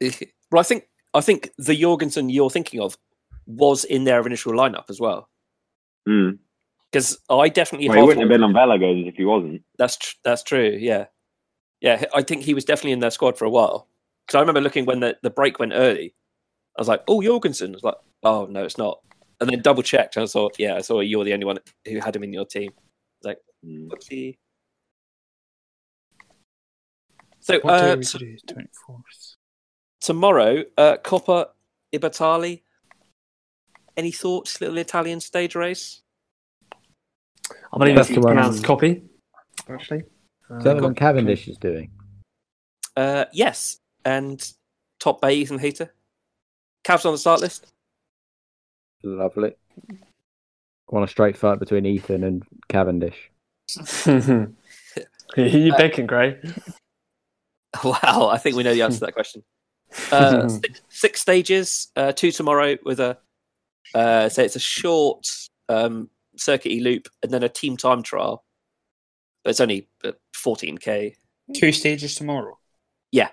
Well, 0.50 0.60
I 0.60 0.62
think 0.64 0.84
I 1.14 1.20
think 1.20 1.50
the 1.58 1.74
Jorgensen 1.74 2.28
you're 2.28 2.50
thinking 2.50 2.80
of 2.80 2.96
was 3.46 3.84
in 3.84 4.04
their 4.04 4.24
initial 4.24 4.52
lineup 4.52 4.88
as 4.88 5.00
well. 5.00 5.28
Hmm. 6.06 6.30
Because 6.92 7.18
I 7.28 7.48
definitely 7.48 7.88
Well, 7.88 7.98
he 7.98 8.04
wouldn't 8.04 8.20
have 8.20 8.28
been 8.28 8.44
on 8.44 8.52
Velo 8.52 8.78
Games 8.78 9.08
if 9.08 9.16
he 9.16 9.24
wasn't. 9.24 9.62
That's 9.78 9.96
tr- 9.96 10.14
that's 10.22 10.44
true. 10.44 10.76
Yeah, 10.80 11.06
yeah. 11.80 12.04
I 12.14 12.22
think 12.22 12.42
he 12.42 12.54
was 12.54 12.64
definitely 12.64 12.92
in 12.92 13.00
their 13.00 13.10
squad 13.10 13.36
for 13.36 13.46
a 13.46 13.50
while. 13.50 13.88
Because 14.26 14.36
I 14.36 14.40
remember 14.40 14.60
looking 14.60 14.84
when 14.86 15.00
the, 15.00 15.16
the 15.22 15.30
break 15.30 15.58
went 15.58 15.72
early. 15.74 16.14
I 16.78 16.80
was 16.80 16.88
like, 16.88 17.02
"Oh, 17.08 17.20
Jorgensen." 17.20 17.70
I 17.72 17.74
was 17.74 17.82
like, 17.84 17.96
"Oh 18.22 18.46
no, 18.48 18.62
it's 18.64 18.78
not." 18.78 19.00
And 19.40 19.50
then 19.50 19.60
double 19.60 19.82
checked, 19.82 20.14
and 20.16 20.22
I 20.22 20.26
thought, 20.26 20.54
"Yeah, 20.58 20.76
I 20.76 20.82
saw 20.82 21.00
you're 21.00 21.24
the 21.24 21.32
only 21.32 21.46
one 21.46 21.58
who 21.86 21.98
had 21.98 22.14
him 22.14 22.22
in 22.22 22.32
your 22.32 22.44
team." 22.46 22.70
Like, 23.24 23.38
Hmm. 23.64 23.88
whoopsie. 23.88 24.36
So 27.44 27.60
What 27.60 27.74
uh, 27.74 27.96
t- 27.96 28.02
today? 28.02 28.38
Twenty 28.46 28.68
fourth. 28.86 29.36
tomorrow, 30.00 30.64
uh, 30.78 30.96
Coppa 31.04 31.48
Ibertali. 31.94 32.62
Any 33.98 34.10
thoughts? 34.12 34.60
Little 34.62 34.78
Italian 34.78 35.20
stage 35.20 35.54
race. 35.54 36.00
I 37.70 37.78
believe 37.78 37.96
That's 37.96 38.08
that's 38.08 38.18
the 38.18 38.20
one- 38.22 38.34
pronounced 38.34 38.64
copy. 38.64 39.02
Actually, 39.68 40.04
Uh, 40.50 40.56
Is 40.56 40.64
that 40.64 40.76
the 40.78 40.82
one 40.84 40.94
Cavendish 40.94 41.46
is 41.48 41.58
doing? 41.58 41.90
Uh, 42.96 43.26
yes, 43.32 43.78
and 44.06 44.52
top 44.98 45.20
by 45.20 45.30
Ethan 45.32 45.58
Hayter. 45.58 45.92
Cavs 46.82 47.04
on 47.04 47.12
the 47.12 47.18
start 47.18 47.40
list. 47.40 47.66
Lovely. 49.02 49.52
Want 50.90 51.04
a 51.04 51.08
straight 51.08 51.36
fight 51.36 51.58
between 51.58 51.84
Ethan 51.84 52.24
and 52.24 52.42
Cavendish? 52.68 53.30
Who 54.04 54.52
you 55.36 55.72
picking, 55.74 56.06
Gray? 56.06 56.40
Wow, 57.84 58.28
I 58.32 58.38
think 58.38 58.56
we 58.56 58.62
know 58.62 58.74
the 58.74 58.82
answer 58.82 59.00
to 59.00 59.06
that 59.06 59.14
question. 59.14 59.42
Uh, 60.12 60.48
six, 60.62 60.80
six 60.88 61.20
stages, 61.20 61.88
uh, 61.96 62.12
two 62.12 62.30
tomorrow 62.30 62.76
with 62.84 63.00
a 63.00 63.18
uh, 63.94 64.28
so 64.28 64.42
it's 64.42 64.56
a 64.56 64.60
short 64.60 65.28
um, 65.68 66.10
circuity 66.36 66.82
loop 66.82 67.08
and 67.22 67.30
then 67.32 67.42
a 67.42 67.48
team 67.48 67.76
time 67.76 68.02
trial. 68.02 68.44
But 69.44 69.50
it's 69.50 69.60
only 69.60 69.88
uh, 70.04 70.12
14k. 70.34 71.14
Two 71.54 71.72
stages 71.72 72.14
tomorrow. 72.14 72.58
Yeah. 73.12 73.28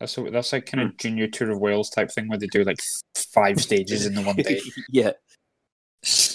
That's 0.00 0.16
a, 0.16 0.30
that's 0.30 0.52
like 0.52 0.66
kind 0.66 0.82
of 0.82 0.96
junior 0.96 1.26
tour 1.26 1.50
of 1.50 1.58
Wales 1.58 1.90
type 1.90 2.10
thing 2.10 2.28
where 2.28 2.38
they 2.38 2.46
do 2.46 2.62
like 2.62 2.78
five 3.16 3.60
stages 3.60 4.06
in 4.06 4.14
the 4.14 4.22
one 4.22 4.36
day. 4.36 4.60
yeah, 4.90 5.10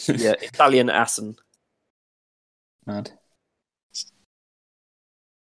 yeah, 0.07 0.33
Italian 0.41 0.89
Assen. 0.89 1.37
Mad. 2.85 3.11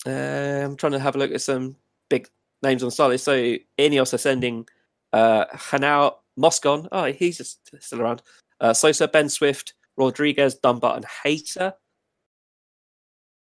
Uh, 0.06 0.10
I'm 0.10 0.76
trying 0.78 0.91
to 0.91 1.00
have 1.00 1.15
a 1.15 1.17
look 1.17 1.32
at 1.32 1.41
some 1.41 1.78
big 2.12 2.30
names 2.62 2.84
on 2.84 2.88
the 2.88 2.91
start. 2.91 3.19
So 3.19 3.56
Ineos 3.80 4.13
are 4.13 4.19
sending 4.19 4.67
uh, 5.13 5.45
Gianni 5.71 6.12
Moscon. 6.38 6.88
Oh, 6.91 7.06
he's 7.06 7.38
just 7.38 7.71
still 7.80 8.02
around. 8.02 8.21
Uh, 8.60 8.74
Sosa, 8.74 9.08
Ben 9.08 9.30
Swift, 9.30 9.74
Rodriguez, 9.97 10.56
Dunbar, 10.56 10.97
and 10.97 11.06
Hayter. 11.24 11.74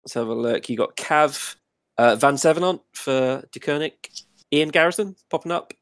Let's 0.03 0.13
have 0.15 0.27
a 0.27 0.33
look. 0.33 0.69
You 0.69 0.77
got 0.77 0.95
Cav, 0.97 1.55
uh, 1.97 2.15
Van 2.15 2.37
Sevenant 2.37 2.81
for 2.93 3.43
Deceuninck, 3.51 4.23
Ian 4.51 4.69
Garrison 4.69 5.15
popping 5.29 5.51
up, 5.51 5.73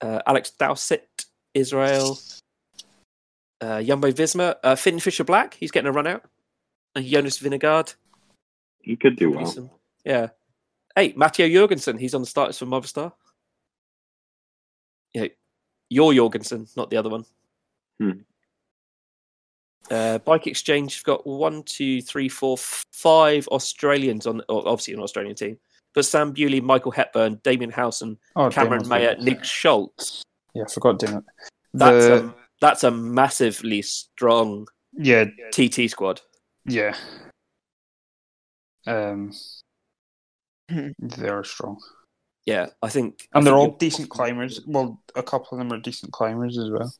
uh, 0.00 0.20
Alex 0.26 0.50
Dowsett, 0.50 1.26
Israel, 1.54 2.18
uh, 3.60 3.82
Jumbo 3.82 4.10
Visma, 4.10 4.56
uh, 4.62 4.76
Finn 4.76 5.00
Fisher 5.00 5.24
Black. 5.24 5.54
He's 5.54 5.70
getting 5.70 5.88
a 5.88 5.92
run 5.92 6.06
out. 6.06 6.24
And 6.94 7.04
Jonas 7.04 7.38
Vingegaard. 7.38 7.94
He 8.80 8.94
could 8.94 9.16
do 9.16 9.30
well. 9.30 9.44
Decent. 9.44 9.70
Yeah. 10.04 10.28
Hey, 10.96 11.12
Matteo 11.16 11.48
Jorgensen, 11.48 11.98
he's 11.98 12.14
on 12.14 12.20
the 12.22 12.26
starters 12.26 12.58
for 12.58 12.66
Movistar. 12.66 13.12
Yeah, 15.12 15.26
your 15.90 16.12
Jorgensen, 16.14 16.66
not 16.76 16.90
the 16.90 16.96
other 16.96 17.08
one. 17.10 17.24
Hmm. 18.00 18.10
Uh, 19.90 20.18
Bike 20.18 20.46
Exchange 20.46 20.96
have 20.96 21.04
got 21.04 21.26
one, 21.26 21.62
two, 21.64 22.00
three, 22.00 22.28
four, 22.28 22.56
five 22.58 23.46
Australians 23.48 24.26
on, 24.26 24.40
or 24.48 24.66
obviously 24.66 24.94
an 24.94 25.00
Australian 25.00 25.34
team. 25.36 25.58
But 25.94 26.04
Sam 26.04 26.32
Bewley, 26.32 26.60
Michael 26.60 26.90
Hepburn, 26.90 27.40
Damien 27.44 27.70
Howson, 27.70 28.18
Oh, 28.34 28.48
Cameron 28.50 28.72
Damon's 28.82 28.88
Meyer, 28.88 29.14
good. 29.14 29.24
Nick 29.24 29.44
Schultz. 29.44 30.22
Yeah, 30.54 30.64
I 30.68 30.72
forgot 30.72 30.98
Damon. 30.98 31.24
That's 31.74 32.04
a 32.06 32.34
that's 32.60 32.84
a 32.84 32.90
massively 32.90 33.82
strong 33.82 34.66
Yeah, 34.96 35.26
TT 35.52 35.90
squad. 35.90 36.20
yeah. 36.64 36.96
Um, 38.86 39.32
they're 40.98 41.44
strong, 41.44 41.78
Yeah, 42.46 42.68
I 42.82 42.88
think. 42.88 43.28
I 43.32 43.38
and 43.38 43.46
they're 43.46 43.54
think 43.54 43.70
all 43.72 43.76
decent 43.76 44.08
climbers. 44.10 44.60
Well, 44.66 45.00
a 45.14 45.22
couple 45.22 45.48
of 45.52 45.58
them 45.58 45.72
are 45.72 45.80
decent 45.80 46.12
climbers 46.12 46.58
as 46.58 46.70
well. 46.70 46.92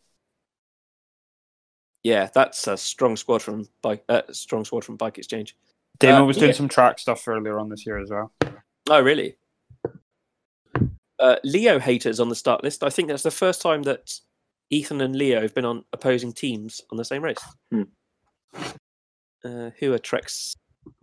Yeah, 2.02 2.28
that's 2.34 2.66
a 2.66 2.76
strong 2.76 3.16
squad 3.16 3.40
from 3.42 3.66
bike. 3.80 4.04
Uh, 4.08 4.22
strong 4.30 4.64
squad 4.64 4.84
from 4.84 4.96
Bike 4.96 5.16
Exchange. 5.16 5.56
Damon 5.98 6.22
Uh, 6.22 6.24
was 6.26 6.36
doing 6.36 6.50
yeah. 6.50 6.56
some 6.56 6.68
track 6.68 6.98
stuff 6.98 7.26
earlier 7.26 7.58
on 7.58 7.68
this 7.70 7.86
year 7.86 7.98
as 7.98 8.10
well. 8.10 8.32
Oh, 8.90 9.00
really? 9.00 9.36
Uh, 11.18 11.36
Leo 11.44 11.78
Hayter's 11.78 12.20
on 12.20 12.28
the 12.28 12.34
start 12.34 12.62
list. 12.62 12.82
I 12.84 12.90
think 12.90 13.08
that's 13.08 13.22
the 13.22 13.30
first 13.30 13.62
time 13.62 13.84
that 13.84 14.20
Ethan 14.68 15.00
and 15.00 15.16
Leo 15.16 15.40
have 15.40 15.54
been 15.54 15.64
on 15.64 15.84
opposing 15.94 16.32
teams 16.32 16.82
on 16.90 16.98
the 16.98 17.04
same 17.04 17.22
race. 17.22 17.42
Hmm. 17.70 17.82
Uh, 19.42 19.70
who 19.78 19.92
are 19.94 19.98
Treks? 19.98 20.54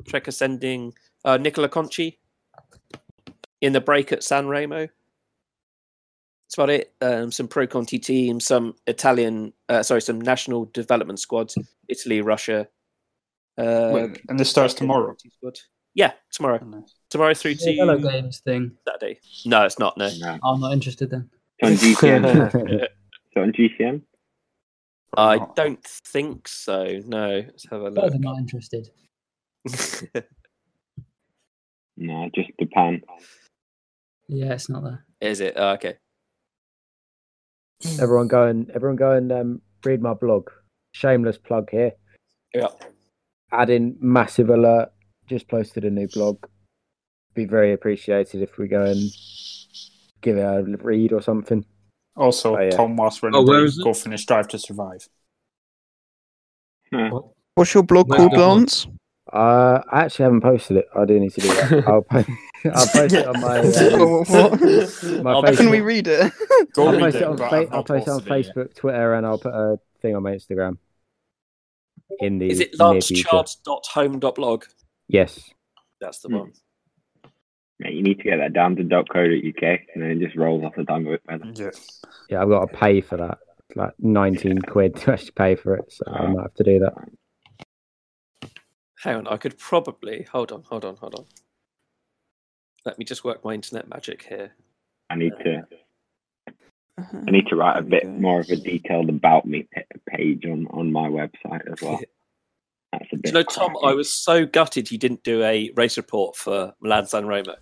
Trek 0.08 0.28
ascending. 0.28 0.94
Uh, 1.26 1.38
Nicola 1.38 1.70
Conci 1.70 2.18
in 3.62 3.74
the 3.74 3.82
break 3.82 4.12
at 4.12 4.24
San 4.24 4.48
Remo. 4.48 4.82
That's 4.88 6.56
about 6.56 6.70
it. 6.70 6.94
Um, 7.00 7.32
some 7.32 7.48
Pro 7.48 7.66
Conti 7.66 7.98
teams, 8.00 8.46
some 8.46 8.76
Italian, 8.88 9.54
uh, 9.70 9.84
sorry, 9.84 10.02
some 10.02 10.20
national 10.20 10.66
development 10.74 11.20
squads. 11.20 11.58
Italy, 11.88 12.22
Russia. 12.22 12.68
Uh, 13.58 13.92
Wait, 13.94 14.22
and 14.28 14.40
this 14.40 14.50
starts 14.50 14.74
tomorrow. 14.74 15.16
Squad. 15.38 15.60
Yeah, 15.94 16.12
tomorrow. 16.32 16.64
Nice. 16.64 16.96
Tomorrow 17.10 17.34
through 17.34 17.56
The 17.56 17.76
Velo 17.78 17.98
to 17.98 18.02
Games 18.02 18.40
thing. 18.40 18.72
Saturday. 18.88 19.20
No, 19.46 19.64
it's 19.66 19.78
not. 19.80 19.98
No. 19.98 20.10
No. 20.20 20.40
I'm 20.44 20.60
not 20.60 20.74
interested 20.74 21.10
then. 21.10 21.30
It's 21.60 21.84
on 21.84 21.90
GCN. 21.90 22.56
Is 22.74 22.82
it 23.36 23.40
on 23.40 23.52
GCN? 23.52 24.02
I 25.18 25.46
don't 25.56 25.84
think 25.84 26.48
so. 26.48 27.02
No. 27.06 27.30
Let's 27.46 27.68
have 27.70 27.82
a 27.82 27.92
Further 27.92 28.12
look. 28.12 28.22
not 28.22 28.38
interested. 28.40 28.90
No, 31.98 32.30
just 32.34 32.50
Japan. 32.60 33.02
Yeah, 34.32 34.54
it's 34.54 34.70
not 34.70 34.84
there. 34.84 35.06
Is 35.20 35.42
it? 35.42 35.56
Oh, 35.58 35.72
okay. 35.72 35.98
Everyone 38.00 38.30
go 38.30 38.48
and 38.48 38.70
everyone 38.72 38.96
go 38.96 39.12
and 39.12 39.30
um, 39.32 39.62
read 39.84 40.02
my 40.02 40.14
blog. 40.14 40.50
Shameless 40.94 41.38
plug 41.38 41.70
here. 41.70 41.92
Yeah. 42.54 42.70
Add 43.52 43.70
in 43.70 43.98
massive 44.00 44.50
alert. 44.50 44.94
Just 45.28 45.50
posted 45.50 45.84
a 45.84 45.90
new 45.90 46.08
blog. 46.08 46.46
Be 47.34 47.44
very 47.44 47.74
appreciated 47.74 48.42
if 48.42 48.58
we 48.58 48.70
go 48.70 48.84
and 48.84 49.12
give 50.22 50.38
it 50.38 50.42
a 50.42 50.64
read 50.82 51.12
or 51.12 51.22
something. 51.22 51.66
Also, 52.16 52.56
Oh, 52.56 52.62
yeah. 52.62 52.70
Tom 52.70 52.96
Moss 52.96 53.22
running 53.22 53.38
Oh, 53.42 53.44
where 53.46 53.60
the 53.62 53.66
is 53.66 53.80
it? 53.80 53.84
Go 53.84 53.94
Finish 53.94 54.26
Drive 54.26 54.48
to 54.50 54.60
Survive. 54.60 55.10
Huh. 56.94 57.22
What's 57.56 57.74
your 57.74 57.84
blog 57.84 58.10
Where's 58.10 58.20
called, 58.20 58.32
the 58.32 58.36
blog? 58.38 58.70
Lance? 59.34 59.86
Uh, 59.86 59.90
I 59.92 60.02
actually 60.04 60.24
haven't 60.24 60.42
posted 60.42 60.78
it. 60.78 60.88
I 60.96 61.06
do 61.06 61.20
need 61.20 61.32
to 61.34 61.42
do 61.42 61.48
that. 61.48 61.84
I'll, 61.88 62.02
po- 62.02 62.26
I'll 62.66 62.88
post 62.88 63.14
it 63.16 63.28
on 63.28 63.42
my. 63.42 63.60
Um, 63.62 64.26
what? 64.26 65.24
my 65.24 65.32
I'll- 65.32 65.44
Facebook. 65.44 65.58
Can 65.58 65.70
we 65.72 65.82
read 65.82 66.08
it? 66.08 66.32
Go 66.74 66.88
I'll 66.88 66.92
read 66.94 67.00
post 67.02 67.16
it, 67.18 67.22
it 67.22 67.28
on, 67.28 67.38
fa- 67.38 67.46
I've 67.56 67.74
I'll 67.74 67.84
post 67.84 68.08
it 68.08 68.12
on 68.12 68.20
posted 68.22 68.32
it 68.32 68.46
yet. 68.46 68.56
Facebook, 68.56 68.76
Twitter, 68.76 69.14
and 69.16 69.26
I'll 69.26 69.38
put 69.40 69.54
a 69.54 69.80
thing 70.02 70.16
on 70.16 70.24
my 70.24 70.32
Instagram. 70.32 70.78
In 72.20 72.38
the 72.40 72.50
Is 72.50 72.60
it 72.60 72.76
near 72.78 73.02
future. 73.02 73.28
lancecharts.home.blog? 73.30 74.66
Yes. 75.08 75.40
That's 76.00 76.20
the 76.20 76.30
Hmm. 76.30 76.36
one. 76.36 76.52
Mate, 77.80 77.94
you 77.94 78.04
need 78.04 78.18
to 78.20 78.24
get 78.24 78.38
that 78.38 78.54
down 78.54 78.76
to 78.76 78.84
.co.uk 78.84 79.64
and 79.64 80.04
then 80.04 80.12
it 80.12 80.20
just 80.20 80.36
rolls 80.36 80.64
off 80.64 80.76
the 80.76 80.84
tongue 80.84 81.08
a 81.08 81.12
bit 81.12 81.26
better. 81.26 81.46
Yeah. 81.56 81.70
Yeah, 82.30 82.42
I've 82.44 82.50
got 82.50 82.66
to 82.72 82.78
pay 82.78 83.02
for 83.02 83.18
that. 83.18 83.40
It's 83.70 83.76
like 83.78 83.94
19 84.00 84.60
quid 84.62 84.96
to 84.98 85.14
actually 85.14 85.32
pay 85.32 85.56
for 85.56 85.76
it, 85.76 85.92
so 85.92 86.04
I 86.12 86.28
might 86.28 86.44
have 86.44 86.54
to 86.56 86.64
do 86.64 86.80
that. 86.80 86.94
Hang 89.04 89.16
on, 89.16 89.28
I 89.28 89.38
could 89.38 89.58
probably 89.58 90.24
hold 90.32 90.52
on, 90.52 90.64
hold 90.64 90.86
on, 90.86 90.96
hold 90.96 91.16
on. 91.16 91.26
Let 92.86 93.00
me 93.00 93.06
just 93.06 93.24
work 93.24 93.44
my 93.44 93.54
internet 93.54 93.88
magic 93.88 94.24
here. 94.24 94.52
I 95.10 95.16
need 95.16 95.34
to 95.44 95.64
I 96.48 97.32
need 97.32 97.48
to 97.48 97.56
write 97.56 97.78
a 97.78 97.82
bit 97.82 98.08
more 98.08 98.42
of 98.42 98.50
a 98.50 98.56
detailed 98.56 99.10
about 99.10 99.46
me 99.48 99.68
page 100.08 100.46
on, 100.46 100.68
on 100.72 100.92
my 100.92 101.08
website 101.08 101.72
as 101.72 101.82
well. 101.82 102.00
That's 102.92 103.06
a 103.12 103.16
Do 103.16 103.22
bit. 103.22 103.30
you 103.30 103.34
know, 103.34 103.44
Tom? 103.44 103.76
I 103.84 103.94
was 103.94 104.14
so 104.14 104.46
gutted 104.46 104.92
you 104.92 104.98
didn't 104.98 105.24
do 105.24 105.42
a 105.44 105.72
race 105.76 105.98
report 105.98 106.36
for 106.36 106.74
Milan 106.82 107.06
San 107.08 107.26
Remo 107.26 107.56